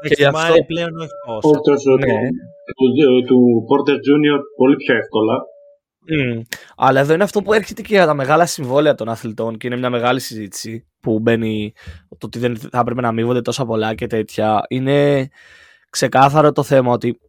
Έχει 0.03 0.14
και 0.14 0.22
γι' 0.22 0.28
αυτό 0.28 0.55
πλέον 0.66 0.97
όχι 1.43 1.61
τόσο. 1.62 1.97
Ναι. 1.97 2.28
Του, 2.76 3.24
του 3.26 3.66
Porter 3.68 3.95
Junior 3.95 4.41
πολύ 4.57 4.76
πιο 4.76 4.97
εύκολα. 4.97 5.34
Mm. 6.09 6.43
Αλλά 6.76 7.01
εδώ 7.01 7.14
είναι 7.14 7.24
αυτό 7.24 7.43
που 7.43 7.53
έρχεται 7.53 7.82
και 7.82 7.95
για 7.95 8.07
τα 8.07 8.14
μεγάλα 8.14 8.47
συμβόλαια 8.47 8.95
των 8.95 9.09
αθλητών 9.09 9.57
και 9.57 9.66
είναι 9.66 9.76
μια 9.76 9.91
μεγάλη 9.91 10.20
συζήτηση 10.20 10.87
που 11.01 11.18
μπαίνει 11.20 11.72
το 12.09 12.26
ότι 12.26 12.39
δεν 12.39 12.57
θα 12.57 12.78
έπρεπε 12.78 13.01
να 13.01 13.09
αμείβονται 13.09 13.43
τόσα 13.43 13.64
πολλά 13.64 13.95
και 13.95 14.07
τέτοια. 14.07 14.62
Είναι 14.68 15.28
ξεκάθαρο 15.91 16.53
το 16.53 16.62
θέμα 16.62 16.93
ότι 16.93 17.20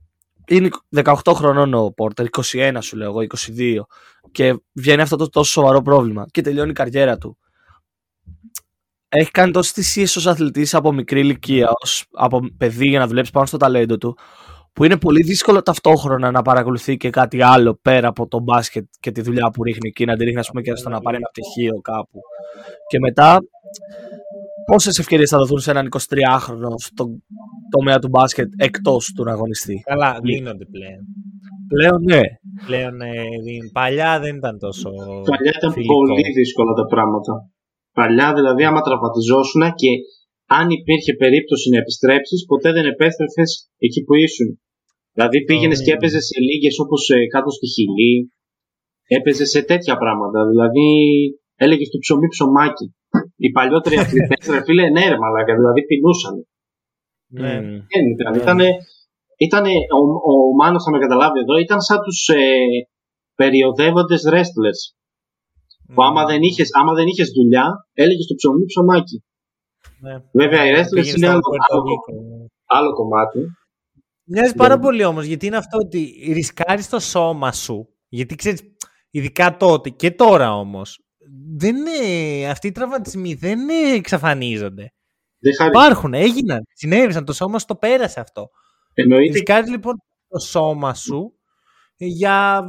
είναι 0.48 0.70
18 0.95 1.14
χρονών 1.34 1.74
ο 1.74 1.91
Πόρτερ, 1.91 2.26
21 2.54 2.78
σου 2.80 2.98
λέω 2.98 3.08
εγώ, 3.08 3.20
22 3.58 3.82
και 4.32 4.62
βγαίνει 4.74 5.02
αυτό 5.02 5.16
το 5.16 5.30
τόσο 5.30 5.52
σοβαρό 5.52 5.82
πρόβλημα 5.82 6.26
και 6.32 6.41
τελειώνει 6.41 6.70
η 6.70 6.74
καριέρα 6.74 7.18
του. 7.18 7.38
Έχει 9.10 9.32
κάνει 9.32 9.52
τόσες 9.52 9.72
θυσίες 9.72 10.16
ως 10.16 10.28
αθλητής 10.28 10.74
από 10.74 10.91
μικρή 10.91 11.20
ηλικία, 11.20 11.70
ως, 11.82 12.06
από 12.12 12.39
παιδί 12.58 12.88
για 12.88 13.00
να 13.00 13.08
δουλέψει 13.08 13.32
πάνω 13.32 13.45
στο 13.45 13.58
ταλέντο 13.58 13.98
του, 13.98 14.18
που 14.74 14.84
είναι 14.84 14.98
πολύ 14.98 15.24
δύσκολο 15.24 15.62
ταυτόχρονα 15.62 16.32
να 16.32 16.41
παρακολουθεί 16.41 16.98
και 16.98 17.10
κάτι 17.10 17.41
άλλο 17.41 17.80
πέρα 17.82 18.08
από 18.08 18.28
το 18.28 18.39
μπάσκετ 18.39 18.86
και 19.00 19.12
τη 19.12 19.22
δουλειά 19.22 19.50
που 19.50 19.64
ρίχνει 19.64 19.88
εκεί, 19.88 20.06
να 20.06 20.16
τη 20.16 20.24
ρίχνει, 20.24 20.39
ας 20.39 20.48
πούμε, 20.48 20.62
και 20.62 20.76
στο 20.76 20.89
να 20.89 21.00
πάρει 21.00 21.18
ένα 21.18 21.28
πτυχίο 21.28 21.82
κάπου. 21.82 22.20
Και 22.88 23.00
μετά, 23.00 23.39
πόσες 24.72 24.99
ευκαιρίες 24.99 25.30
θα 25.30 25.38
δοθούν 25.38 25.59
σε 25.59 25.72
έναν 25.72 25.86
23χρονο 25.91 26.78
στον 26.89 27.07
τομέα 27.76 27.97
του 27.99 28.09
μπάσκετ 28.13 28.49
εκτός 28.68 29.11
του 29.15 29.24
να 29.24 29.32
αγωνιστεί; 29.32 29.76
Καλά, 29.91 30.20
δίνονται 30.24 30.65
πλέον. 30.76 31.03
Πλέον 31.74 31.99
ναι. 32.11 32.22
Πλέον 32.68 32.95
ε, 33.01 33.13
παλιά 33.78 34.11
δεν 34.24 34.34
ήταν 34.36 34.55
τόσο. 34.65 34.89
Παλιά 35.32 35.53
ήταν 35.59 35.72
πολύ 35.93 36.26
δύσκολα 36.39 36.74
τα 36.80 36.86
πράγματα. 36.93 37.34
Παλιά 37.99 38.30
δηλαδή, 38.38 38.63
άμα 38.70 38.82
τραυματιζόσουν 38.82 39.61
και 39.82 39.91
αν 40.59 40.65
υπήρχε 40.80 41.13
περίπτωση 41.24 41.65
να 41.70 41.78
επιστρέψεις, 41.84 42.45
ποτέ 42.51 42.70
δεν 42.72 42.86
επέστρεφες 42.93 43.51
εκεί 43.86 43.99
που 44.05 44.13
ήσουν. 44.26 44.49
Δηλαδή 45.15 45.38
πήγαινες 45.47 45.80
και 45.84 45.91
έπαιζες 45.95 46.26
σε 46.30 46.38
λίγες 46.47 46.76
όπως 46.84 47.01
ε, 47.09 47.18
κάτω 47.34 47.49
στη 47.57 47.68
Χιλή. 47.76 48.13
Έπαιζες 49.18 49.49
σε 49.49 49.61
τέτοια 49.72 49.95
πράγματα. 50.03 50.39
Δηλαδή 50.51 50.88
έλεγες 51.55 51.89
το 51.93 51.97
ψωμί 52.03 52.28
ψωμάκι. 52.34 52.88
Οι 53.36 53.49
παλιότεροι 53.51 53.97
αθλητές, 54.03 54.47
ρε 54.53 54.62
φίλε, 54.64 54.89
ναι, 54.89 55.08
ρε 55.10 55.18
μαλάκα, 55.18 55.53
δηλαδή 55.55 55.86
πεινούσαν. 55.86 56.36
Ναι. 57.28 57.53
Δεν 57.91 58.03
ήταν. 58.14 58.34
Ήτανε, 58.41 58.68
ήτανε, 59.38 59.70
ο, 59.97 59.99
ο 60.32 60.55
Μάνος 60.60 60.84
θα 60.84 60.91
με 60.91 60.99
καταλάβει 60.99 61.39
εδώ, 61.39 61.58
ήταν 61.58 61.82
σαν 61.82 61.99
τους 62.05 62.28
ε, 62.28 62.39
περιοδεύοντες 63.36 64.22
wrestlers. 64.32 64.82
Που 65.93 66.03
άμα 66.03 66.26
δεν 66.26 66.41
είχες, 66.41 66.70
άμα 66.80 66.93
δεν 66.93 67.08
είχες 67.08 67.30
δουλειά, 67.36 67.66
έλεγες 67.93 68.26
το 68.28 68.36
ψωμί 68.36 68.66
ψωμάκι. 68.66 69.24
Ναι. 70.01 70.14
Βέβαια 70.32 70.66
οι 70.66 70.72
wrestlers 70.74 70.93
Πήγαινε 70.93 71.18
είναι 71.18 71.26
στα 71.26 71.32
άλλο, 71.32 71.39
Πουέρτο 71.39 71.76
άλλο, 71.76 71.84
Ρίκο. 71.84 72.12
άλλο 72.66 72.93
κομμάτι. 72.93 73.39
Μοιάζει 74.30 74.55
πάρα 74.55 74.80
πολύ 74.80 75.03
όμως 75.03 75.26
γιατί 75.26 75.45
είναι 75.45 75.58
αυτό 75.58 75.78
ότι 75.78 76.32
ρισκάρεις 76.34 76.89
το 76.89 76.99
σώμα 76.99 77.51
σου. 77.51 77.88
Γιατί 78.10 78.36
ξέρεις, 78.36 78.62
ειδικά 79.10 79.58
τότε 79.58 79.89
και 79.89 80.12
τώρα 80.12 80.55
όμως, 80.55 81.07
δεν 81.58 81.76
είναι, 81.76 82.50
αυτοί 82.50 82.68
οι 82.68 82.72
τραυματισμοί 82.72 83.34
δεν 83.34 83.60
είναι, 83.60 83.94
εξαφανίζονται. 83.94 84.94
Δεν 85.40 85.54
χαρι... 85.58 85.70
Υπάρχουν, 85.70 86.14
έγιναν, 86.14 86.60
συνέβησαν, 86.74 87.26
το 87.26 87.34
σώμα 87.34 87.60
σου 87.60 87.66
το 87.66 87.76
πέρασε 87.76 88.20
αυτό. 88.20 88.50
Εννοείται 88.94 89.34
Ρισκάρει 89.34 89.70
λοιπόν 89.70 89.96
το 90.28 90.40
σώμα 90.40 90.94
σου 90.94 91.34
για 91.98 92.64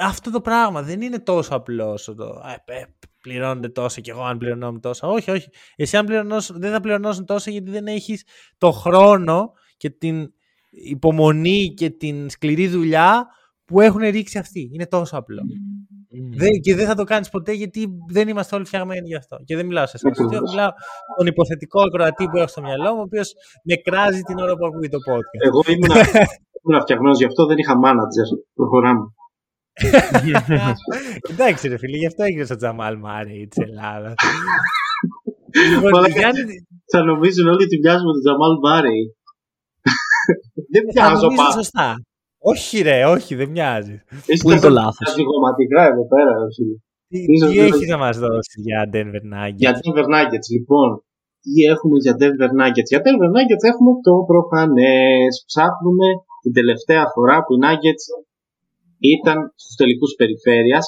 αυτό 0.00 0.30
το 0.30 0.40
πράγμα. 0.40 0.82
Δεν 0.82 1.00
είναι 1.00 1.18
τόσο 1.18 1.54
απλός. 1.54 2.04
Το, 2.04 2.42
ε, 2.66 2.72
ε, 2.72 2.84
πληρώνονται 3.20 3.68
τόσο 3.68 4.00
και 4.00 4.10
εγώ 4.10 4.22
αν 4.22 4.38
πληρωνόμουν 4.38 4.80
τόσο. 4.80 5.12
Όχι, 5.12 5.30
όχι. 5.30 5.48
Εσύ 5.76 5.96
αν 5.96 6.06
πληρωνώσουν, 6.06 6.60
δεν 6.60 6.72
θα 6.72 6.80
πληρωνώσουν 6.80 7.26
τόσο 7.26 7.50
γιατί 7.50 7.70
δεν 7.70 7.86
έχεις 7.86 8.24
το 8.58 8.70
χρόνο 8.70 9.52
και 9.76 9.90
την 9.90 10.32
υπομονή 10.70 11.74
και 11.76 11.90
την 11.90 12.30
σκληρή 12.30 12.68
δουλειά 12.68 13.26
που 13.64 13.80
έχουν 13.80 14.00
ρίξει 14.00 14.38
αυτοί. 14.38 14.70
Είναι 14.72 14.86
τόσο 14.86 15.16
απλό. 15.16 15.42
Δεν, 16.40 16.50
και 16.60 16.74
δεν 16.74 16.86
θα 16.86 16.94
το 16.94 17.04
κάνεις 17.04 17.28
ποτέ 17.28 17.52
γιατί 17.52 17.88
δεν 18.08 18.28
είμαστε 18.28 18.54
όλοι 18.56 18.64
φτιαγμένοι 18.64 19.06
γι' 19.06 19.16
αυτό. 19.16 19.36
Και 19.44 19.56
δεν 19.56 19.66
μιλάω 19.66 19.86
σε 19.86 19.96
εσάς. 19.96 20.10
Ακριβώς. 20.10 20.50
Μιλάω 20.50 20.70
στον 21.14 21.26
υποθετικό 21.26 21.82
ακροατή 21.82 22.24
που 22.28 22.36
έχω 22.36 22.46
στο 22.46 22.62
μυαλό 22.62 22.90
μου, 22.94 23.00
ο 23.00 23.02
οποίος 23.02 23.32
με 23.64 23.74
κράζει 23.74 24.22
την 24.22 24.38
ώρα 24.38 24.54
που 24.56 24.66
ακούει 24.66 24.88
το 24.88 24.98
podcast. 25.08 25.42
Εγώ 25.48 25.60
ήμουν, 25.74 25.92
ήμουν 26.62 26.80
φτιαγμένος 26.80 27.18
γι' 27.18 27.24
αυτό, 27.24 27.46
δεν 27.46 27.58
είχα 27.58 27.74
manager. 27.84 28.26
Προχωράμε. 28.54 29.04
Εντάξει 31.30 31.68
ρε 31.68 31.78
φίλε, 31.78 31.96
γι' 31.96 32.06
αυτό 32.06 32.22
έγινε 32.22 32.46
ο 32.52 32.56
Τζαμάλ 32.56 32.96
Μάρι 32.98 33.46
της 33.50 33.64
Ελλάδας. 33.66 34.14
Λοιπόν, 35.70 35.90
Μαλάκα, 35.90 36.18
Γιάννη, 36.18 36.54
Θα 36.92 37.02
νομίζουν 37.02 37.46
όλοι 37.48 37.64
ότι 37.64 37.78
μοιάζουμε 37.78 38.10
με 38.10 38.12
τον 38.16 38.22
Τζαμάλ 38.24 38.54
Μπάρι. 38.62 39.00
δεν 40.72 40.82
θα 40.94 41.08
μοιάζω 41.08 41.22
νομίζεις 41.22 41.42
πάρα. 41.42 41.52
σωστά. 41.52 41.86
Όχι 42.50 42.76
ρε, 42.88 42.98
όχι, 43.14 43.32
δεν 43.40 43.48
μοιάζει. 43.56 43.96
Εσύ 44.30 44.42
Πού 44.42 44.50
είναι 44.50 44.60
τα 44.60 44.66
το 44.68 44.72
λάθος; 44.80 45.06
ζυγωματικά 45.16 45.80
εδώ 45.92 46.04
πέρα. 46.12 46.32
ρε 46.42 46.48
φίλε. 46.56 46.76
Τι, 47.10 47.18
Ίσως 47.34 47.48
τι 47.50 47.56
δεν- 47.58 47.68
έχεις 47.70 47.88
να 47.94 47.98
μας 48.04 48.14
δώσεις 48.24 48.56
για 48.68 48.80
Denver 48.94 49.24
Nuggets; 49.32 49.60
Για 49.62 49.72
Denver 49.80 50.06
Nuggets, 50.14 50.48
λοιπόν. 50.56 50.88
Τι 51.42 51.52
έχουμε 51.74 51.96
για 52.04 52.14
Denver 52.20 52.50
Nuggets; 52.60 52.88
Για 52.92 53.02
Denver 53.06 53.30
Nuggets 53.36 53.64
έχουμε 53.72 53.90
το 54.06 54.14
προφανές. 54.30 55.32
Ψάχνουμε 55.50 56.08
την 56.44 56.52
τελευταία 56.58 57.04
φορά 57.14 57.36
που 57.44 57.50
οι 57.54 57.60
Nuggets 57.64 58.04
ήταν 59.16 59.36
στους 59.62 59.74
τελικούς 59.80 60.12
περιφέρειας. 60.20 60.84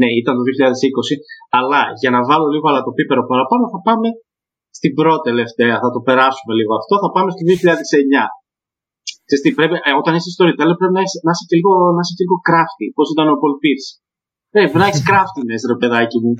Ναι, 0.00 0.08
ήταν 0.20 0.32
το 0.38 0.42
2020. 0.48 1.14
Αλλά 1.58 1.80
για 2.02 2.10
να 2.14 2.20
βάλω 2.28 2.46
λίγο 2.54 2.66
αλλά 2.70 2.82
το 2.88 2.92
πίπερο 2.98 3.22
παραπάνω 3.30 3.64
θα 3.74 3.80
πάμε 3.86 4.08
στην 4.78 4.92
πρώτη 4.98 5.22
τελευταία. 5.30 5.74
Θα 5.84 5.90
το 5.94 6.00
περάσουμε 6.08 6.52
λίγο 6.60 6.72
αυτό. 6.80 6.94
Θα 7.04 7.10
πάμε 7.14 7.28
στο 7.34 7.42
2009. 7.50 8.24
Ξέρεις 9.26 9.42
τι, 9.44 9.50
πρέπει, 9.58 9.74
ε, 9.88 9.90
όταν 10.00 10.12
είσαι 10.16 10.30
storyteller 10.36 10.76
πρέπει 10.80 10.96
να 10.98 11.02
είσαι, 11.06 11.18
να 11.26 11.32
είσαι, 11.34 11.44
και, 11.48 11.56
λίγο, 11.60 11.72
να 11.96 12.00
είσαι 12.02 12.14
και 12.18 12.24
λίγο 12.26 12.38
crafty. 12.48 12.86
Πώς 12.96 13.06
ήταν 13.14 13.26
ο 13.34 13.36
Paul 13.40 13.54
Pierce. 13.62 13.88
Πρέπει 14.54 14.76
να 14.80 14.86
έχεις 14.88 15.02
craftiness, 15.10 15.62
ρε 15.70 15.76
παιδάκι 15.80 16.18
μου. 16.22 16.32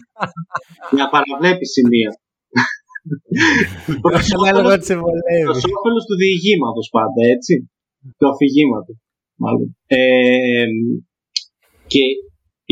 για 0.95 1.05
να 1.05 1.11
παραβλέπεις 1.15 1.71
σημεία. 1.77 2.11
Προς 4.05 4.25
Ανάλογα 4.37 4.61
όφελος- 4.61 4.79
τι 4.81 4.87
σε 4.91 4.97
βολεύει. 5.03 5.45
Προς 5.49 5.65
όφελος 5.79 6.05
του 6.09 6.17
διηγήματος 6.23 6.87
πάντα, 6.97 7.21
έτσι. 7.35 7.55
Του 8.19 8.27
αφηγήματος. 8.33 8.97
Μάλλον. 9.43 9.69
Ε, 9.99 10.67
και 11.93 12.05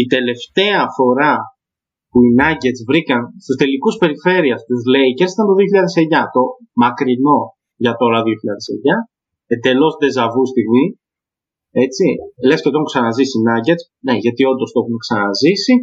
η 0.03 0.05
τελευταία 0.15 0.81
φορά 0.97 1.33
που 2.11 2.19
οι 2.25 2.31
Nuggets 2.39 2.81
βρήκαν 2.91 3.21
στους 3.43 3.57
τελικούς 3.61 3.95
περιφέρειας 4.03 4.61
τους 4.69 4.83
Lakers 4.95 5.33
ήταν 5.35 5.47
το 5.51 5.55
2009. 5.61 6.23
Το 6.37 6.43
μακρινό 6.83 7.41
για 7.83 7.93
τώρα 8.01 8.19
2009. 8.27 8.97
Εντελώς 9.55 9.93
ντεζαβού 9.99 10.43
στιγμή. 10.53 10.85
Έτσι. 11.85 12.07
Λες 12.47 12.61
και 12.63 12.71
το 12.71 12.77
έχουν 12.79 12.91
ξαναζήσει 12.93 13.35
οι 13.39 13.45
Nuggets. 13.49 13.85
Ναι, 14.07 14.15
γιατί 14.25 14.43
όντως 14.53 14.71
το 14.73 14.79
έχουν 14.83 14.97
ξαναζήσει. 15.05 15.75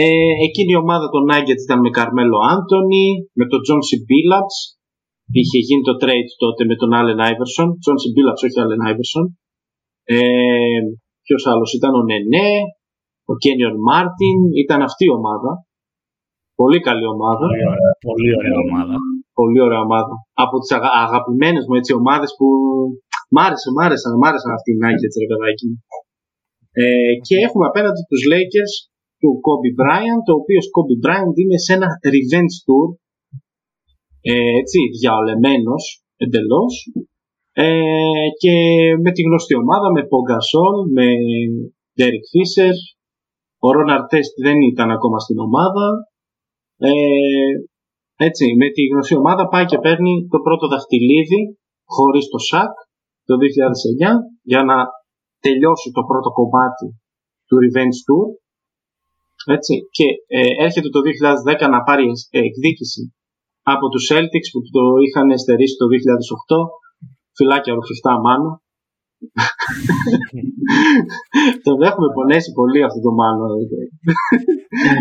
Ε, 0.00 0.32
εκείνη 0.46 0.70
η 0.76 0.82
ομάδα 0.84 1.06
των 1.14 1.22
Nuggets 1.30 1.62
ήταν 1.66 1.78
με 1.84 1.90
Καρμέλο 1.96 2.38
Άντωνη, 2.52 3.06
με 3.38 3.44
τον 3.50 3.60
John 3.66 3.80
C. 3.88 3.90
Billups. 4.08 4.56
Είχε 5.38 5.58
γίνει 5.66 5.82
το 5.88 5.94
trade 6.02 6.30
τότε 6.44 6.62
με 6.70 6.74
τον 6.80 6.90
Allen 6.98 7.20
Iverson. 7.30 7.68
John 7.84 7.98
C. 8.02 8.04
Billups, 8.14 8.42
όχι 8.46 8.58
Allen 8.62 8.82
Iverson. 8.90 9.26
Ε, 10.14 10.80
Ποιος 11.24 11.46
άλλος 11.52 11.70
ήταν 11.78 11.92
ο 12.00 12.02
Νενέ, 12.08 12.50
ο 13.32 13.34
Κένιον 13.44 13.76
Μάρτιν. 13.88 14.38
Ήταν 14.64 14.80
αυτή 14.88 15.04
η 15.08 15.12
ομάδα. 15.18 15.50
Πολύ 16.60 16.80
καλή 16.86 17.06
ομάδα. 17.14 17.46
Πολύ 17.52 17.66
ωραία, 17.74 17.92
πολύ 18.08 18.30
ωραία 18.38 18.58
ομάδα. 18.66 18.96
Πολύ 19.40 19.60
ωραία 19.66 19.82
ομάδα. 19.88 20.14
Από 20.44 20.56
τις 20.60 20.70
αγα- 20.76 20.96
αγαπημένες 21.06 21.64
μου 21.66 21.74
έτσι, 21.80 21.92
ομάδες 22.00 22.30
που. 22.38 22.46
Μ' 23.34 23.40
άρεσε, 23.46 23.68
μ' 23.76 23.82
άρεσαν, 23.86 24.12
μ' 24.20 24.26
άρεσαν 24.28 24.52
αυτοί 24.58 24.70
οι 24.74 24.78
Nuggets, 24.82 25.16
ρε 25.22 25.26
παιδάκι. 25.30 25.66
μου. 25.70 25.78
Ε, 26.82 27.12
και 27.26 27.34
έχουμε 27.46 27.64
απέναντι 27.70 28.02
τους 28.08 28.22
Lakers 28.32 28.74
του 29.20 29.30
Kobe 29.46 29.70
Bryant, 29.80 30.24
ο 30.32 30.34
οποίος 30.42 30.64
Kobe 30.74 30.96
Bryant 31.04 31.36
είναι 31.42 31.58
σε 31.64 31.72
ένα 31.78 31.88
revenge 32.14 32.54
tour, 32.66 32.88
ε, 34.30 34.52
έτσι, 34.60 34.78
διαολεμένος 34.98 35.82
εντελώς, 36.24 36.74
ε, 37.64 38.26
και 38.42 38.54
με 39.04 39.10
τη 39.14 39.20
γνωστή 39.26 39.54
ομάδα, 39.64 39.86
με 39.96 40.02
Pogasol, 40.12 40.76
με 40.96 41.06
Derek 41.98 42.24
Fisher, 42.32 42.76
ο 43.64 43.66
Ron 43.76 43.88
Artest 43.96 44.32
δεν 44.44 44.56
ήταν 44.72 44.88
ακόμα 44.96 45.18
στην 45.24 45.38
ομάδα, 45.48 45.86
ε, 46.88 46.90
έτσι, 48.26 48.44
με 48.60 48.68
τη 48.74 48.82
γνωστή 48.90 49.14
ομάδα 49.22 49.44
πάει 49.52 49.66
και 49.70 49.82
παίρνει 49.84 50.12
το 50.32 50.38
πρώτο 50.46 50.64
δαχτυλίδι 50.72 51.40
χωρίς 51.94 52.24
το 52.32 52.38
ΣΑΚ 52.48 52.72
το 53.28 53.34
2009 53.42 54.14
για 54.50 54.62
να 54.68 54.76
τελειώσει 55.44 55.88
το 55.96 56.02
πρώτο 56.10 56.28
κομμάτι 56.38 56.86
του 57.46 57.56
Revenge 57.62 57.98
Tour. 58.06 58.26
Έτσι, 59.56 59.74
και 59.96 60.06
ε, 60.38 60.64
έρχεται 60.66 60.88
το 60.94 61.00
2010 61.66 61.74
να 61.74 61.80
πάρει 61.88 62.06
ε, 62.36 62.38
εκδίκηση 62.48 63.02
από 63.72 63.84
τους 63.92 64.04
Celtics 64.10 64.48
που 64.52 64.60
το 64.76 64.82
είχαν 65.04 65.28
στερήσει 65.42 65.76
το 65.80 65.86
2008 65.92 66.60
φυλάκια 67.36 67.74
ρουφιχτά 67.76 68.12
μάνο 68.24 68.50
τον 71.62 71.82
έχουμε 71.82 72.06
πονέσει 72.14 72.52
πολύ 72.52 72.84
αυτό 72.84 73.00
το 73.00 73.10
μάνο 73.12 73.46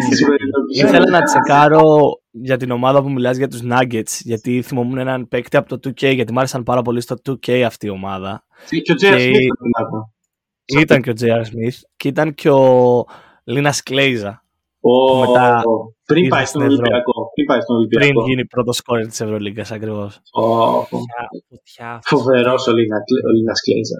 Στη 0.01 0.15
σημερινή 0.15 0.49
επεισόδιο. 0.63 0.88
Ήθελα 0.97 1.09
να 1.20 1.22
τσεκάρω 1.22 1.84
για 2.32 2.57
την 2.57 2.72
ομάδα 2.72 3.01
που 3.01 3.11
μιλάς 3.11 3.38
για 3.38 3.47
τους 3.47 3.61
Nuggets, 3.63 4.20
γιατί 4.24 4.61
θυμόμουν 4.61 4.97
έναν 4.97 5.28
παίκτη 5.28 5.57
από 5.57 5.78
το 5.80 5.89
2K, 5.89 6.13
γιατί 6.13 6.32
μου 6.34 6.38
άρεσαν 6.39 6.63
πάρα 6.63 6.82
πολύ 6.82 7.01
στο 7.01 7.15
2K 7.30 7.51
αυτή 7.61 7.86
η 7.86 7.89
ομάδα. 7.89 8.43
και 8.70 8.91
ο 8.91 8.95
J.R. 8.95 8.99
Και- 8.99 9.07
Smith 9.15 9.41
ήταν 9.41 9.57
δυνατό. 9.61 10.13
Ήταν 10.82 11.01
και 11.01 11.09
ο 11.09 11.13
J.R. 11.20 11.41
Smith 11.41 11.78
και 11.97 12.07
ήταν 12.07 12.34
και 12.34 12.49
ο 12.49 13.03
Λίνας 13.43 13.84
Κλέιζα, 13.84 14.43
Ο- 14.82 15.19
μετά 15.19 15.61
πριν 16.05 16.23
ήρθε 16.23 16.36
πάει 16.36 16.45
στην 16.45 16.59
στον 16.61 16.61
Ευρώπη. 16.61 16.82
Ολυμπιακό. 16.82 17.13
Πριν 17.34 17.45
πάει 17.45 17.61
στον 17.61 17.75
πριν 17.88 18.01
Ολυμπιακό. 18.01 18.27
γίνει 18.27 18.45
πρώτος 18.45 18.75
σκόρερ 18.75 19.05
της 19.07 19.21
Ευρωλίγκας 19.21 19.71
ακριβώς. 19.71 20.21
Ο- 20.32 20.82
Φωτιά. 20.84 21.99
Φοβερός 22.05 22.67
ο 22.67 22.71
Λίνα- 22.71 23.03
ο 23.27 23.32
Λίνας 23.38 23.59
Κλέιζα. 23.61 23.97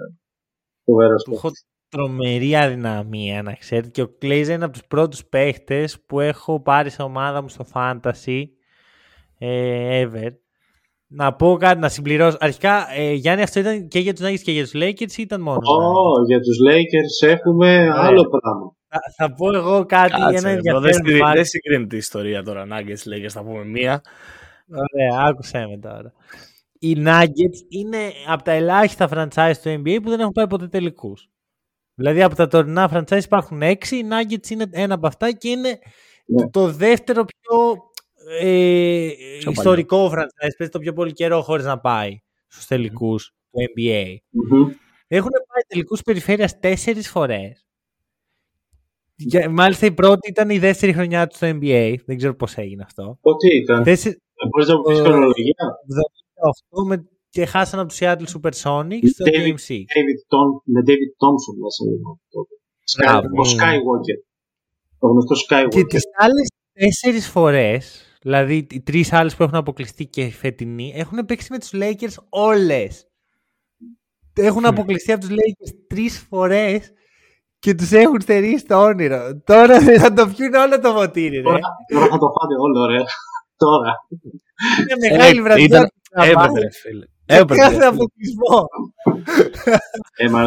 Φοβερός. 0.84 1.22
Του 1.22 1.32
έχω 1.34 1.50
τρομερή 1.88 2.56
αδυναμία 2.56 3.42
να 3.42 3.52
ξέρετε 3.52 3.88
και 3.88 4.02
ο 4.02 4.08
Κλέιζα 4.18 4.52
είναι 4.52 4.64
από 4.64 4.72
τους 4.72 4.86
πρώτους 4.86 5.24
παίχτες 5.26 6.00
που 6.06 6.20
έχω 6.20 6.60
πάρει 6.62 6.90
σε 6.90 7.02
ομάδα 7.02 7.42
μου 7.42 7.48
στο 7.48 7.64
Fantasy 7.74 8.42
ε, 9.38 10.04
ever. 10.04 10.30
Να 11.12 11.34
πω 11.34 11.56
κάτι, 11.56 11.80
να 11.80 11.88
συμπληρώσω. 11.88 12.36
Αρχικά, 12.40 12.86
ε, 12.94 13.12
Γιάννη, 13.12 13.42
αυτό 13.42 13.60
ήταν 13.60 13.88
και 13.88 13.98
για 13.98 14.14
τους 14.14 14.26
Nuggets 14.26 14.40
και 14.44 14.52
για 14.52 14.62
τους 14.62 14.72
Lakers 14.74 15.12
ή 15.16 15.22
ήταν 15.22 15.40
μόνο. 15.40 15.56
Ω, 15.58 16.24
για 16.26 16.40
τους 16.40 16.56
Lakers 16.68 17.28
έχουμε 17.28 17.88
άλλο 17.92 18.22
πράγμα. 18.28 18.74
Θα, 18.92 18.98
θα 19.16 19.34
πω 19.34 19.54
εγώ 19.56 19.84
κάτι, 19.86 20.10
Κάτσε, 20.20 20.36
ένα 20.48 20.54
ρε, 20.54 20.54
bro, 20.54 20.62
δεν 20.62 20.74
ενδιαφέρον 20.74 20.92
συγκρι- 20.94 21.22
fact. 21.22 21.32
δεν 21.34 21.44
συγκρίνεται 21.44 21.94
η 21.94 21.98
ιστορία 21.98 22.42
τώρα. 22.42 22.66
Nuggets 22.70 23.02
λέγες, 23.06 23.32
θα 23.32 23.42
πούμε 23.44 23.64
μία. 23.64 24.02
Ωραία, 24.68 25.20
άκουσέ 25.28 25.66
με 25.66 25.78
τώρα. 25.78 26.12
Οι 26.78 26.94
Nuggets 26.98 27.58
είναι 27.68 27.98
από 28.26 28.42
τα 28.42 28.52
ελάχιστα 28.52 29.08
franchise 29.12 29.52
του 29.62 29.68
NBA 29.84 29.98
που 30.02 30.08
δεν 30.10 30.20
έχουν 30.20 30.32
πάει 30.32 30.46
ποτέ 30.46 30.68
τελικούς. 30.68 31.28
Δηλαδή 31.94 32.22
από 32.22 32.34
τα 32.34 32.46
τωρινά 32.46 32.90
franchise 32.94 33.24
υπάρχουν 33.24 33.62
έξι, 33.62 33.96
οι 33.96 34.04
Nuggets 34.10 34.48
είναι 34.50 34.66
ένα 34.70 34.94
από 34.94 35.06
αυτά 35.06 35.32
και 35.32 35.48
είναι 35.48 35.68
Ναι. 36.26 36.42
το, 36.42 36.50
το 36.50 36.66
δεύτερο 36.72 37.24
πιο 37.24 37.76
ε, 38.40 39.08
Πιο 39.38 39.50
ιστορικό 39.50 40.06
franchise, 40.06 40.54
παίζει 40.58 40.72
το 40.72 40.78
πιο 40.78 40.92
πολύ 40.92 41.12
καιρό 41.12 41.42
χωρίς 41.42 41.64
να 41.64 41.78
πάει 41.80 42.18
στους 42.46 42.66
τελικούς 42.66 43.32
του 43.50 43.58
NBA. 43.76 44.04
Μμμ. 44.30 44.70
Έχουν 45.08 45.30
πάει 45.30 45.62
τελικούς 45.66 46.02
περιφέρειας 46.02 46.58
τέσσερις 46.58 47.08
φορέ. 49.32 49.48
Μάλιστα 49.48 49.86
η 49.86 49.92
πρώτη 49.92 50.28
ήταν 50.28 50.50
η 50.50 50.58
δεύτερη 50.58 50.92
χρονιά 50.92 51.26
του 51.26 51.36
στο 51.36 51.46
NBA. 51.46 51.94
Δεν 52.06 52.16
ξέρω 52.16 52.34
πώς 52.34 52.56
έγινε 52.56 52.82
αυτό. 52.82 53.18
Πότε 53.20 53.54
ήταν; 53.54 53.82
Τέσσερι... 53.82 54.16
Μπορείς 54.50 54.68
να 54.68 54.76
μου 54.76 54.82
πεις 54.82 54.98
χρονολογία; 54.98 55.54
με... 56.86 57.08
και 57.30 57.44
χάσαν 57.44 57.80
από 57.80 57.88
του 57.88 57.94
Seattle 57.98 58.26
Supersonics 58.34 59.08
στο 59.12 59.24
David, 59.24 59.46
Game 59.46 59.58
6. 59.68 59.74
David 59.96 60.20
Tom, 60.32 60.48
με 60.64 60.80
David 60.86 61.12
Thompson 61.22 61.54
μέσα. 61.62 61.84
Ο 63.36 63.42
Skywalker. 63.56 64.18
Το 64.98 65.06
γνωστός 65.06 65.46
Skywalker. 65.50 65.68
Και 65.70 65.84
τις 65.84 66.02
άλλες 66.18 66.48
τέσσερις 66.72 67.28
φορές 67.28 68.04
Δηλαδή, 68.22 68.66
οι 68.70 68.80
τρεις 68.80 69.12
άλλες 69.12 69.36
που 69.36 69.42
έχουν 69.42 69.54
αποκλειστεί 69.54 70.06
και 70.06 70.28
φετινοί 70.28 70.92
έχουν 70.94 71.24
παίξει 71.24 71.48
με 71.50 71.58
τους 71.58 71.70
Lakers 71.72 72.14
όλες. 72.28 73.06
Έχουν 74.34 74.66
αποκλειστεί 74.66 75.12
από 75.12 75.20
τους 75.20 75.30
Lakers 75.30 75.78
τρεις 75.86 76.18
φορές 76.18 76.92
και 77.60 77.74
τους 77.74 77.90
έχουν 77.92 78.20
στερήσει 78.20 78.64
το 78.64 78.76
όνειρο. 78.82 79.42
Τώρα 79.44 79.80
θα 79.80 80.12
το 80.12 80.26
πιούν 80.36 80.54
όλο 80.54 80.80
το 80.80 80.92
βοτήρι, 80.92 81.36
ρε. 81.36 81.42
Τώρα, 81.42 81.58
θα 82.10 82.18
το 82.18 82.28
φάνε 82.36 82.54
όλο, 82.66 82.86
ρε. 82.86 83.02
Τώρα. 83.56 83.92
Είναι 84.80 84.96
μεγάλη 85.08 85.42
βραδιά. 85.42 85.90
Έπρεπε, 86.10 86.70
φίλε. 86.82 87.04
Έπρεπε. 87.26 87.54
Κάθε 87.54 87.84
αποκλεισμό. 87.84 88.58
Ε, 90.16 90.28
μα 90.28 90.42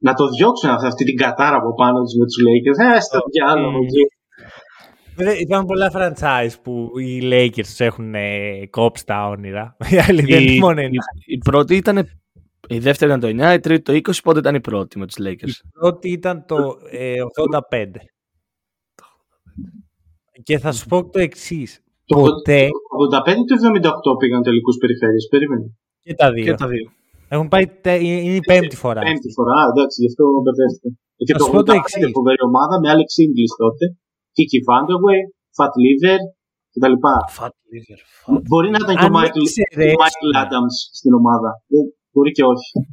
να 0.00 0.14
το 0.14 0.28
διώξουν 0.36 0.70
αυτή 0.70 1.04
την 1.04 1.16
κατάρα 1.16 1.56
από 1.56 1.74
πάνω 1.74 2.02
τους 2.02 2.14
με 2.18 2.24
τους 2.24 2.36
Lakers. 2.46 2.96
Ε, 2.96 3.00
στο 3.00 3.18
διάλογο 3.32 3.78
εκεί. 3.84 4.04
Υπάρχουν 5.40 5.66
πολλά 5.66 5.90
franchise 5.96 6.54
που 6.62 6.90
οι 6.98 7.20
Lakers 7.32 7.66
τους 7.66 7.80
έχουν 7.80 8.14
ε, 8.14 8.66
κόψει 8.70 9.06
τα 9.06 9.28
όνειρα. 9.28 9.76
Η 9.90 9.98
άλλη 9.98 10.22
δεν 10.22 10.42
είναι 10.42 10.60
μόνο 10.60 10.80
η, 10.80 10.90
η 11.26 11.38
πρώτη 11.38 11.76
ήταν. 11.76 12.08
Η 12.76 12.78
δεύτερη 12.78 13.10
ήταν 13.10 13.20
το 13.20 13.44
9, 13.44 13.54
η 13.54 13.60
τρίτη 13.60 13.82
το 13.82 13.92
20, 14.12 14.16
πότε 14.22 14.38
ήταν 14.38 14.54
η 14.54 14.60
πρώτη 14.60 14.98
με 14.98 15.06
τους 15.06 15.16
Lakers; 15.26 15.56
Η 15.68 15.72
πρώτη 15.78 16.08
ήταν 16.10 16.44
το 16.46 16.56
ε, 16.90 17.14
85. 17.70 17.86
Και 20.42 20.58
θα 20.58 20.70
σου 20.72 20.86
πω 20.90 21.10
το 21.14 21.18
εξής. 21.28 21.70
Το 22.04 22.16
Ποτέ... 22.20 22.60
85 22.64 23.28
ή 23.42 23.44
το 23.50 23.54
78 24.14 24.18
πήγαν 24.20 24.42
τελικούς 24.42 24.76
περιφέρειες, 24.82 25.26
περίμενε. 25.30 25.66
Και 26.04 26.14
τα 26.14 26.32
δύο. 26.32 26.44
Και 26.44 26.54
τα 26.54 26.66
δύο. 26.72 26.86
Έχουν 27.34 27.48
πάει, 27.52 27.64
είναι 28.04 28.34
η 28.40 28.44
πέμπτη 28.50 28.76
φορά. 28.84 29.00
Πέμπτη 29.08 29.30
φορά, 29.36 29.58
εντάξει, 29.72 29.96
γι' 30.02 30.10
αυτό 30.12 30.24
μπερδεύτηκα. 30.42 30.88
Και 31.26 31.34
το 31.40 31.44
85 32.04 32.16
φοβερή 32.16 32.42
ομάδα 32.50 32.74
με 32.82 32.86
Alex 32.94 33.10
Inglis 33.22 33.52
τότε. 33.62 33.84
Kiki 34.36 34.58
Vandaway, 34.68 35.22
Fat 35.56 35.72
Liver 35.84 36.20
κτλ. 36.72 36.96
Fat 37.38 37.54
Liver. 37.70 38.00
Μπορεί 38.48 38.68
να 38.74 38.78
ήταν 38.82 38.94
και 39.00 39.08
ο 39.10 39.14
Michael 40.02 40.32
Adams 40.42 40.74
στην 40.98 41.12
ομάδα. 41.20 41.50
Ε, 42.12 42.18
μπορεί 42.18 42.30
και 42.30 42.42
όχι. 42.44 42.86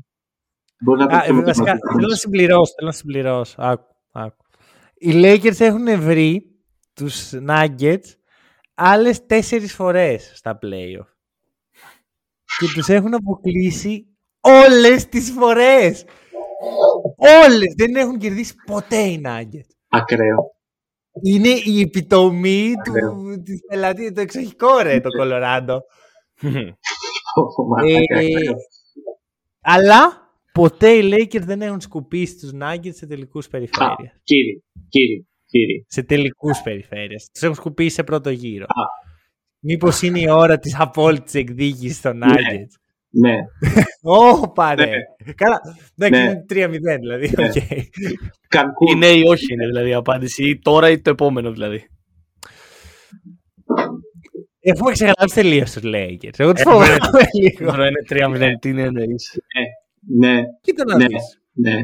Μπορεί 0.84 1.00
να 1.00 1.06
ήταν 1.06 1.44
και 1.44 1.64
Θέλω 1.64 2.08
να 2.10 2.16
συμπληρώσω. 2.16 2.74
Θέλω 2.78 2.90
να 2.90 2.92
συμπληρώσω. 2.92 3.56
Άκου, 3.58 3.96
άκου. 4.12 4.46
Οι 4.94 5.12
Lakers 5.14 5.60
έχουν 5.60 6.02
βρει 6.02 6.60
τους 6.94 7.32
Nuggets 7.48 8.06
άλλες 8.74 9.26
τέσσερις 9.26 9.74
φορές 9.74 10.32
στα 10.36 10.60
playoff. 10.62 11.08
Και 12.60 12.68
τους 12.74 12.88
έχουν 12.88 13.14
αποκλείσει 13.14 14.08
όλες 14.40 15.06
τις 15.10 15.32
φορές. 15.32 16.06
Όλες. 17.46 17.74
Δεν 17.78 17.96
έχουν 17.96 18.18
κερδίσει 18.18 18.54
ποτέ 18.66 18.98
οι 18.98 19.22
Nuggets. 19.26 19.76
Ακραίο. 19.88 20.54
Είναι 21.24 21.48
η 21.48 21.82
επιτομή 21.82 22.74
του, 22.84 22.94
της 23.44 23.60
πελατείας, 23.70 24.14
το 24.14 24.22
εξοχικό 24.22 24.80
ρε 24.80 25.00
το 25.00 25.10
Κολοράντο. 25.10 25.82
ε, 27.84 28.00
αλλά 29.62 30.30
ποτέ 30.52 30.90
οι 30.90 31.14
Lakers 31.14 31.42
δεν 31.42 31.62
έχουν 31.62 31.82
σκουπίσει 31.82 32.38
τους 32.38 32.52
Nuggets 32.54 32.94
σε 32.94 33.08
τελικούς 33.08 33.48
περιφέρειες. 33.48 34.12
Κύριε, 34.24 34.54
κύριε, 34.90 35.24
κύριε. 35.46 35.84
Σε 35.88 36.04
τελικούς 36.04 36.62
περιφέρειες. 36.62 37.30
Τους 37.34 37.42
έχουν 37.42 37.56
σκουπίσει 37.56 37.96
σε 37.96 38.04
πρώτο 38.04 38.30
γύρο. 38.30 38.66
Μήπως 39.60 40.02
είναι 40.02 40.20
η 40.20 40.30
ώρα 40.30 40.58
της 40.60 40.76
απόλυτης 40.80 41.34
εκδίκησης 41.34 42.02
των 42.02 42.18
ναι. 42.18 42.26
Nuggets; 42.28 42.74
Ναι. 43.10 43.36
Ω, 44.18 44.52
πάρε. 44.52 44.86
Ναι. 44.86 45.34
Καλά. 45.34 45.60
Εντάξει, 45.98 46.46
ναι. 46.50 46.66
είναι 46.66 46.78
3-0 46.96 47.00
δηλαδή. 47.00 47.34
Ναι. 47.38 47.50
Okay. 47.54 47.82
Είναι 48.92 49.08
ή 49.08 49.24
όχι 49.28 49.54
είναι 49.54 49.66
δηλαδή 49.66 49.90
η 49.90 49.94
απάντηση. 49.94 50.50
Ή 50.50 50.60
τώρα 50.60 50.90
ή 50.90 51.02
το 51.02 51.10
επόμενο 51.10 51.52
δηλαδή. 51.52 51.88
Έχουμε 54.70 54.92
ξεχαλάσει 54.92 55.36
τελείως 55.36 55.72
τους 55.72 55.82
Lakers. 55.86 56.38
Εγώ 56.38 56.54
τους 56.54 56.62
φοβάμαι 56.62 56.98
λίγο. 57.40 57.72
Τώρα 57.72 57.88
είναι 57.88 58.52
3-0. 58.54 58.54
Τι 58.60 58.70
είναι 58.70 58.82
εννοείς. 58.82 59.40
Ναι. 60.18 60.42
Κοίτα 60.62 60.84
να 60.86 60.98
ναι. 60.98 61.06
Ναι. 61.54 61.76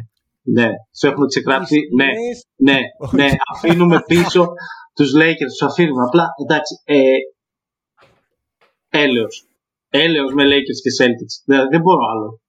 Ναι. 0.42 0.70
Σου 1.00 1.08
έχουμε 1.08 1.26
ξεκράψει. 1.26 1.78
Ναι. 1.96 2.06
Ναι. 2.56 2.80
Ναι. 3.12 3.30
Αφήνουμε 3.54 4.04
πίσω 4.06 4.48
τους 4.94 5.14
Lakers. 5.16 5.52
Τους 5.58 5.62
αφήνουμε. 5.62 6.04
Απλά 6.04 6.26
εντάξει. 6.44 6.82
Ε, 6.84 7.00
έλεος 8.90 9.48
έλεος 10.04 10.34
με 10.34 10.44
Lakers 10.52 10.80
και 10.84 10.92
Celtics. 11.00 11.36
Δηλαδή 11.46 11.68
δεν 11.74 11.82
μπορώ 11.82 12.04
άλλο. 12.14 12.30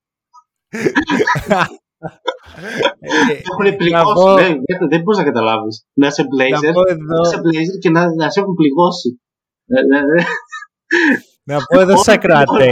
Έχουν 3.49 3.77
πληγώσει. 3.77 4.35
Ναι, 4.35 4.49
δεν 4.89 5.01
μπορείς 5.03 5.19
να 5.19 5.25
καταλάβεις. 5.25 5.87
Να 5.93 6.07
είσαι 6.07 6.25
Blazer, 6.33 6.73
να 7.11 7.21
είσαι 7.25 7.41
Blazer 7.45 7.79
και 7.81 7.91
να, 7.91 8.15
να 8.15 8.31
σε 8.31 8.41
έχουν 8.41 8.55
πληγώσει. 8.55 9.21
Ναι, 9.67 9.81
ναι, 9.83 10.23
να 11.45 11.57
πω 11.65 11.81
εδώ 11.81 11.97
στου 11.97 12.13
ακροατέ 12.13 12.71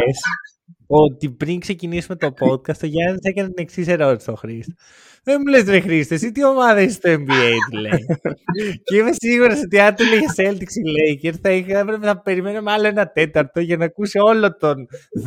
ότι 0.87 1.31
πριν 1.31 1.61
ξεκινήσουμε 1.61 2.17
το 2.17 2.35
podcast, 2.41 2.83
ο 2.83 2.87
Γιάννης 2.87 3.21
έκανε 3.23 3.49
την 3.49 3.65
εξής 3.65 3.89
ερώτηση 3.89 4.23
στον 4.23 4.37
Χρήστο. 4.37 4.75
Δεν 5.27 5.37
μου 5.41 5.49
λες 5.53 5.65
ρε 5.75 5.81
Χρήστε, 5.87 6.15
εσύ 6.15 6.29
τι 6.33 6.41
ομάδα 6.53 6.81
είσαι 6.85 6.99
στο 7.01 7.09
NBA, 7.21 7.53
του 7.71 7.79
λέει. 7.85 8.03
και 8.87 8.95
είμαι 8.99 9.15
σίγουρος 9.25 9.59
ότι 9.67 9.77
αν 9.87 9.93
του 9.97 10.05
λέγες 10.11 10.33
Celtics 10.41 10.75
ή 10.81 10.85
Lakers, 10.97 11.39
θα, 11.45 11.51
είχα, 11.57 11.79
έπρεπε 11.85 12.07
να 12.11 12.17
περιμένουμε 12.27 12.71
άλλο 12.75 12.87
ένα 12.95 13.05
τέταρτο 13.19 13.61
για 13.69 13.77
να 13.81 13.85
ακούσει 13.91 14.19
όλο 14.31 14.49
τον 14.65 14.77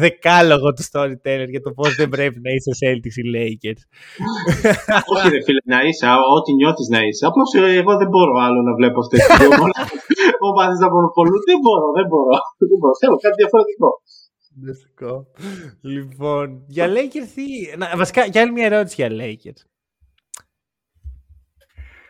δεκάλογο 0.02 0.68
του 0.76 0.84
storyteller 0.90 1.50
για 1.54 1.62
το 1.66 1.72
πώς 1.78 1.92
δεν 2.00 2.10
πρέπει 2.16 2.40
να 2.46 2.52
είσαι 2.56 2.72
Celtics 2.82 3.18
ή 3.22 3.26
Lakers. 3.36 3.82
Όχι, 5.14 5.28
ρε 5.34 5.42
φίλε, 5.46 5.62
να 5.74 5.80
είσαι, 5.88 6.06
ό,τι 6.36 6.52
νιώθεις 6.60 6.88
να 6.96 7.00
είσαι. 7.08 7.24
Απλώς 7.30 7.50
ε, 7.58 7.62
εγώ 7.82 7.92
δεν 8.02 8.10
μπορώ 8.14 8.34
άλλο 8.48 8.60
να 8.68 8.74
βλέπω 8.80 8.98
αυτές 9.04 9.20
τις 9.26 9.38
ομάδες 10.50 10.78
να 10.84 10.88
πολλούς. 11.18 11.42
Δεν 11.50 11.60
μπορώ, 11.64 11.88
δεν 11.98 12.06
μπορώ. 12.12 12.36
Δεν 12.70 12.78
μπορώ. 12.80 12.94
Θέλω 13.02 13.16
κάτι 13.24 13.36
διαφορετικό. 13.42 13.90
Λοιπόν, 15.82 16.64
για 16.68 16.88
Lakers 16.88 17.28
τι... 17.36 17.44
βασικά, 17.98 18.26
για 18.26 18.42
άλλη 18.42 18.52
μια 18.52 18.66
ερώτηση 18.66 18.96
για 18.96 19.10
Lakers. 19.12 19.66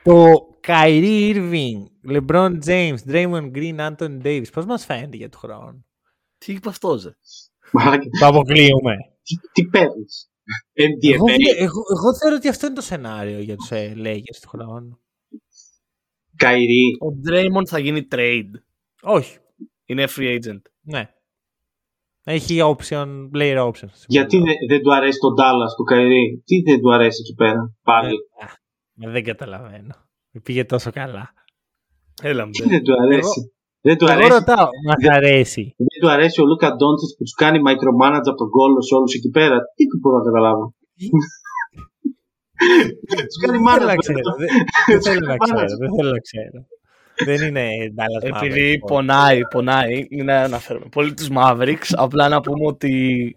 Το 0.04 0.34
Kyrie 0.68 1.36
Irving, 1.36 2.12
LeBron 2.12 2.58
James, 2.66 2.98
Draymond 3.08 3.52
Green, 3.52 3.78
Anthony 3.78 4.22
Davis, 4.22 4.52
πώς 4.54 4.66
μας 4.66 4.86
φαίνεται 4.86 5.18
για 5.18 5.30
το 5.30 5.38
χρόνο. 5.38 5.86
Τι 6.38 6.54
είπε 6.54 6.70
αυτό, 6.70 6.98
Ζε; 6.98 7.10
Το 8.20 8.26
αποκλείουμε. 8.26 8.95
Τι 9.52 9.66
παίρνεις; 9.66 10.32
Εγώ, 10.74 11.26
εγώ, 11.58 11.82
εγώ 11.98 12.18
θεωρώ 12.22 12.36
ότι 12.36 12.48
αυτό 12.48 12.66
είναι 12.66 12.76
το 12.76 12.82
σενάριο 12.82 13.39
για 13.39 13.56
τους 13.56 13.72
ε, 13.72 13.93
Lakers 13.98 14.39
του 14.41 14.50
χρόνου. 14.50 15.00
Kyrie. 16.43 16.98
Ο 17.00 17.08
Draymond 17.30 17.66
θα 17.68 17.80
γίνει 17.80 18.08
trade. 18.12 18.52
Όχι. 19.02 19.38
Είναι 19.86 20.08
free 20.10 20.39
agent. 20.39 20.62
Ναι. 20.82 21.10
Έχει 22.36 22.55
option, 22.73 23.07
player 23.34 23.59
option. 23.67 23.89
Γιατί 24.15 24.38
δεν, 24.38 24.55
δεν 24.71 24.82
του 24.84 24.91
αρέσει 24.97 25.19
το 25.25 25.30
Dallas 25.39 25.71
του 25.78 25.86
Kyrie; 25.91 26.28
Τι 26.47 26.55
δεν 26.69 26.80
του 26.82 26.93
αρέσει 26.93 27.19
εκεί 27.23 27.36
πέρα 27.41 27.61
πάλι; 27.89 28.15
Ε, 29.01 29.09
δεν 29.15 29.23
καταλαβαίνω. 29.23 29.93
Πήγε 30.43 30.63
τόσο 30.73 30.89
καλά. 30.91 31.25
Έλα 32.21 32.45
μου. 32.45 32.51
Τι 32.51 32.63
δεν 32.73 32.84
του 32.84 32.93
αρέσει; 33.03 33.39
Εγώ, 33.39 33.51
δεν 33.88 33.97
του 33.97 34.07
αρέσει; 34.13 34.30
ρωτάω, 34.30 34.67
μας 34.88 35.01
αρέσει. 35.17 35.63
Δεν 35.78 35.99
του 36.01 36.09
αρέσει 36.15 36.41
ο 36.41 36.45
Λούκα 36.45 36.69
Ντόντζιτ 36.75 37.11
που 37.17 37.23
τους 37.28 37.36
κάνει 37.41 37.57
micromanage 37.67 38.28
από 38.32 38.39
τον 38.43 38.49
κόλλο 38.57 38.82
σε 38.88 38.93
όλους 38.97 39.13
εκεί 39.17 39.30
πέρα; 39.38 39.57
Τι 39.75 39.84
του 39.89 39.97
μπορώ 40.01 40.17
να 40.17 40.23
καταλάβω; 40.30 40.65
Τους 43.30 43.38
κάνει 43.43 43.59
manage. 43.67 44.07
Δεν 44.91 45.01
θέλω 45.01 45.25
να 45.32 45.38
ξέρω. 45.38 45.59
Δεν 45.84 45.89
θέλω 45.97 46.11
να 46.17 46.21
ξέρω. 46.28 46.59
Δεν 47.26 47.47
είναι 47.47 47.70
Dallas 47.95 48.30
Mavericks. 48.30 48.45
Επειδή 48.45 48.80
πονάει, 48.80 49.47
πονάει, 49.47 50.05
είναι 50.09 50.24
να 50.24 50.41
αναφέρουμε 50.41 50.86
πολύ 50.91 51.13
τους 51.13 51.28
Mavericks. 51.36 51.89
Απλά 51.91 52.30
να 52.30 52.41
πούμε 52.41 52.65
ότι 52.65 53.34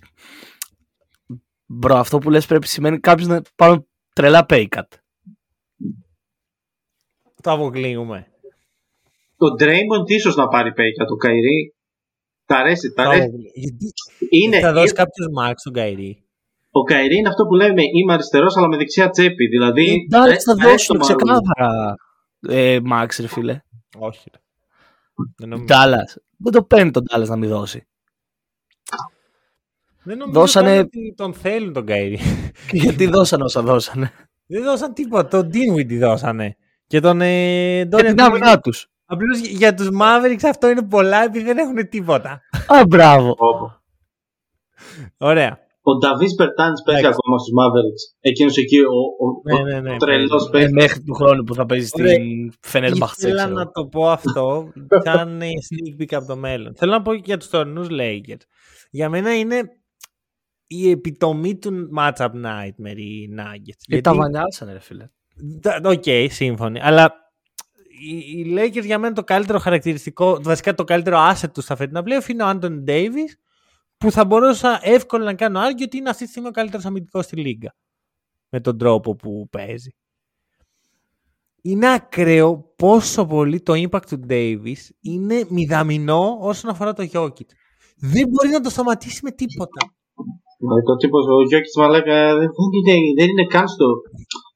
Μπρο, 1.73 1.97
αυτό 1.97 2.19
που 2.19 2.31
λες 2.31 2.47
πρέπει 2.47 2.67
σημαίνει 2.67 3.01
κάποιος 3.01 3.29
να 3.29 3.43
πάρει 3.57 3.87
τρελά 4.15 4.47
pay 4.49 4.67
cut. 4.77 4.89
Το 7.43 7.51
αποκλείουμε. 7.51 8.27
Το 9.37 9.47
Draymond 9.59 10.07
ίσως 10.07 10.37
να 10.37 10.49
πάρει 10.49 10.73
για 10.97 11.05
το 11.05 11.15
Καϊρή. 11.15 11.75
Τα 12.47 12.57
αρέσει, 12.57 12.93
τα 12.95 13.03
αρέσει. 13.03 13.31
Είναι, 14.31 14.59
θα 14.61 14.73
δώσει 14.73 14.93
κάποιος 14.93 15.27
max 15.41 15.53
στον 15.57 15.73
Καϊρή. 15.73 16.25
Ο 16.71 16.83
Καϊρή 16.83 17.17
είναι 17.17 17.29
αυτό 17.29 17.45
που 17.45 17.55
λέμε 17.55 17.83
είμαι 17.83 18.13
αριστερός 18.13 18.57
αλλά 18.57 18.69
με 18.69 18.77
δεξιά 18.77 19.11
τσέπη. 19.11 19.47
Δηλαδή. 19.47 20.07
Εντάξει, 20.13 20.45
θα 20.45 20.55
δώσουν 20.55 20.99
ξεκάθαρα. 20.99 21.95
Ε, 22.49 22.79
Max, 22.93 23.07
ρε 23.21 23.27
φίλε. 23.27 23.61
Όχι. 24.01 24.31
Δεν, 25.37 25.65
Δεν 26.37 26.53
το 26.53 26.63
παίρνει 26.63 26.91
τον 26.91 27.03
Dallas 27.11 27.27
να 27.27 27.37
μην 27.37 27.49
δώσει. 27.49 27.87
Δεν 30.03 30.19
νομίζω 30.19 30.41
Δώσανε- 30.41 30.79
ότι 30.79 31.15
τον 31.17 31.35
θέλουν 31.35 31.73
τον 31.73 31.87
Καϊρή. 31.87 32.19
Γιατί 32.73 33.07
δώσανε 33.07 33.45
όσα 33.45 33.63
δώσανε. 33.63 34.13
Δεν 34.47 34.63
δώσαν 34.63 34.95
τίποτα. 34.95 35.29
Τον 35.29 35.51
Dinwiddie 35.53 35.99
δώσανε. 35.99 36.57
Και 36.87 37.01
τον 37.01 37.21
ε, 37.21 37.85
Και 37.85 38.03
την 38.03 38.21
άμυνά 38.21 38.61
τους. 38.61 38.87
Απλώς 39.05 39.39
για 39.39 39.75
τους 39.75 39.89
Mavericks 40.01 40.45
αυτό 40.45 40.69
είναι 40.69 40.83
πολλά 40.83 41.23
επειδή 41.25 41.45
δεν 41.45 41.59
έχουν 41.59 41.89
τίποτα. 41.89 42.41
Α, 42.67 42.87
μπράβο. 42.87 43.35
Όπου. 43.39 43.71
Ωραία. 45.19 45.59
Ο 45.83 45.97
Νταβίς 45.97 46.35
Μπερτάνης 46.35 46.83
παίζει 46.83 47.01
Εντάξει. 47.01 47.19
ακόμα 47.23 47.39
στους 47.39 47.53
Mavericks. 47.61 48.03
Εκείνος 48.21 48.57
εκεί 48.57 48.79
ο, 48.79 48.99
ο, 49.25 49.27
Ναι, 49.65 49.73
ναι, 49.73 49.81
ναι, 49.81 49.95
ο 49.95 49.97
τρελός 49.97 50.49
παίζει. 50.51 50.67
Ε, 50.67 50.71
παίζει. 50.71 50.73
μέχρι 50.73 51.03
του 51.03 51.15
χρόνου 51.15 51.43
που 51.43 51.55
θα 51.55 51.67
παίζει 51.67 51.89
Ωραία. 51.99 52.13
στην 52.15 52.53
Φενέρμπαχτσε. 52.61 53.29
Ήθελα 53.29 53.47
να 53.47 53.71
το 53.71 53.87
πω 53.87 54.09
αυτό 54.11 54.73
σαν 55.05 55.41
ε, 55.43 55.47
sneak 55.47 56.03
peek 56.03 56.15
από 56.15 56.27
το 56.27 56.37
μέλλον. 56.37 56.75
Θέλω 56.77 56.93
να 56.93 57.03
πω 57.03 57.15
και 57.15 57.23
για 57.25 57.37
τους 57.37 57.49
τωρινούς 57.49 57.87
Lakers. 57.91 58.41
Για 58.91 59.09
μένα 59.09 59.39
είναι 59.39 59.61
η 60.67 60.91
επιτομή 60.91 61.57
του 61.59 61.89
matchup 61.99 62.31
nightmare 62.45 62.97
οι 62.97 63.29
Nuggets. 63.39 63.85
Ε, 63.89 64.01
τα 64.01 64.15
βανιάσανε, 64.15 64.73
ρε 64.73 64.79
φίλε. 64.81 65.07
Τα- 65.61 65.81
Οκ, 65.85 66.05
σύμφωνοι. 66.29 66.81
Αλλά 66.83 67.13
οι, 68.09 68.17
οι 68.41 68.55
Lakers 68.59 68.85
για 68.85 68.99
μένα 68.99 69.15
το 69.15 69.25
καλύτερο 69.25 69.59
χαρακτηριστικό, 69.59 70.39
βασικά 70.43 70.75
το 70.75 70.85
καλύτερο 70.85 71.19
asset 71.33 71.51
τους 71.55 71.65
στα 71.65 71.77
φετινά 71.77 72.03
playoff 72.07 72.29
είναι 72.29 72.43
ο 72.43 72.47
Anthony 72.47 72.85
Davis 72.87 73.33
που 74.01 74.11
θα 74.11 74.25
μπορούσα 74.25 74.81
εύκολα 74.83 75.25
να 75.25 75.35
κάνω 75.35 75.59
argue 75.59 75.85
ότι 75.89 75.97
είναι 75.97 76.11
αυτή 76.11 76.25
τη 76.25 76.31
στιγμή 76.31 76.49
ο 76.49 76.51
καλύτερος 76.59 76.85
αμυντικός 76.85 77.25
στη 77.25 77.37
λίγκα. 77.37 77.71
Με 78.49 78.61
τον 78.61 78.79
τρόπο 78.79 79.17
που 79.17 79.49
παίζει. 79.51 79.91
Είναι 81.63 81.93
ακραίο 81.93 82.51
πόσο 82.77 83.27
πολύ 83.27 83.61
το 83.61 83.73
impact 83.85 84.07
του 84.11 84.21
Davis 84.29 84.83
είναι 85.01 85.37
μηδαμινό 85.49 86.23
όσον 86.41 86.71
αφορά 86.71 86.93
το 86.93 87.03
Jokic. 87.13 87.51
Δεν 88.13 88.25
μπορεί 88.29 88.49
να 88.57 88.61
το 88.61 88.71
σταματήσει 88.71 89.21
με 89.27 89.31
τίποτα. 89.31 89.81
Ε, 90.79 90.83
Το 90.89 90.95
τύπος 91.01 91.25
ο 91.35 91.43
Γιώκη 91.49 91.71
Μαλάκα 91.79 92.19
δεν 92.41 92.49
είναι, 92.79 92.97
δεν 93.19 93.29
είναι 93.33 93.47
καν 93.55 93.69
στο. 93.69 93.87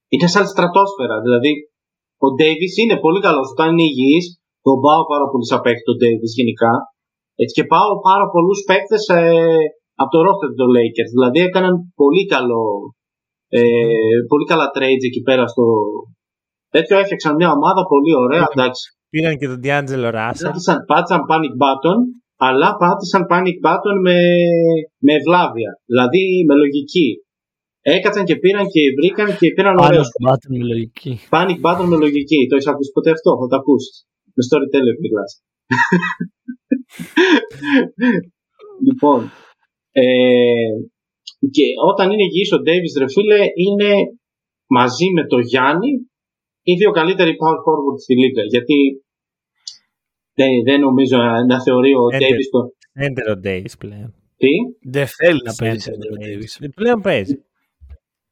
Είναι 0.09 0.29
σαν 0.35 0.47
στρατόσφαιρα. 0.53 1.17
Δηλαδή, 1.27 1.53
ο 2.25 2.27
Ντέιβι 2.35 2.69
είναι 2.83 2.97
πολύ 3.05 3.21
καλός. 3.27 3.47
Όταν 3.55 3.67
είναι 3.71 3.87
υγιής, 3.91 4.27
τον 4.67 4.77
πάω 4.85 5.03
πάρα 5.13 5.27
πολύ 5.31 5.47
σαν 5.51 5.61
παίκτη 5.65 5.83
τον 5.89 5.97
Ντέιβι 5.99 6.29
γενικά. 6.39 6.73
Έτσι 7.43 7.53
και 7.59 7.67
πάω 7.73 7.91
πάρα 8.09 8.27
πολλούς 8.35 8.61
παίκτες 8.69 9.05
ε, 9.21 9.57
από 10.03 10.11
το 10.15 10.19
roster 10.27 10.51
των 10.59 10.69
Lakers. 10.77 11.11
Δηλαδή, 11.17 11.39
έκαναν 11.49 11.75
πολύ 12.01 12.23
καλό. 12.35 12.65
Ε, 13.59 13.63
πολύ 14.31 14.45
καλά 14.53 14.67
trades 14.77 15.05
εκεί 15.11 15.23
πέρα 15.29 15.45
στο. 15.53 15.65
Τέτοιο 16.75 16.95
έφτιαξαν 17.03 17.35
μια 17.41 17.51
ομάδα 17.59 17.83
πολύ 17.93 18.13
ωραία. 18.25 18.45
Εντάξει. 18.53 18.85
Πήραν 19.13 19.35
και 19.41 19.49
τον 19.53 19.61
D'Angelo 19.65 20.11
Russell. 20.19 20.47
Πάτησαν, 20.49 20.79
πάτησαν 20.91 21.21
panic 21.31 21.55
button, 21.63 21.99
αλλά 22.47 22.69
πάτησαν 22.83 23.23
panic 23.33 23.57
button 23.67 23.97
με, 24.07 24.19
με 25.07 25.13
ευλάβεια. 25.19 25.71
Δηλαδή 25.91 26.23
με 26.49 26.55
λογική. 26.63 27.09
Έκατσαν 27.97 28.25
και 28.29 28.37
πήραν 28.43 28.67
και 28.75 28.83
βρήκαν 28.99 29.29
και 29.39 29.47
πήραν 29.57 29.75
Πάνω 29.75 29.87
ωραίο. 29.89 30.05
στο 30.09 30.19
button 30.27 30.51
με 30.59 30.65
λογική. 30.73 31.13
Panic 31.35 31.59
button 31.65 31.87
με 31.93 31.97
λογική. 32.05 32.41
Το 32.49 32.55
έχεις 32.57 32.69
ακούσει 32.73 32.91
ποτέ 32.97 33.11
αυτό, 33.17 33.31
θα 33.41 33.47
το 33.51 33.57
ακούσεις. 33.61 33.97
Με 34.37 34.43
storyteller 34.49 34.97
μιλάς. 35.05 35.31
Λοιπόν, 38.87 39.31
ε, 39.93 40.05
και 41.51 41.65
όταν 41.91 42.11
είναι 42.11 42.23
υγιής 42.23 42.53
ο 42.53 42.57
Davis 42.57 42.95
ρε 43.01 43.09
φίλε, 43.15 43.41
είναι 43.65 43.93
μαζί 44.67 45.07
με 45.17 45.27
το 45.27 45.39
Γιάννη 45.39 45.93
οι 46.63 46.75
δύο 46.75 46.91
καλύτεροι 46.91 47.31
power 47.31 47.59
forward 47.65 47.99
στη 48.03 48.15
λίγα. 48.15 48.43
Γιατί 48.43 49.05
δεν, 50.35 50.51
δεν 50.65 50.81
νομίζω 50.81 51.17
να, 51.17 51.45
να 51.45 51.63
θεωρεί 51.63 51.93
ο 51.95 52.05
Έντε. 52.13 52.27
Davis 52.27 52.49
το. 52.51 52.61
Center 53.01 53.37
ο 53.37 53.41
Davis 53.45 53.79
πλέον. 53.79 54.15
Τι; 54.37 54.53
Δεν 54.91 55.07
θέλει 55.07 55.41
να 55.45 55.55
παίζει 55.55 55.91
Center 55.91 55.95
center 55.95 56.11
ο 56.11 56.15
ο 56.15 56.27
Davis. 56.27 56.65
Davis. 56.65 56.73
Πλέον 56.75 57.01
παίζει. 57.01 57.35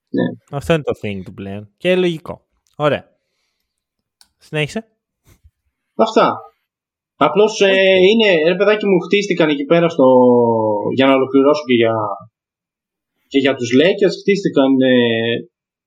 Ναι. 0.08 0.56
Αυτό 0.58 0.72
είναι 0.72 0.82
το 0.82 0.92
thing 1.02 1.20
του 1.24 1.34
πλέον. 1.34 1.72
Και 1.76 1.96
λογικό. 1.96 2.46
Ωραία. 2.76 3.10
Συνέχισε. 4.38 4.86
Αυτά. 5.94 6.51
Απλώς 7.26 7.52
ε, 7.60 7.74
είναι, 8.10 8.28
ρε 8.50 8.56
παιδάκι 8.58 8.84
μου, 8.90 8.98
χτίστηκαν 9.04 9.48
εκεί 9.54 9.64
πέρα 9.72 9.88
στο. 9.94 10.06
Για 10.96 11.06
να 11.08 11.14
ολοκληρώσω 11.18 11.62
και 11.68 11.76
για, 11.82 11.94
και 13.30 13.38
για 13.44 13.54
τους 13.58 13.70
Lakers, 13.80 14.14
χτίστηκαν 14.22 14.70
ε, 14.92 14.94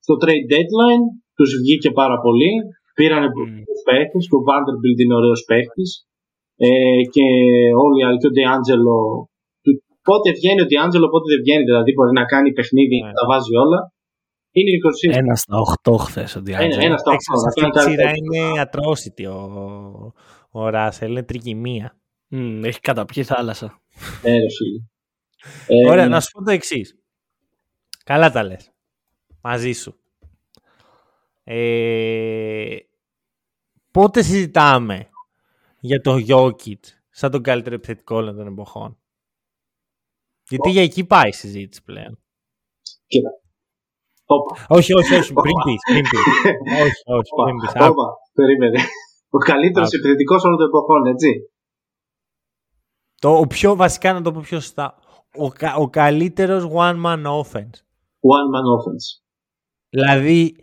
στο 0.05 0.13
trade 0.21 0.45
deadline. 0.53 1.05
Τους 1.37 1.51
βγήκε 1.61 1.89
πάρα 2.01 2.17
πολύ. 2.25 2.51
Πήρανε 2.97 3.29
mm. 3.29 3.35
πολλούς 3.35 3.79
παίχτε. 3.87 4.17
Και 4.29 4.35
ο 4.39 4.43
Vanderbilt 4.47 4.99
είναι 5.03 5.17
ωραίος 5.19 5.41
παίχτη. 5.49 5.85
Ε, 6.67 7.01
και 7.13 7.25
όλοι 7.83 7.97
οι 7.99 8.03
άλλοι, 8.07 8.19
και 8.21 8.29
ο 8.31 8.33
Ντεάντζελο. 8.35 8.97
Πότε 10.09 10.27
βγαίνει 10.39 10.61
ο 10.65 10.67
Ντεάντζελο, 10.69 11.07
πότε 11.13 11.27
δεν 11.33 11.41
βγαίνει. 11.43 11.63
Δηλαδή 11.69 11.91
μπορεί 11.95 12.13
να 12.21 12.25
κάνει 12.33 12.49
παιχνίδι, 12.57 12.97
Ναι. 13.01 13.11
τα 13.17 13.23
βάζει 13.29 13.53
όλα. 13.63 13.79
Είναι 14.57 14.71
20. 14.79 15.19
Ένας 15.21 15.39
στα 15.45 15.55
8 15.59 15.97
χθες 16.05 16.31
ο 16.35 16.39
Ένα, 16.39 16.47
Διάντζελο. 16.47 16.85
ένας 16.87 16.99
στα 17.03 17.11
Εντάξει, 17.11 17.29
8. 17.35 17.39
σε 17.41 17.47
αυτή 17.51 17.63
τη 17.73 17.79
σειρά 17.87 18.09
είναι 18.19 18.41
atrocity 18.65 19.23
ο, 19.35 19.39
ο 20.57 20.69
Ράσελ. 20.69 21.11
Είναι 21.11 21.23
τρικυμία. 21.23 21.97
Μμμ, 22.27 22.63
Έχει 22.63 22.79
καταπιεί 22.79 23.23
θάλασσα. 23.23 23.81
Ναι, 24.23 24.31
ρε 24.31 24.49
φίλε. 24.57 24.83
Ε, 25.67 25.91
Ωραία, 25.91 26.07
να 26.07 26.19
σου 26.21 26.31
πω 26.31 26.43
το 26.43 26.51
εξής. 26.51 26.97
Καλά 28.03 28.31
τα 28.31 28.43
λες. 28.43 28.71
Μαζί 29.41 29.71
σου. 29.71 29.99
Ε, 31.43 32.77
πότε 33.91 34.21
συζητάμε 34.21 35.09
για 35.79 36.01
το 36.01 36.17
Jokic 36.27 36.79
σαν 37.09 37.31
τον 37.31 37.41
καλύτερο 37.41 37.75
επιθετικό 37.75 38.15
όλων 38.15 38.35
των 38.35 38.47
εποχών; 38.47 38.97
Γιατί 40.49 40.69
για 40.69 40.81
εκεί 40.81 41.05
πάει 41.05 41.29
η 41.29 41.33
συζήτηση 41.33 41.83
πλέον. 41.83 42.19
Κοίτα. 43.07 43.29
Όπα. 44.25 44.65
όχι, 44.69 44.93
όχι, 44.93 45.15
όχι. 45.15 45.33
Πριν 45.33 45.55
πεις, 45.65 45.81
πριν 45.91 46.03
πεις. 46.09 46.19
όχι, 46.85 47.01
όχι, 47.05 47.29
πριν 47.43 47.57
πεις. 47.59 47.75
Άκου. 47.75 47.91
Όπα. 47.91 48.17
Περίμενε. 48.33 48.79
Ο 49.35 49.37
καλύτερος 49.37 49.87
Άκου. 49.87 49.97
επιθετικό 49.97 50.35
όλων 50.45 50.57
των 50.57 50.67
εποχών, 50.67 51.05
έτσι. 51.05 51.29
Το, 53.21 53.37
ο 53.37 53.47
πιο 53.47 53.75
βασικά 53.75 54.13
να 54.13 54.21
το 54.21 54.31
πω 54.31 54.39
πιο 54.39 54.59
σωστά. 54.59 54.95
Ο, 55.37 55.49
κα- 55.49 55.75
ο 55.75 55.89
καλύτερος 55.89 56.67
one 56.73 57.03
man 57.05 57.23
offense. 57.23 57.77
One 58.35 58.47
man 58.53 58.65
offense. 58.75 59.21
Δηλαδή 59.89 60.55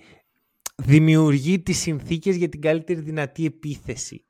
δημιουργεί 0.83 1.61
τις 1.63 1.79
συνθήκες 1.79 2.37
για 2.37 2.49
την 2.49 2.61
καλύτερη 2.61 3.01
δυνατή 3.01 3.45
επίθεση 3.47 4.27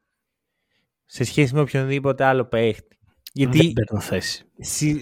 σε 1.04 1.24
σχέση 1.24 1.54
με 1.54 1.60
οποιονδήποτε 1.60 2.24
άλλο 2.24 2.44
παίχτη. 2.44 2.96
Γιατί 3.32 3.56
Δεν 3.58 3.72
παίρνω 3.72 4.00
θέση. 4.00 4.44
συ, 4.58 5.00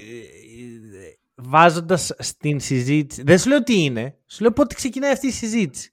βάζοντας 1.34 2.12
στην 2.18 2.60
συζήτηση... 2.60 3.22
Δεν 3.22 3.38
σου 3.38 3.48
λέω 3.48 3.62
τι 3.62 3.82
είναι, 3.84 4.18
σου 4.26 4.42
λέω 4.42 4.52
πότε 4.52 4.74
ξεκινάει 4.74 5.12
αυτή 5.12 5.26
η 5.26 5.30
συζήτηση. 5.30 5.92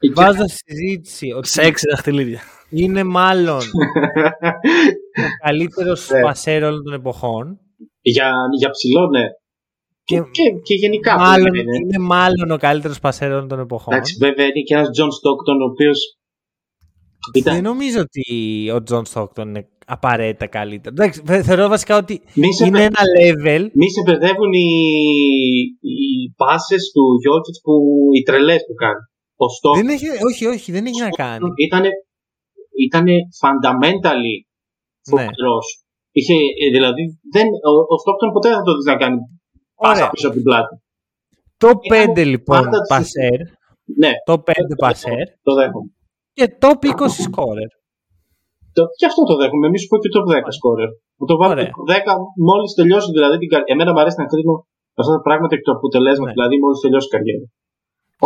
Εκεί- 0.00 0.14
Βάζοντας 0.14 0.50
στη 0.52 0.74
συζήτηση 0.74 1.30
ότι 1.36 1.48
Σε 1.48 1.62
έξι 1.62 1.86
δαχτυλίδια. 1.90 2.40
είναι 2.70 3.02
μάλλον 3.04 3.60
ο 5.24 5.28
καλύτερος 5.46 6.10
Ναι. 6.10 6.20
πασέρ 6.20 6.62
όλων 6.64 6.82
των 6.84 6.92
εποχών 6.94 7.58
για, 8.00 8.32
για 8.58 8.70
ψηλό, 8.70 9.06
ναι. 9.06 9.24
Και, 10.04 10.16
και 10.16 10.22
και, 10.30 10.42
και 10.62 10.74
γενικά. 10.74 11.16
μάλλον, 11.18 11.50
περίμενε. 11.50 11.76
είναι 11.76 11.98
μάλλον 11.98 12.50
ο 12.50 12.56
καλύτερος 12.56 12.98
πασέρ 13.00 13.32
όλων 13.32 13.48
των 13.48 13.58
εποχών. 13.58 13.94
Εντάξει, 13.94 14.16
βέβαια 14.20 14.44
είναι 14.44 14.62
και 14.66 14.74
ένας 14.74 14.88
John 14.88 15.10
Stockton 15.18 15.58
ο 15.66 15.70
οποίος. 15.72 15.98
Δεν 17.32 17.42
Ήταν. 17.42 17.62
νομίζω 17.62 18.00
ότι 18.00 18.24
ο 18.70 18.82
Τζον 18.82 19.04
Στόκτον 19.04 19.48
είναι 19.48 19.68
απαραίτητα 19.86 20.46
καλύτερο. 20.46 20.94
Εντάξει, 20.98 21.22
θε- 21.26 21.44
θεωρώ 21.44 21.68
βασικά 21.68 21.96
ότι 21.96 22.22
Μη 22.34 22.54
σε, 22.54 22.66
είναι 22.66 22.78
μπε- 22.78 22.86
ένα 22.90 23.02
level. 23.18 23.62
μη 23.72 23.90
σε 23.90 24.02
μπερδεύουν 24.04 24.52
οι, 24.52 24.68
οι 25.80 26.32
πάσε 26.36 26.76
του 26.94 27.04
Jokic 27.24 27.56
που 27.62 27.72
οι 28.18 28.22
τρελές 28.22 28.60
που 28.66 28.74
κάνει. 28.74 29.02
Ο 29.44 29.46
Stockton 29.56 29.78
Δεν 29.80 29.88
έχει, 29.96 30.08
όχι, 30.28 30.44
όχι, 30.54 30.68
δεν 30.76 30.84
έχει 30.90 31.00
να 31.08 31.12
κάνει. 31.22 31.46
ήταν 31.66 31.82
ήτανε 32.86 33.14
fundamentally 33.40 34.34
Ναι. 34.40 35.10
φοβερός. 35.10 35.66
Είχε, 36.18 36.34
ε, 36.64 36.66
δηλαδή, 36.76 37.02
δεν, 37.34 37.46
ο, 37.70 37.72
ο 37.92 37.96
Stockton 38.02 38.28
ποτέ 38.34 38.46
δεν 38.50 38.58
θα 38.60 38.64
το 38.68 38.72
δεις 38.76 38.86
να 38.92 38.96
κάνει 39.02 39.18
πάσα 39.82 39.92
Ωραία. 40.00 40.10
πίσω 40.12 40.26
από 40.28 40.36
την 40.38 40.44
πλάτη. 40.48 40.74
Το 41.62 41.68
Ήταν 41.88 42.12
5 42.14 42.24
λοιπόν 42.34 42.56
πάντα 42.58 42.78
της- 42.80 42.88
πασέρ, 42.94 43.38
Ναι, 44.02 44.12
το 44.28 44.34
5 44.48 44.74
πασέρ 44.84 45.24
το 45.46 45.52
δέχομαι. 45.58 45.88
και 46.36 46.44
top 46.62 46.80
20 46.92 47.20
scorer. 47.28 47.70
Το, 48.76 48.82
και 48.98 49.06
αυτό 49.10 49.20
το 49.30 49.34
δέχομαι. 49.40 49.64
Εμείς 49.70 49.80
σου 49.82 49.88
πω 49.90 49.96
και 50.04 50.10
το 50.16 50.20
10 50.32 50.50
σκόρερ. 50.58 50.90
Μου 51.18 51.26
το 51.30 51.34
βάλω 51.40 51.52
Ωραία. 51.56 51.70
το 51.78 51.84
10 51.92 52.12
μόλις 52.48 52.70
τελειώσει 52.78 53.08
δηλαδή 53.16 53.36
την 53.42 53.48
καριέρα. 53.52 53.70
Εμένα 53.74 53.90
μου 53.94 54.00
αρέσει 54.02 54.18
να 54.22 54.26
κρίνω 54.32 54.54
αυτά 55.00 55.12
τα 55.16 55.22
πράγματα 55.26 55.52
και 55.58 55.64
το 55.68 55.72
αποτελέσμα, 55.78 56.26
Ναι. 56.26 56.34
δηλαδή 56.36 56.54
μόλις 56.62 56.78
τελειώσει 56.84 57.08
η 57.10 57.12
καριέρα. 57.14 57.46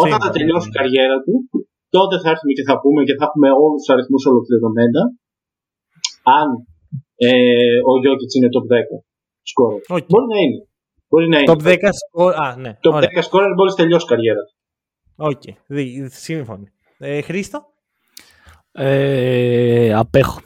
Όταν 0.01 0.11
θα 0.11 0.19
Σύμφωνα, 0.19 0.37
τελειώσει 0.37 0.69
ναι. 0.69 0.73
η 0.73 0.77
καριέρα 0.79 1.17
του, 1.25 1.35
τότε 1.97 2.15
θα 2.23 2.29
έρθουμε 2.33 2.53
και 2.59 2.65
θα 2.69 2.75
πούμε 2.83 3.01
και 3.09 3.15
θα 3.19 3.25
έχουμε 3.29 3.49
όλους 3.65 3.79
τους 3.83 3.91
αριθμούς 3.95 4.23
ολοκληρωμένα. 4.31 5.03
Αν 6.41 6.49
ε, 7.29 7.31
ο 7.91 7.93
Γιόκιτς 8.03 8.35
είναι 8.37 8.49
top 8.57 8.67
10 8.73 8.75
σκόρερ. 9.51 9.81
Οκ. 9.97 10.05
Μπορεί 10.13 10.27
να 10.35 10.39
είναι. 10.45 10.59
Μπορεί 11.11 11.27
να 11.33 11.39
είναι. 11.39 11.51
Top 11.53 11.61
10 11.73 11.77
scorer. 12.01 12.35
Α, 12.45 12.47
ναι. 12.65 12.73
Top 12.85 12.93
Ωραία. 12.99 13.09
10 13.19 13.23
σκόρερ 13.29 13.53
μόλις 13.59 13.75
τελειώσει 13.81 14.05
η 14.09 14.11
καριέρα 14.13 14.43
του. 14.49 14.55
Οκ. 15.31 15.43
Δι- 15.75 16.11
Σύμφωνοι. 16.27 16.67
Ε, 16.99 17.21
Χρήστο, 17.29 17.59
Ε, 18.73 19.93
απέχω. 19.95 20.41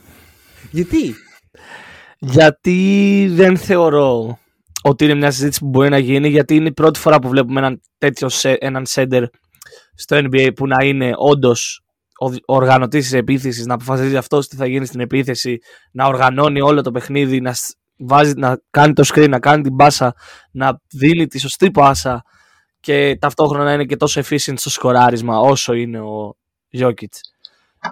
γιατί; 0.70 1.14
Γιατί 2.18 2.78
δεν 3.30 3.56
θεωρώ 3.56 4.38
ότι 4.88 5.04
είναι 5.04 5.14
μια 5.14 5.30
συζήτηση 5.30 5.60
που 5.60 5.68
μπορεί 5.68 5.88
να 5.88 5.98
γίνει 5.98 6.28
γιατί 6.28 6.54
είναι 6.54 6.68
η 6.68 6.72
πρώτη 6.72 6.98
φορά 6.98 7.18
που 7.18 7.28
βλέπουμε 7.28 7.60
έναν 7.60 7.80
τέτοιο 7.98 8.28
έναν 8.58 8.86
σέντερ 8.86 9.24
στο 9.94 10.16
NBA 10.16 10.50
που 10.54 10.66
να 10.66 10.84
είναι 10.84 11.12
όντως 11.16 11.80
ο 12.46 12.54
οργανωτής 12.54 13.02
της 13.02 13.12
επίθεσης, 13.12 13.66
να 13.66 13.74
αποφασίζει 13.74 14.16
αυτός 14.16 14.48
τι 14.48 14.56
θα 14.56 14.66
γίνει 14.66 14.86
στην 14.86 15.00
επίθεση, 15.00 15.58
να 15.92 16.06
οργανώνει 16.06 16.60
όλο 16.60 16.82
το 16.82 16.90
παιχνίδι, 16.90 17.40
να, 17.40 17.54
βάζει, 17.96 18.32
να 18.36 18.60
κάνει 18.70 18.92
το 18.92 19.02
screen, 19.14 19.28
να 19.28 19.38
κάνει 19.38 19.62
την 19.62 19.76
πάσα, 19.76 20.14
να 20.50 20.80
δίνει 20.92 21.26
τη 21.26 21.38
σωστή 21.38 21.70
πάσα 21.70 22.22
και 22.80 23.16
ταυτόχρονα 23.20 23.72
είναι 23.72 23.84
και 23.84 23.96
τόσο 23.96 24.20
efficient 24.20 24.54
στο 24.56 24.70
σκοράρισμα 24.70 25.38
όσο 25.38 25.72
είναι 25.72 26.00
ο 26.00 26.36
Jokic. 26.78 27.14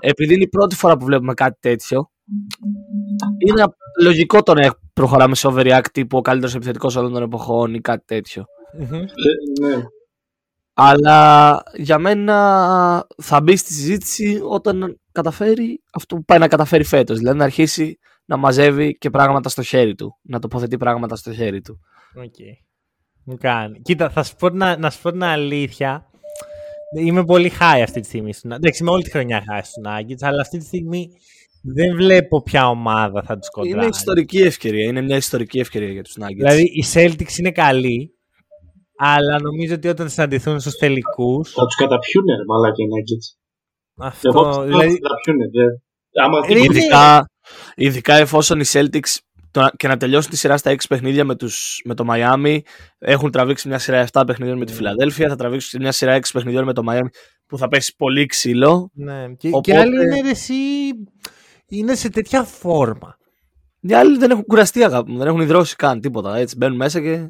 Επειδή 0.01 0.35
είναι 0.35 0.45
η 0.45 0.49
πρώτη 0.49 0.75
φορά 0.75 0.97
που 0.97 1.05
βλέπουμε 1.05 1.35
κάτι 1.35 1.57
τέτοιο, 1.61 2.11
είναι 3.47 3.65
λογικό 4.03 4.43
το 4.43 4.55
να 4.55 4.75
προχωράμε 4.93 5.35
σε 5.35 5.49
overreact 5.51 5.87
τύπου 5.93 6.19
ο 6.19 6.21
καλύτερος 6.21 6.55
επιθετικός 6.55 6.97
όλων 6.97 7.13
των 7.13 7.23
εποχών 7.23 7.75
ή 7.75 7.81
κάτι 7.81 8.23
Ναι. 9.61 9.83
Αλλά 10.75 11.63
για 11.75 11.99
μένα 11.99 13.07
θα 13.23 13.41
μπει 13.41 13.57
στη 13.57 13.73
συζήτηση 13.73 14.41
όταν 14.49 15.01
καταφέρει 15.13 15.83
αυτό 15.93 16.17
που 16.17 16.25
πάει 16.25 16.39
να 16.39 16.49
καταφέρει 16.49 16.85
φέτος. 16.85 17.19
Δηλαδή 17.19 17.39
να 17.39 17.45
αρχίσει 17.45 17.99
να 18.25 18.37
μαζεύει 18.37 18.99
και 18.99 19.11
πράγματα 19.11 19.49
στο 19.49 19.63
χέρι 19.63 19.95
του. 19.95 20.19
Να 20.23 20.39
τοποθετεί 20.39 20.77
πράγματα 20.77 21.17
στο 21.17 21.33
χέρι 21.33 21.61
του. 21.61 21.81
Okay. 22.19 22.65
Μου 23.25 23.37
κάνει. 23.37 23.81
Κοίτα, 23.81 24.11
θα 24.11 24.23
σου 24.23 24.37
πω, 24.37 24.49
να, 24.49 24.77
να 24.77 24.91
σου 24.91 25.03
πω 25.03 25.11
την 25.11 25.23
αλήθεια. 25.23 26.07
Είμαι 26.99 27.25
πολύ 27.25 27.53
high 27.61 27.81
αυτή 27.83 28.01
τη 28.01 28.07
στιγμή. 28.07 28.33
Εντάξει, 28.45 28.83
είμαι 28.83 28.91
όλη 28.91 29.03
τη 29.03 29.11
χρονιά 29.11 29.41
high 29.41 29.61
στους 29.63 29.83
Nuggets, 29.87 30.21
αλλά 30.21 30.41
αυτή 30.41 30.59
τη 30.59 30.65
στιγμή 30.65 31.09
δεν 31.65 31.97
βλέπω 31.97 32.43
ποια 32.43 32.69
ομάδα 32.69 33.23
θα 33.23 33.39
τους 33.39 33.51
κοντράει. 33.51 33.73
Είναι 33.73 33.87
ιστορική 33.87 34.39
ευκαιρία. 34.39 34.85
Είναι 34.85 35.01
μια 35.01 35.17
ιστορική 35.17 35.59
ευκαιρία 35.59 35.91
για 35.91 36.03
τους 36.03 36.17
Nuggets. 36.21 36.37
Δηλαδή 36.37 36.63
οι 36.63 36.85
Celtics 36.95 37.39
είναι 37.39 37.51
καλοί, 37.51 38.15
αλλά 38.97 39.41
νομίζω 39.41 39.75
ότι 39.75 39.89
όταν 39.89 40.09
συναντηθούν 40.09 40.61
στους 40.61 40.75
τελικού. 40.75 41.45
Θα 41.45 41.65
τους 41.65 41.75
καταπιούν, 41.75 42.25
μαλάκι 42.49 42.83
οι 42.83 42.87
Nuggets. 42.87 43.39
Αυτό. 44.07 44.29
Εγώ, 44.29 44.63
δηλαδή... 44.63 44.91
θα 44.91 44.99
καταπιούν, 45.03 45.39
δε. 46.49 46.65
ειδικά, 46.65 47.31
ειδικά 47.75 48.15
εφόσον 48.15 48.61
οι 48.61 48.65
Celtics 48.67 49.19
και 49.77 49.89
να 49.89 49.97
τελειώσουν 49.97 50.31
τη 50.31 50.37
σειρά 50.37 50.57
στα 50.57 50.73
6 50.73 50.77
παιχνίδια 50.89 51.25
με, 51.25 51.35
τους, 51.35 51.81
με 51.85 51.95
το 51.95 52.05
Miami. 52.11 52.59
Έχουν 52.99 53.31
τραβήξει 53.31 53.69
μια 53.69 53.79
σειρά 53.79 54.07
7 54.13 54.23
παιχνιδιών 54.27 54.59
με 54.59 54.65
τη 54.65 54.71
ναι. 54.71 54.77
Φιλαδέλφια. 54.77 55.29
Θα 55.29 55.37
τραβήξουν 55.37 55.81
μια 55.81 55.93
σειρά 55.93 56.19
6 56.19 56.21
παιχνιδιών 56.33 56.65
με 56.65 56.73
το 56.73 56.83
Miami 56.91 57.09
που 57.47 57.59
θα 57.59 57.69
πέσει 57.69 57.95
πολύ 57.97 58.27
ξύλο. 58.27 58.91
Ναι. 58.95 59.35
Και, 59.37 59.49
Οπότε... 59.49 59.71
και 59.71 59.79
άλλοι 59.79 60.19
είναι 60.19 60.29
εσύ 60.29 60.55
είναι 61.69 61.95
σε 61.95 62.09
τέτοια 62.09 62.43
φόρμα. 62.43 63.17
Οι 63.81 63.95
άλλοι 63.95 64.19
δεν 64.19 64.31
έχουν 64.31 64.45
κουραστεί, 64.45 64.85
αγάπη 64.85 65.11
μου. 65.11 65.19
Δεν 65.19 65.27
έχουν 65.27 65.41
ιδρώσει 65.41 65.77
καν 65.77 66.01
τίποτα. 66.01 66.37
Έτσι 66.37 66.57
μπαίνουν 66.57 66.77
μέσα 66.77 67.01
και. 67.01 67.29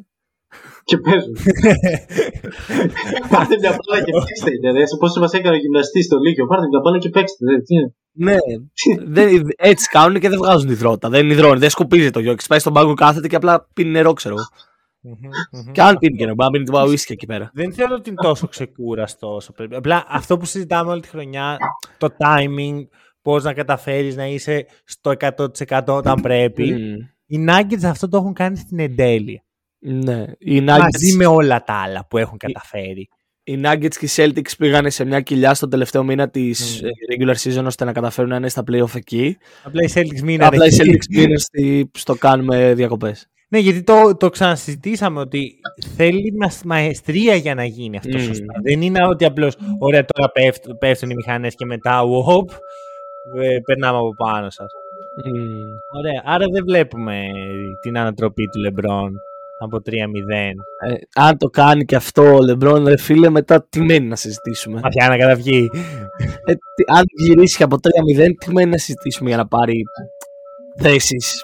Και 0.85 0.99
παίζουν. 0.99 1.37
Πάρτε 3.30 3.57
μια 3.59 3.70
μπάλα 3.70 4.05
και 4.05 4.12
παίξτε. 4.12 4.51
Δηλαδή, 4.61 4.82
πώ 4.99 5.20
μας 5.20 5.32
έκανε 5.32 5.57
ο 5.57 5.59
γυμναστής 5.59 6.05
στο 6.05 6.16
Λίγιο. 6.16 6.47
Πάρτε 6.47 6.66
μια 6.66 6.80
μπάλα 6.80 6.99
και 6.99 7.09
παίξτε. 7.09 7.45
Ναι, 8.16 8.37
δεν, 9.07 9.43
έτσι 9.57 9.89
κάνουν 9.89 10.20
και 10.20 10.28
δεν 10.28 10.39
βγάζουν 10.39 10.70
υδρότα. 10.70 11.09
Δεν 11.09 11.30
υδρώνει, 11.30 11.59
δεν 11.59 11.70
σκοπίζει 11.70 12.11
το 12.11 12.20
γιο. 12.20 12.35
Πάει 12.49 12.59
στον 12.59 12.72
πάγκο, 12.72 12.95
κάθεται 12.95 13.28
και 13.28 13.37
απλά 13.37 13.68
πίνει 13.74 13.91
νερό, 13.91 14.12
ξέρω 14.12 14.37
και 15.72 15.82
αν 15.82 15.99
πίνει 15.99 16.16
και 16.16 16.26
να 16.26 16.35
μπορεί 16.35 16.51
να 16.51 16.51
πίνει 16.51 16.64
το 16.64 16.91
ουίσκι 16.91 17.12
εκεί 17.12 17.26
πέρα. 17.26 17.51
Δεν 17.55 17.72
θέλω 17.72 17.95
ότι 17.95 18.09
είναι 18.09 18.22
τόσο 18.22 18.49
ξεκούραστο 18.49 19.35
όσο 19.35 19.53
πρέπει. 19.53 19.74
Απλά 19.74 20.05
αυτό 20.09 20.37
που 20.37 20.45
συζητάμε 20.45 20.91
όλη 20.91 21.01
τη 21.01 21.09
χρονιά, 21.09 21.59
το 21.99 22.09
timing, 22.18 22.87
πώς 23.24 23.44
να 23.44 23.52
καταφέρεις 23.52 24.16
να 24.16 24.26
είσαι 24.26 24.66
στο 24.84 25.12
100% 25.18 25.84
όταν 25.86 26.20
πρέπει. 26.20 26.74
Mm. 26.76 27.14
Οι 27.26 27.46
Nuggets 27.48 27.84
αυτό 27.84 28.08
το 28.08 28.16
έχουν 28.16 28.32
κάνει 28.32 28.56
στην 28.56 28.78
εντέλεια. 28.78 29.44
Ναι. 29.78 30.24
Οι 30.38 30.58
Nuggets... 30.60 30.78
Μαζί 30.78 31.16
με 31.16 31.26
όλα 31.26 31.64
τα 31.64 31.74
άλλα 31.74 32.06
που 32.06 32.18
έχουν 32.18 32.38
καταφέρει. 32.38 33.08
Οι 33.44 33.60
Nuggets 33.64 33.94
και 33.98 34.04
οι 34.04 34.08
Celtics 34.16 34.56
πήγανε 34.58 34.90
σε 34.90 35.04
μια 35.04 35.20
κοιλιά 35.20 35.54
στο 35.54 35.68
τελευταίο 35.68 36.04
μήνα 36.04 36.28
της 36.28 36.82
mm. 36.82 36.86
regular 37.14 37.34
season 37.34 37.64
ώστε 37.64 37.84
να 37.84 37.92
καταφέρουν 37.92 38.30
να 38.30 38.36
είναι 38.36 38.48
στα 38.48 38.62
playoff 38.70 38.94
εκεί. 38.94 39.36
Απλά 39.62 39.82
οι 39.82 39.92
Celtics 39.94 40.20
μείνανε 40.20 40.56
Απλά 40.56 40.66
οι 40.66 40.70
Celtics 40.78 41.06
μείνανε 41.10 41.88
στο 41.92 42.14
κάνουμε 42.14 42.74
διακοπές. 42.74 43.28
Ναι, 43.48 43.58
γιατί 43.58 43.82
το, 43.82 44.16
το 44.16 44.30
ξανασυζητήσαμε 44.30 45.20
ότι 45.20 45.60
θέλει 45.96 46.34
μαεστρία 46.64 47.34
για 47.34 47.54
να 47.54 47.64
γίνει 47.64 47.96
αυτό 47.96 48.18
mm. 48.18 48.22
σωστά. 48.22 48.54
Δεν 48.62 48.82
είναι 48.82 49.06
ότι 49.06 49.24
απλώς 49.24 49.56
ωραία 49.78 50.04
τώρα 50.04 50.30
πέφτουν, 50.30 50.78
πέφτουν 50.78 51.10
οι 51.10 51.14
μηχανές 51.14 51.54
και 51.54 51.64
μετά 51.64 52.02
whoop, 52.02 52.56
ε, 53.42 53.58
περνάμε 53.64 53.98
από 53.98 54.14
πάνω 54.14 54.50
σας. 54.50 54.70
Mm. 55.24 55.98
Ωραία. 55.98 56.22
Άρα 56.24 56.44
δεν 56.52 56.64
βλέπουμε 56.64 57.20
την 57.80 57.98
ανατροπή 57.98 58.48
του 58.48 58.60
Λεμπρόν 58.60 59.12
από 59.58 59.76
3-0. 59.86 59.90
Ε, 60.88 60.94
αν 61.14 61.38
το 61.38 61.48
κάνει 61.48 61.84
και 61.84 61.96
αυτό 61.96 62.34
ο 62.34 62.42
Λεμπρόν, 62.42 62.86
ρε 62.86 62.96
φίλε, 62.96 63.30
μετά 63.30 63.66
τι 63.70 63.80
μένει 63.80 64.06
να 64.06 64.16
συζητήσουμε; 64.16 64.80
Μαθιά 64.82 65.08
να 65.08 65.16
καταβγεί. 65.16 65.70
Ε, 66.44 66.52
αν 66.94 67.04
γυρίσει 67.18 67.62
από 67.62 67.76
3-0, 67.76 68.28
τι 68.38 68.52
μένει 68.52 68.70
να 68.70 68.78
συζητήσουμε 68.78 69.28
για 69.28 69.38
να 69.38 69.46
πάρει 69.46 69.82
θέσεις 70.76 71.42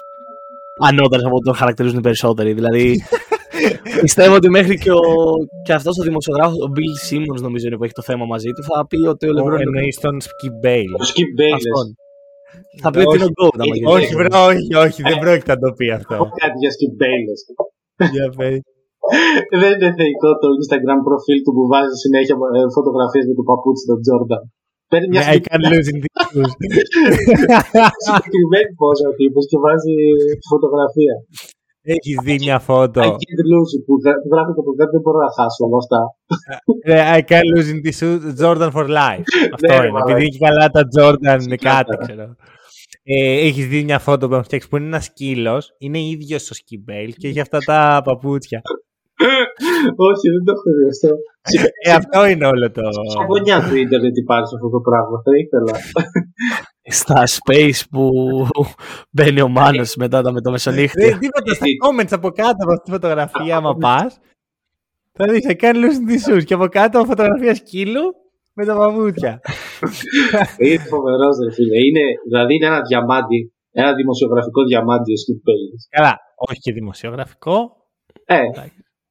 ανώτερες 0.79 1.25
από 1.25 1.39
τον 1.39 1.55
χαρακτηρίζουν 1.55 1.97
οι 1.97 2.01
περισσότεροι; 2.01 2.53
Δηλαδή, 2.53 3.03
πιστεύω 4.05 4.33
ότι 4.39 4.49
μέχρι 4.57 4.75
και, 4.83 4.91
ο, 4.91 5.03
και 5.65 5.73
αυτός 5.79 5.95
ο 6.01 6.03
δημοσιογράφος, 6.09 6.57
ο 6.65 6.67
Bill 6.75 6.93
Simmons, 7.07 7.41
νομίζω 7.47 7.63
είναι 7.67 7.77
που 7.77 7.85
έχει 7.87 7.97
το 8.01 8.05
θέμα 8.09 8.25
μαζί 8.33 8.49
του, 8.55 8.63
θα 8.69 8.77
πει 8.89 8.99
ότι 9.13 9.23
ο 9.29 9.31
Λεμπρόν. 9.35 9.61
Εννοείς 9.67 9.95
τον 10.03 10.15
Skip 10.27 10.55
Bayless. 10.65 11.01
Ο 11.03 11.05
Skip 11.11 11.31
Bayless. 11.41 11.75
Θα 12.83 12.89
πει 12.91 12.99
ότι 13.05 13.15
είναι 13.17 13.29
ο 13.31 13.33
Goat. 13.37 13.57
Όχι, 13.95 14.11
βρω, 14.19 14.29
όχι, 14.51 14.71
όχι, 14.85 14.99
δεν 15.09 15.17
πρόκειται 15.23 15.51
να 15.55 15.59
το 15.63 15.69
πει 15.77 15.85
αυτό. 15.99 16.15
Κάτι 16.43 16.57
για 16.63 16.71
Skip 16.75 16.93
Bayless. 17.03 17.41
Για 18.13 18.25
Δεν 19.61 19.71
είναι 19.75 19.91
θεϊκό 19.99 20.29
το 20.41 20.47
Instagram 20.59 20.99
προφίλ 21.07 21.39
του 21.45 21.53
που 21.55 21.63
βάζει 21.73 21.95
συνέχεια 22.03 22.35
ε, 22.57 22.59
φωτογραφίες 22.77 23.25
με 23.29 23.33
το 23.39 23.43
παπούτσι 23.49 23.83
του 23.87 23.97
Τζόρνταν. 24.03 24.43
Παίρνει 24.91 25.07
μια 25.13 25.23
ναι, 25.23 25.31
I 25.35 25.37
can't 25.45 25.65
lose 25.71 25.89
in 25.91 25.97
Συγκεκριμένη 28.05 28.69
πόσα 28.81 29.05
ο 29.11 29.13
τύπος 29.19 29.45
και 29.49 29.57
βάζει 29.65 29.95
φωτογραφία. 30.51 31.15
Έχεις 31.83 32.17
δει 32.23 32.35
μια 32.39 32.59
φώτο. 32.59 33.01
I 33.01 33.05
can't 33.05 33.43
lose 33.51 33.75
που 33.85 33.93
γράφει 34.31 34.53
το 34.55 34.61
κάτω 34.77 34.91
δεν 34.91 35.01
μπορώ 35.01 35.19
να 35.25 35.31
χάσω 35.37 35.61
όλα 35.67 35.79
αυτά. 35.83 36.01
Ναι, 36.87 36.99
I 37.17 37.21
can't 37.29 37.47
lose 37.53 37.69
in 37.73 37.79
this 37.85 37.99
Jordan 38.41 38.71
for 38.75 38.85
life. 38.99 39.25
Αυτό 39.55 39.67
ναι, 39.67 39.87
είναι. 39.87 39.99
Επειδή 40.05 40.25
έχει 40.25 40.39
καλά 40.47 40.69
τα 40.69 40.81
Jordan 40.95 41.43
είναι 41.43 41.55
κάτι, 41.55 41.97
ξέρω. 41.97 42.35
Ε, 43.03 43.47
έχεις 43.47 43.67
δει 43.67 43.83
μια 43.83 43.99
φώτο 43.99 44.27
που 44.27 44.33
έχουν 44.33 44.45
φτιάξει 44.45 44.67
που 44.69 44.77
είναι 44.77 44.85
ένας 44.85 45.05
σκύλος, 45.05 45.75
είναι 45.77 45.99
ίδιος 45.99 46.41
στο 46.41 46.53
σκιμπέλ 46.53 47.13
και 47.13 47.27
έχει 47.27 47.39
αυτά 47.39 47.59
τα 47.59 48.01
παπούτσια. 48.03 48.61
Όχι, 50.09 50.25
δεν 50.33 50.43
το 50.45 50.51
έχω 50.55 50.69
δει 50.77 50.85
αυτό. 50.93 51.09
Ε, 51.85 51.91
αυτό 52.01 52.19
είναι 52.31 52.45
όλο 52.53 52.71
το. 52.71 52.81
Στα 53.13 53.25
γωνιά 53.29 53.57
του 53.67 53.75
Ιντερνετ 53.75 54.17
υπάρχει 54.17 54.55
αυτό 54.55 54.69
το 54.69 54.79
πράγμα. 54.87 55.15
Θα 55.25 55.31
ήθελα. 55.43 55.73
Στα 56.91 57.23
space 57.27 57.81
που 57.91 58.09
μπαίνει 59.13 59.41
ο 59.41 59.47
Μάνος 59.47 59.95
μετά 59.95 60.31
με 60.31 60.41
το 60.41 60.51
μεσονύχτη. 60.51 61.01
Δεν 61.01 61.19
τίποτα. 61.19 61.53
Στα 61.53 61.65
comments 61.83 62.11
από 62.11 62.29
κάτω 62.29 62.57
από 62.63 62.71
αυτή 62.71 62.83
τη 62.83 62.91
φωτογραφία, 62.91 63.55
άμα 63.55 63.75
πας. 63.75 64.19
Θα 65.13 65.25
δεις, 65.27 65.45
θα 65.45 65.53
κάνει 65.53 65.79
λούση 65.79 66.03
τη 66.03 66.43
και 66.45 66.53
από 66.53 66.67
κάτω 66.67 67.05
φωτογραφία 67.05 67.55
σκύλου 67.55 68.01
με 68.53 68.65
τα 68.65 68.75
παπούτσια. 68.77 69.39
Είναι 70.57 70.77
φοβερός, 70.77 71.35
ρε 71.45 71.51
φίλε. 71.53 71.77
Είναι, 71.87 72.05
δηλαδή 72.27 72.55
είναι 72.55 72.65
ένα 72.65 72.81
διαμάντι, 72.81 73.53
ένα 73.71 73.93
δημοσιογραφικό 73.93 74.63
διαμάντι 74.63 75.13
ο 75.13 75.17
Σκυπ 75.17 75.43
Καλά, 75.89 76.17
όχι 76.35 76.59
και 76.59 76.71
δημοσιογραφικό. 76.71 77.55
Ε, 78.25 78.39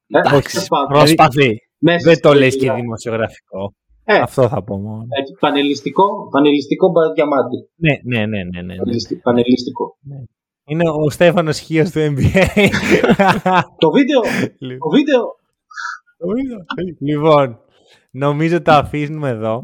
Εντάξει, 0.07 0.67
προσπαθεί. 0.87 1.55
Δεν 2.03 2.19
το 2.21 2.33
λες 2.33 2.57
και 2.57 2.71
δημοσιογραφικό. 2.71 3.73
Ε, 4.03 4.17
Αυτό 4.17 4.47
θα 4.47 4.63
πω 4.63 4.77
μόνο. 4.77 5.05
Έτσι, 5.19 5.33
πανελιστικό, 5.39 6.29
πανελιστικό 6.31 6.91
διαμάντι. 7.15 7.69
Ναι, 7.75 7.93
ναι, 8.03 8.25
ναι. 8.25 8.43
ναι, 8.43 8.61
ναι, 8.61 8.73
ναι. 8.73 9.19
Πανελιστικό. 9.23 9.97
Ναι. 10.01 10.23
Είναι 10.65 10.89
ο 10.89 11.09
Στέφανος 11.09 11.59
Χίος 11.59 11.91
του 11.91 11.99
NBA. 11.99 12.45
το 13.83 13.91
βίντεο. 13.91 14.21
το 14.77 14.89
βίντεο. 14.89 15.23
το 16.17 16.27
βίντεο. 16.27 16.57
Λοιπόν, 16.99 17.59
νομίζω 18.11 18.61
το 18.61 18.71
αφήνουμε 18.71 19.29
εδώ. 19.29 19.61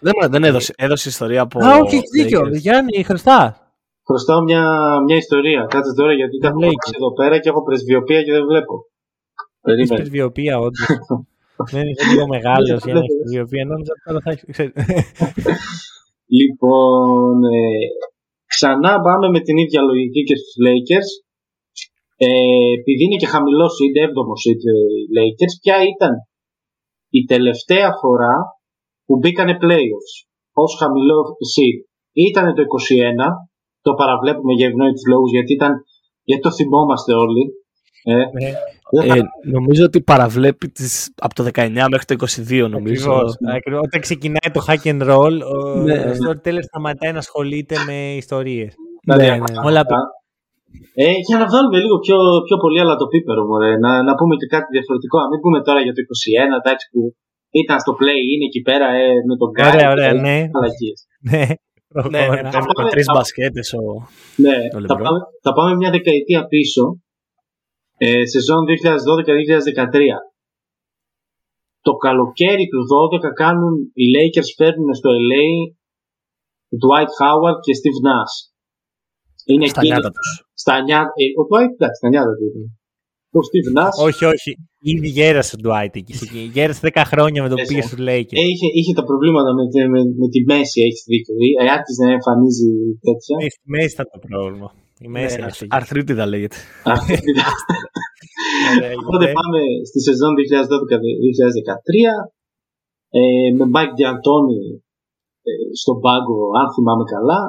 Δεν, 0.00 0.30
δεν 0.30 0.44
έδωσε, 0.44 0.74
έδωσε 0.76 1.08
ιστορία 1.08 1.40
από... 1.40 1.64
Α, 1.64 1.76
όχι, 1.76 1.96
έχει 1.96 2.22
δίκιο. 2.22 2.48
Γιάννη, 2.48 3.02
χρωστά. 3.02 3.60
Χρωστάω 4.06 4.42
μια, 4.42 4.62
μια 5.06 5.16
ιστορία. 5.16 5.66
Κάτσε 5.68 5.94
τώρα 5.94 6.12
γιατί 6.12 6.38
τα 6.38 6.48
έχω 6.48 6.58
εδώ 6.96 7.12
πέρα 7.12 7.38
και 7.38 7.48
έχω 7.48 7.62
πρεσβειοπία 7.62 8.22
και 8.22 8.32
δεν 8.32 8.44
βλέπω. 8.46 8.86
Έχεις 9.62 9.88
πρεσβειοπία, 9.88 10.58
όντως. 10.58 10.86
Δεν 11.72 11.84
είναι 11.88 12.04
λίγο 12.10 12.26
μεγάλος 12.34 12.66
για 12.84 12.94
να 12.94 13.00
έχει 13.04 13.16
πρεσβειοπία. 13.20 13.64
Νόμιζα 13.70 13.92
ότι 13.94 14.04
τώρα 14.06 14.20
θα 14.24 14.30
έχει. 14.34 14.44
Λοιπόν, 16.38 17.34
ε, 17.58 17.60
ξανά 18.52 18.92
πάμε 19.06 19.26
με 19.34 19.40
την 19.46 19.56
ίδια 19.64 19.80
λογική 19.88 20.22
και 20.28 20.36
στους 20.40 20.56
Lakers. 20.66 21.10
Ε, 22.26 22.28
επειδή 22.78 23.02
είναι 23.04 23.20
και 23.22 23.32
χαμηλός 23.34 23.72
seed, 23.76 23.94
7ο 24.06 24.34
seed 24.42 24.62
οι 25.00 25.04
Lakers, 25.16 25.54
ποια 25.62 25.76
ήταν 25.94 26.12
η 27.18 27.20
τελευταία 27.32 27.88
φορά 28.00 28.34
που 29.06 29.14
μπήκανε 29.18 29.54
playoffs 29.62 30.14
ως 30.62 30.72
χαμηλό 30.80 31.18
seed; 31.52 31.78
Ήταν 32.28 32.46
το 32.56 32.62
21, 32.62 33.28
το 33.86 33.90
παραβλέπουμε 34.00 34.52
για 34.58 34.68
ευνόητους 34.70 35.04
λόγους 35.12 35.30
γιατί, 35.36 35.52
ήταν, 35.58 35.72
γιατί 36.28 36.42
το 36.46 36.52
θυμόμαστε 36.58 37.12
όλοι, 37.24 37.44
Ε, 38.12 38.14
ναι. 38.14 38.50
Ε, 38.90 39.20
νομίζω 39.56 39.84
ότι 39.84 39.98
παραβλέπει 40.02 40.68
τις, 40.68 41.12
από 41.26 41.34
το 41.34 41.42
19 41.54 41.86
μέχρι 41.90 42.06
το 42.10 42.14
22 42.20 42.68
νομίζω. 42.76 43.12
Ακριβώς. 43.56 43.80
Όταν 43.86 44.00
ξεκινάει 44.00 44.50
το 44.52 44.60
hack 44.66 44.82
and 44.92 45.02
roll, 45.10 45.36
ο 45.52 45.56
ναι. 45.86 45.96
storyteller 46.18 46.64
σταματάει 46.70 47.12
να 47.12 47.22
ασχολείται 47.24 47.76
με 47.86 47.96
ιστορίες. 48.22 48.72
Ναι, 49.06 49.16
ναι, 49.16 49.30
ναι. 49.36 49.58
Όλα... 49.68 49.82
Ε, 51.04 51.12
για 51.28 51.38
να 51.40 51.46
βγάλουμε 51.50 51.78
λίγο 51.84 51.96
πιο, 52.04 52.18
πιο 52.46 52.56
πολύ 52.62 52.78
αλλά 52.84 52.94
το 53.02 53.06
πίπερο, 53.12 53.42
μωρέ. 53.50 53.72
Να, 53.84 53.90
να 54.08 54.12
πούμε 54.18 54.34
και 54.40 54.48
κάτι 54.54 54.68
διαφορετικό. 54.76 55.16
Να 55.22 55.28
μην 55.32 55.40
πούμε 55.44 55.58
τώρα 55.66 55.80
για 55.86 55.94
το 55.96 56.00
21, 56.52 56.60
εντάξει, 56.60 56.86
που 56.92 57.00
ήταν 57.62 57.76
στο 57.84 57.92
play, 58.00 58.20
είναι 58.32 58.46
εκεί 58.50 58.60
πέρα 58.68 58.86
ε, 59.00 59.06
με 59.28 59.34
τον 59.40 59.48
Γκάρι. 59.52 59.76
Ωραία, 59.76 59.88
ωραία, 59.94 60.12
ναι. 60.24 60.38
ναι. 61.30 61.44
Ναι, 62.14 62.22
με 62.80 62.84
τρεις 62.94 63.06
μπασκέτες 63.14 63.68
ο, 63.72 63.82
ναι, 64.44 64.56
θα, 64.90 64.94
πάμε, 65.02 65.18
θα 65.44 65.52
πάμε 65.56 65.70
μια 65.80 65.90
δεκαετία 65.96 66.40
πίσω 66.52 66.82
ε, 68.04 68.26
σεζόν 68.32 68.62
2012-2013. 68.68 68.70
Το 71.86 71.92
καλοκαίρι 72.06 72.66
του 72.72 72.80
12 73.28 73.32
κάνουν 73.42 73.74
οι 74.00 74.06
Lakers 74.14 74.50
φέρνουν 74.58 74.94
στο 75.00 75.10
LA 75.28 75.46
Dwight 76.82 77.12
Howard 77.20 77.58
και 77.64 77.72
Steve 77.80 78.00
Nash. 78.06 78.34
Είναι 79.50 79.66
στα 79.72 79.82
νιάτα 79.82 80.10
τους. 80.14 80.28
Στα 80.62 80.74
νιάτα, 80.86 81.10
ε, 81.20 81.24
ο 81.40 81.42
Dwight, 81.48 81.72
εντάξει, 81.76 81.98
στα 82.00 82.08
νιάτα 82.12 82.32
του 82.36 82.44
ήταν. 82.50 82.64
Ο 83.38 83.40
Steve 83.48 83.70
Nash. 83.76 83.96
Όχι, 84.06 84.24
όχι. 84.34 84.50
Ήδη 84.92 85.08
γέρασε 85.18 85.52
ο 85.56 85.60
Dwight 85.64 85.94
εκεί. 86.00 86.14
Γέρασε 86.54 86.80
10 86.94 87.02
χρόνια 87.12 87.40
με 87.42 87.48
το 87.52 87.56
πήγε 87.68 87.82
στους 87.88 88.02
Lakers. 88.08 88.38
Ε, 88.42 88.44
είχε, 88.52 88.68
είχε 88.78 88.92
τα 88.98 89.04
προβλήματα 89.08 89.50
με, 89.56 89.64
με, 89.92 90.00
με 90.20 90.26
τη 90.34 90.40
μέση, 90.50 90.78
έχεις 90.86 91.02
δίκιο. 91.10 91.34
Ε, 91.60 91.70
άρχισε 91.76 92.02
να 92.06 92.12
εμφανίζει 92.18 92.70
τέτοια. 93.06 93.36
Ε, 93.44 93.48
στη 93.56 93.66
μέση 93.74 93.92
ήταν 93.96 94.06
το 94.12 94.18
πρόβλημα. 94.28 94.68
Η 95.04 95.08
μέση 95.08 95.40
ναι, 95.40 95.46
αρθρίτιδα 95.68 96.26
λέγεται. 96.32 96.56
Οπότε 99.00 99.24
πάμε 99.38 99.60
στη 99.88 99.98
σεζόν 100.06 100.32
2012-2013 100.34 100.38
ε, 103.18 103.20
με 103.56 103.64
Mike 103.74 103.94
D'Antoni 103.98 104.62
ε, 105.48 105.50
στον 105.80 105.96
πάγκο, 106.04 106.40
αν 106.60 106.66
θυμάμαι 106.74 107.04
καλά, 107.14 107.40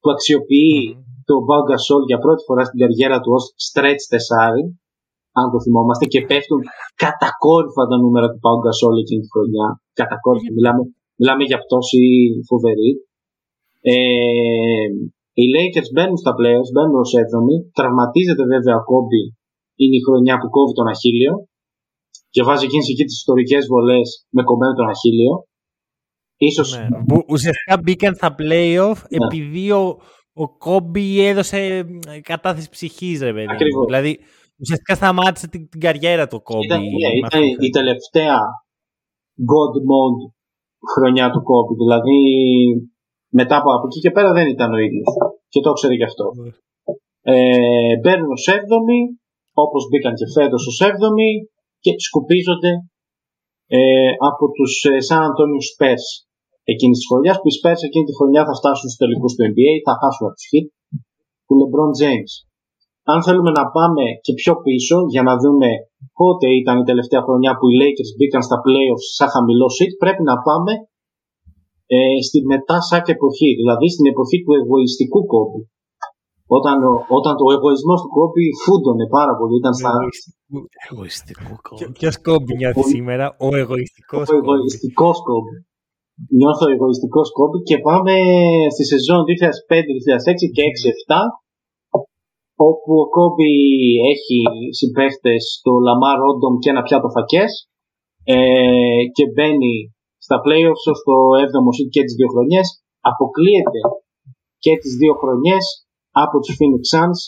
που 0.00 0.08
αξιοποιεί 0.14 0.78
mm-hmm. 0.86 1.22
τον 1.28 1.40
Pau 1.48 1.62
Gasol 1.68 2.02
για 2.10 2.18
πρώτη 2.24 2.42
φορά 2.48 2.62
στην 2.68 2.78
καριέρα 2.82 3.16
του 3.20 3.30
ως 3.36 3.44
stretch 3.66 4.02
τεσάρι, 4.12 4.64
αν 5.40 5.46
το 5.52 5.58
θυμόμαστε, 5.64 6.04
και 6.12 6.20
πέφτουν 6.28 6.60
κατακόρυφα 7.02 7.82
τα 7.90 7.96
νούμερα 8.02 8.28
του 8.30 8.40
Pau 8.44 8.56
Gasol 8.64 8.94
εκείνη 9.02 9.22
τη 9.24 9.30
χρονιά. 9.34 9.66
Κατακόρυφα, 9.98 10.50
μιλάμε, 10.56 10.82
μιλάμε 11.18 11.42
για 11.50 11.58
πτώση 11.64 12.02
φοβερή. 12.48 12.90
Ε, 13.92 13.94
οι 15.40 15.44
Lakers 15.54 15.90
μπαίνουν 15.94 16.18
στα 16.22 16.32
playoffs, 16.38 16.70
μπαίνουν 16.74 16.96
ως 17.04 17.12
7 17.14 17.78
Τραυματίζεται 17.78 18.44
βέβαια 18.54 18.76
ο 18.80 18.84
Κόμπι. 18.90 19.22
Είναι 19.80 19.96
η 20.00 20.02
χρονιά 20.06 20.34
που 20.40 20.48
κόβει 20.56 20.72
τον 20.78 20.86
Αχίλιο. 20.92 21.34
Και 22.34 22.42
βάζει 22.46 22.64
εκείνε 22.68 22.84
εκεί 22.92 23.04
τις 23.08 23.16
ιστορικές 23.22 23.62
βολές 23.72 24.08
με 24.36 24.42
κομμένο 24.48 24.74
τον 24.78 24.88
Αχίλιο. 24.94 25.34
Ίσως... 26.48 26.68
Ναι. 26.78 26.86
ουσιαστικά 27.34 27.74
μπήκαν 27.82 28.12
στα 28.14 28.30
playoff 28.40 28.98
ναι. 29.02 29.18
επειδή 29.24 29.64
ο, 29.80 29.84
ο 30.42 30.44
Κόμπι 30.64 31.06
έδωσε 31.30 31.60
κατάθεση 32.32 32.68
ψυχής, 32.76 33.18
ρε 33.28 33.32
παιδί. 33.32 33.52
Ακριβώς. 33.54 33.84
Δηλαδή 33.88 34.12
ουσιαστικά 34.62 34.94
σταμάτησε 34.94 35.46
την, 35.52 35.68
την 35.72 35.80
καριέρα 35.80 36.24
του 36.26 36.42
Κόμπι. 36.42 36.64
Ήταν, 36.66 36.80
ναι, 36.80 37.10
ήταν 37.26 37.42
η 37.66 37.70
τελευταία 37.78 38.38
God 39.52 39.74
mode 39.90 40.20
χρονιά 40.92 41.26
του 41.30 41.42
Κόμπι. 41.42 41.74
Δηλαδή 41.82 42.18
μετά 43.38 43.54
από, 43.60 43.68
από 43.76 43.86
εκεί 43.88 44.00
και 44.04 44.12
πέρα 44.16 44.30
δεν 44.38 44.46
ήταν 44.54 44.70
ο 44.76 44.78
ίδιος. 44.86 45.06
Και 45.52 45.60
το 45.64 45.70
ξέρει 45.78 45.96
και 46.00 46.08
αυτό. 46.10 46.26
Ναι. 46.38 46.50
Ε, 47.32 47.94
μπαίνουν 48.00 48.30
ως 48.36 48.44
7η, 48.60 49.00
όπως 49.64 49.82
μπήκαν 49.88 50.14
και 50.18 50.26
φέτος 50.34 50.62
ως 50.70 50.78
7η, 50.92 51.30
και 51.84 51.92
σκουπίζονται 52.06 52.72
ε, 53.78 54.10
από 54.30 54.44
τους 54.56 54.72
ε, 54.90 54.92
San 55.08 55.22
Antonio 55.28 55.60
Spurs 55.70 56.06
εκείνη 56.72 56.94
της 56.96 57.06
χρονιάς. 57.08 57.36
Που 57.40 57.48
οι 57.50 57.54
Spurs 57.58 57.80
εκείνη 57.88 58.04
τη 58.08 58.14
χρονιά 58.18 58.42
θα 58.48 58.54
φτάσουν 58.58 58.86
στους 58.88 59.00
τελικούς 59.02 59.32
του 59.34 59.42
NBA, 59.50 59.72
θα 59.86 59.94
χάσουν 60.00 60.22
από 60.26 60.36
τους 60.36 60.48
Heat 60.50 60.66
του 61.46 61.54
LeBron 61.60 61.92
James. 62.00 62.32
Αν 63.12 63.18
θέλουμε 63.26 63.52
να 63.58 63.64
πάμε 63.76 64.04
και 64.24 64.32
πιο 64.40 64.54
πίσω 64.64 64.96
για 65.14 65.22
να 65.28 65.34
δούμε 65.42 65.68
πότε 66.20 66.46
ήταν 66.60 66.76
η 66.82 66.84
τελευταία 66.90 67.22
χρονιά 67.26 67.52
που 67.58 67.66
οι 67.68 67.74
Lakers 67.80 68.10
μπήκαν 68.16 68.42
στα 68.48 68.56
playoffs 68.64 69.06
σαν 69.16 69.28
χαμηλό 69.34 69.68
seat, 69.76 69.92
πρέπει 70.02 70.22
να 70.30 70.36
πάμε 70.48 70.72
ε, 71.94 71.98
στη 72.26 72.38
μετά 72.52 72.76
σάκ 72.88 73.06
εποχή, 73.16 73.50
δηλαδή 73.60 73.86
στην 73.94 74.06
εποχή 74.12 74.36
του 74.44 74.52
εγωιστικού 74.60 75.20
κόπου. 75.32 75.60
Όταν, 76.56 76.76
όταν 77.18 77.32
το 77.40 77.44
εγωισμός 77.56 77.98
του 78.02 78.10
κόμπι 78.16 78.44
φούντωνε 78.62 79.06
πάρα 79.16 79.32
πολύ. 79.38 79.54
Ήταν 79.62 79.74
στα... 79.80 79.90
Εγωιστικό 80.90 81.52
κόμπι. 81.66 81.84
Ποιος 81.98 82.16
κόμπι 82.26 82.52
νιώθει 82.60 82.84
σήμερα, 82.94 83.26
ο 83.46 83.48
εγωιστικός 83.62 84.26
κόμπι. 84.28 84.48
Ο 84.50 84.54
εγωιστικός 84.56 85.16
κόμπι. 85.28 85.56
Νιώθω 86.38 86.64
εγωιστικός 86.74 87.28
Κόμπι 87.38 87.58
και 87.68 87.76
πάμε 87.88 88.14
στη 88.74 88.84
σεζόν 88.92 89.20
2005-2006 89.28 90.44
και 90.54 90.62
6-7 91.12 91.22
όπου 92.66 92.92
ο 93.04 93.06
Κόμπι 93.16 93.52
έχει 94.12 94.38
συμπαίχτες 94.78 95.42
το 95.64 95.72
Λαμάρ 95.86 96.16
Όντομ 96.22 96.54
και 96.62 96.70
ένα 96.70 96.82
πιάτο 96.82 97.08
φακές 97.16 97.50
ε, 98.24 99.02
και 99.16 99.24
μπαίνει 99.32 99.74
στα 100.28 100.38
playoffs 100.44 100.84
ως 100.92 101.00
το 101.08 101.16
7ο 101.46 101.70
seed 101.76 101.88
και 101.94 102.02
τις 102.06 102.14
δύο 102.18 102.28
χρονιές 102.32 102.66
αποκλείεται 103.10 103.80
και 104.64 104.72
τις 104.82 104.92
δύο 105.00 105.14
χρονιές 105.20 105.64
από 106.22 106.36
τους 106.40 106.54
Phoenix 106.58 106.82
Suns 106.92 107.20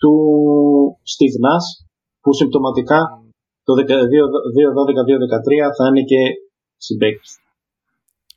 του 0.00 0.14
Steve 1.12 1.36
Nash 1.44 1.68
που 2.22 2.30
συμπτωματικά 2.38 3.00
το 3.66 3.72
2012-2013 3.74 3.80
θα 5.76 5.84
είναι 5.88 6.02
και 6.10 6.20
συμπαίκτης. 6.76 7.32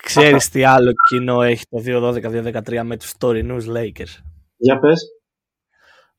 Ξέρεις 0.07 0.49
τι 0.49 0.63
άλλο 0.63 0.91
κοινό 1.09 1.41
έχει 1.41 1.63
το 1.69 1.77
2012-2013 1.85 2.81
με 2.83 2.97
τους 2.97 3.17
τωρινούς 3.17 3.65
Lakers; 3.75 4.13
Για 4.57 4.79
πες. 4.79 5.01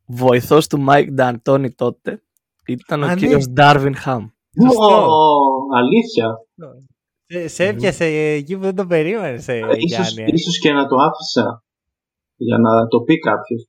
Βοηθός 0.06 0.66
του 0.66 0.84
Mike 0.88 1.10
D'Antoni 1.18 1.74
τότε 1.74 2.22
ήταν 2.66 3.02
ο 3.02 3.14
κύριος 3.14 3.52
Darvin 3.56 3.94
Ham. 4.04 4.22
αλήθεια. 5.80 6.26
Σε 7.46 7.66
έπιασε 7.66 8.04
εκεί 8.04 8.54
που 8.56 8.62
δεν 8.62 8.74
το 8.74 8.86
περίμενε, 8.86 9.42
ε, 9.46 9.60
ίσως, 9.76 10.14
ίσως 10.16 10.58
και 10.60 10.72
να 10.72 10.86
το 10.86 10.96
άφησα 10.96 11.64
για 12.36 12.58
να 12.58 12.86
το 12.86 13.00
πει 13.00 13.18
κάποιος. 13.18 13.66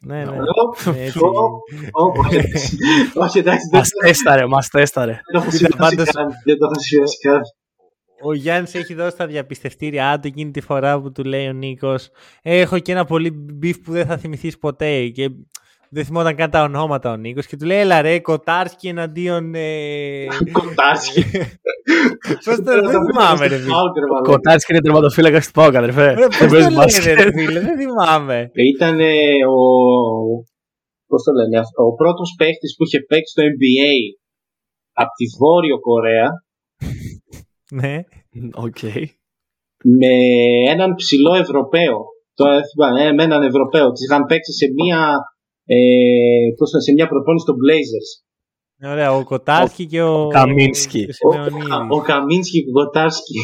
Ναι, 0.00 0.24
ναι. 0.24 0.36
Όχι, 3.14 3.38
εντάξει. 3.38 3.68
Μας 3.76 3.88
τέσταρε, 3.88 4.46
μας 4.46 4.68
τέσταρε. 4.68 5.20
Δεν 5.32 6.58
το 6.58 6.66
έχω 6.66 6.80
σημειώσει 6.80 7.18
καν. 7.18 7.40
Ο 8.22 8.34
Γιάννης 8.34 8.74
έχει 8.74 8.94
δώσει 8.94 9.16
τα 9.16 9.26
διαπιστευτήριά 9.26 10.18
του 10.20 10.26
εκείνη 10.26 10.50
τη 10.50 10.60
φορά 10.60 11.00
που 11.00 11.12
του 11.12 11.24
λέει 11.24 11.48
ο 11.48 11.52
Νίκος: 11.52 12.08
Έχω 12.42 12.78
και 12.78 12.92
ένα 12.92 13.04
πολύ 13.04 13.30
beef 13.30 13.78
που 13.78 13.92
δεν 13.92 14.06
θα 14.06 14.16
θυμηθείς 14.16 14.58
ποτέ. 14.58 15.08
Και 15.08 15.30
δεν 15.90 16.04
θυμόταν 16.04 16.36
καν 16.36 16.50
τα 16.50 16.62
ονόματα 16.62 17.10
ο 17.10 17.16
Νίκος 17.16 17.46
και 17.46 17.56
του 17.56 17.64
λέει: 17.64 17.78
Έλα 17.78 18.00
ρε, 18.02 18.20
Κοτάρσκι 18.20 18.88
εναντίον. 18.88 19.54
Ε... 19.54 20.26
Κοτάρσκι. 20.58 21.24
Πώς 22.44 22.56
το 22.56 22.62
δεν 22.62 23.00
θυμάμαι, 23.10 23.46
ρε 23.46 23.58
Κοτάρσκι 24.22 24.72
είναι 24.72 24.82
τερματοφύλακας 24.82 25.40
του 25.40 25.50
ΠΑΟΚ, 25.52 25.78
αδερφέ. 25.78 26.14
Δεν 26.38 26.50
παίζεις 26.50 26.74
μπάσκετ. 26.74 27.18
Δεν 27.52 27.76
θυμάμαι. 27.78 28.50
Ήταν 28.74 28.98
ο. 29.54 29.58
Πώς 31.06 31.22
το 31.22 31.32
λένε, 31.32 31.58
ο 31.86 31.94
πρώτος 31.94 32.34
παίχτης 32.38 32.74
που 32.76 32.84
είχε 32.84 33.00
παίξει 33.08 33.32
στο 33.32 33.42
NBA 33.52 33.92
από 34.92 35.12
τη 35.18 35.24
Βόρειο 35.38 35.78
Κορέα. 35.80 36.28
Ναι. 37.70 37.94
Οκ. 38.66 38.82
Με 39.98 40.14
έναν 40.72 40.94
ψηλό 40.94 41.34
Ευρωπαίο. 41.34 41.98
Τώρα 42.34 42.60
θυμάμαι, 42.68 43.12
με 43.12 43.22
έναν 43.22 43.42
Ευρωπαίο. 43.42 43.92
Τη 43.92 44.04
είχαν 44.04 44.24
παίξει 44.24 44.52
σε 44.52 44.66
μία 44.78 45.00
ε, 45.70 46.80
σε 46.80 46.92
μια 46.92 47.08
προπόνηση 47.08 47.44
των 47.46 47.56
Blazers. 47.56 48.10
Ωραία, 48.90 49.12
ο 49.12 49.24
Κοτάρσκι 49.24 49.86
και 49.86 50.02
ο 50.02 50.28
Καμίνσκι. 50.28 51.06
Ο, 51.24 51.34
ο, 51.34 51.96
ο 51.96 52.00
Καμίνσκι 52.00 52.64
και 52.64 52.70
ο 52.70 52.72
Κοτάρσκι. 52.72 53.38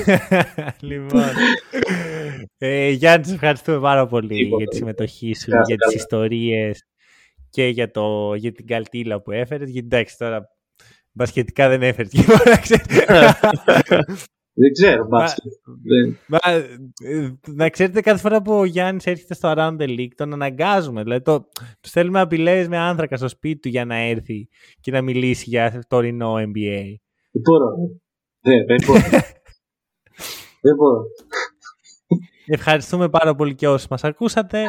λοιπόν. 0.90 1.22
ε, 2.58 2.90
Γιάννη, 2.90 3.26
σε 3.26 3.34
ευχαριστούμε 3.34 3.80
πάρα 3.80 4.06
πολύ 4.06 4.44
για 4.56 4.66
τη 4.66 4.76
συμμετοχή 4.76 5.34
σου, 5.34 5.50
για 5.66 5.76
τις 5.76 5.94
ιστορίες 5.94 6.86
και 7.50 7.66
για, 7.66 7.90
το, 7.90 8.34
για 8.34 8.52
την 8.52 8.66
καλτήλα 8.66 9.22
που 9.22 9.30
έφερες. 9.30 9.70
Γιατί 9.70 9.86
εντάξει 9.86 10.18
τώρα, 10.18 10.48
μπασχετικά 11.12 11.68
δεν 11.68 11.82
έφερες 11.82 12.10
τίποτα, 12.10 12.60
Δεν 14.54 14.72
ξέρω, 14.72 15.06
μπάσκετ. 15.06 15.52
Μα, 16.28 16.38
ε, 17.08 17.38
να 17.48 17.68
ξέρετε, 17.68 18.00
κάθε 18.00 18.18
φορά 18.20 18.42
που 18.42 18.52
ο 18.52 18.64
Γιάννης 18.64 19.06
έρχεται 19.06 19.34
στο 19.34 19.52
Around 19.56 19.76
the 19.78 19.88
League, 19.88 20.14
τον 20.14 20.32
αναγκάζουμε. 20.32 21.02
Δηλαδή, 21.02 21.22
το, 21.22 21.40
του 21.80 21.88
στέλνουμε 21.88 22.20
απειλέ 22.20 22.68
με 22.68 22.78
άνθρακα 22.78 23.16
στο 23.16 23.28
σπίτι 23.28 23.60
του 23.60 23.68
για 23.68 23.84
να 23.84 23.96
έρθει 23.96 24.48
και 24.80 24.90
να 24.90 25.02
μιλήσει 25.02 25.44
για 25.48 25.82
τωρινό 25.88 26.34
NBA. 26.34 26.84
Δεν 27.30 27.42
μπορώ. 27.42 27.68
Δεν, 28.40 28.66
δεν 28.66 28.76
μπορώ. 28.86 29.00
δεν 30.64 30.76
μπορώ. 30.76 31.02
Ευχαριστούμε 32.46 33.08
πάρα 33.08 33.34
πολύ 33.34 33.54
και 33.54 33.68
όσοι 33.68 33.86
μας 33.90 34.04
ακούσατε. 34.04 34.66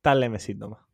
Τα 0.00 0.14
λέμε 0.14 0.38
σύντομα. 0.38 0.88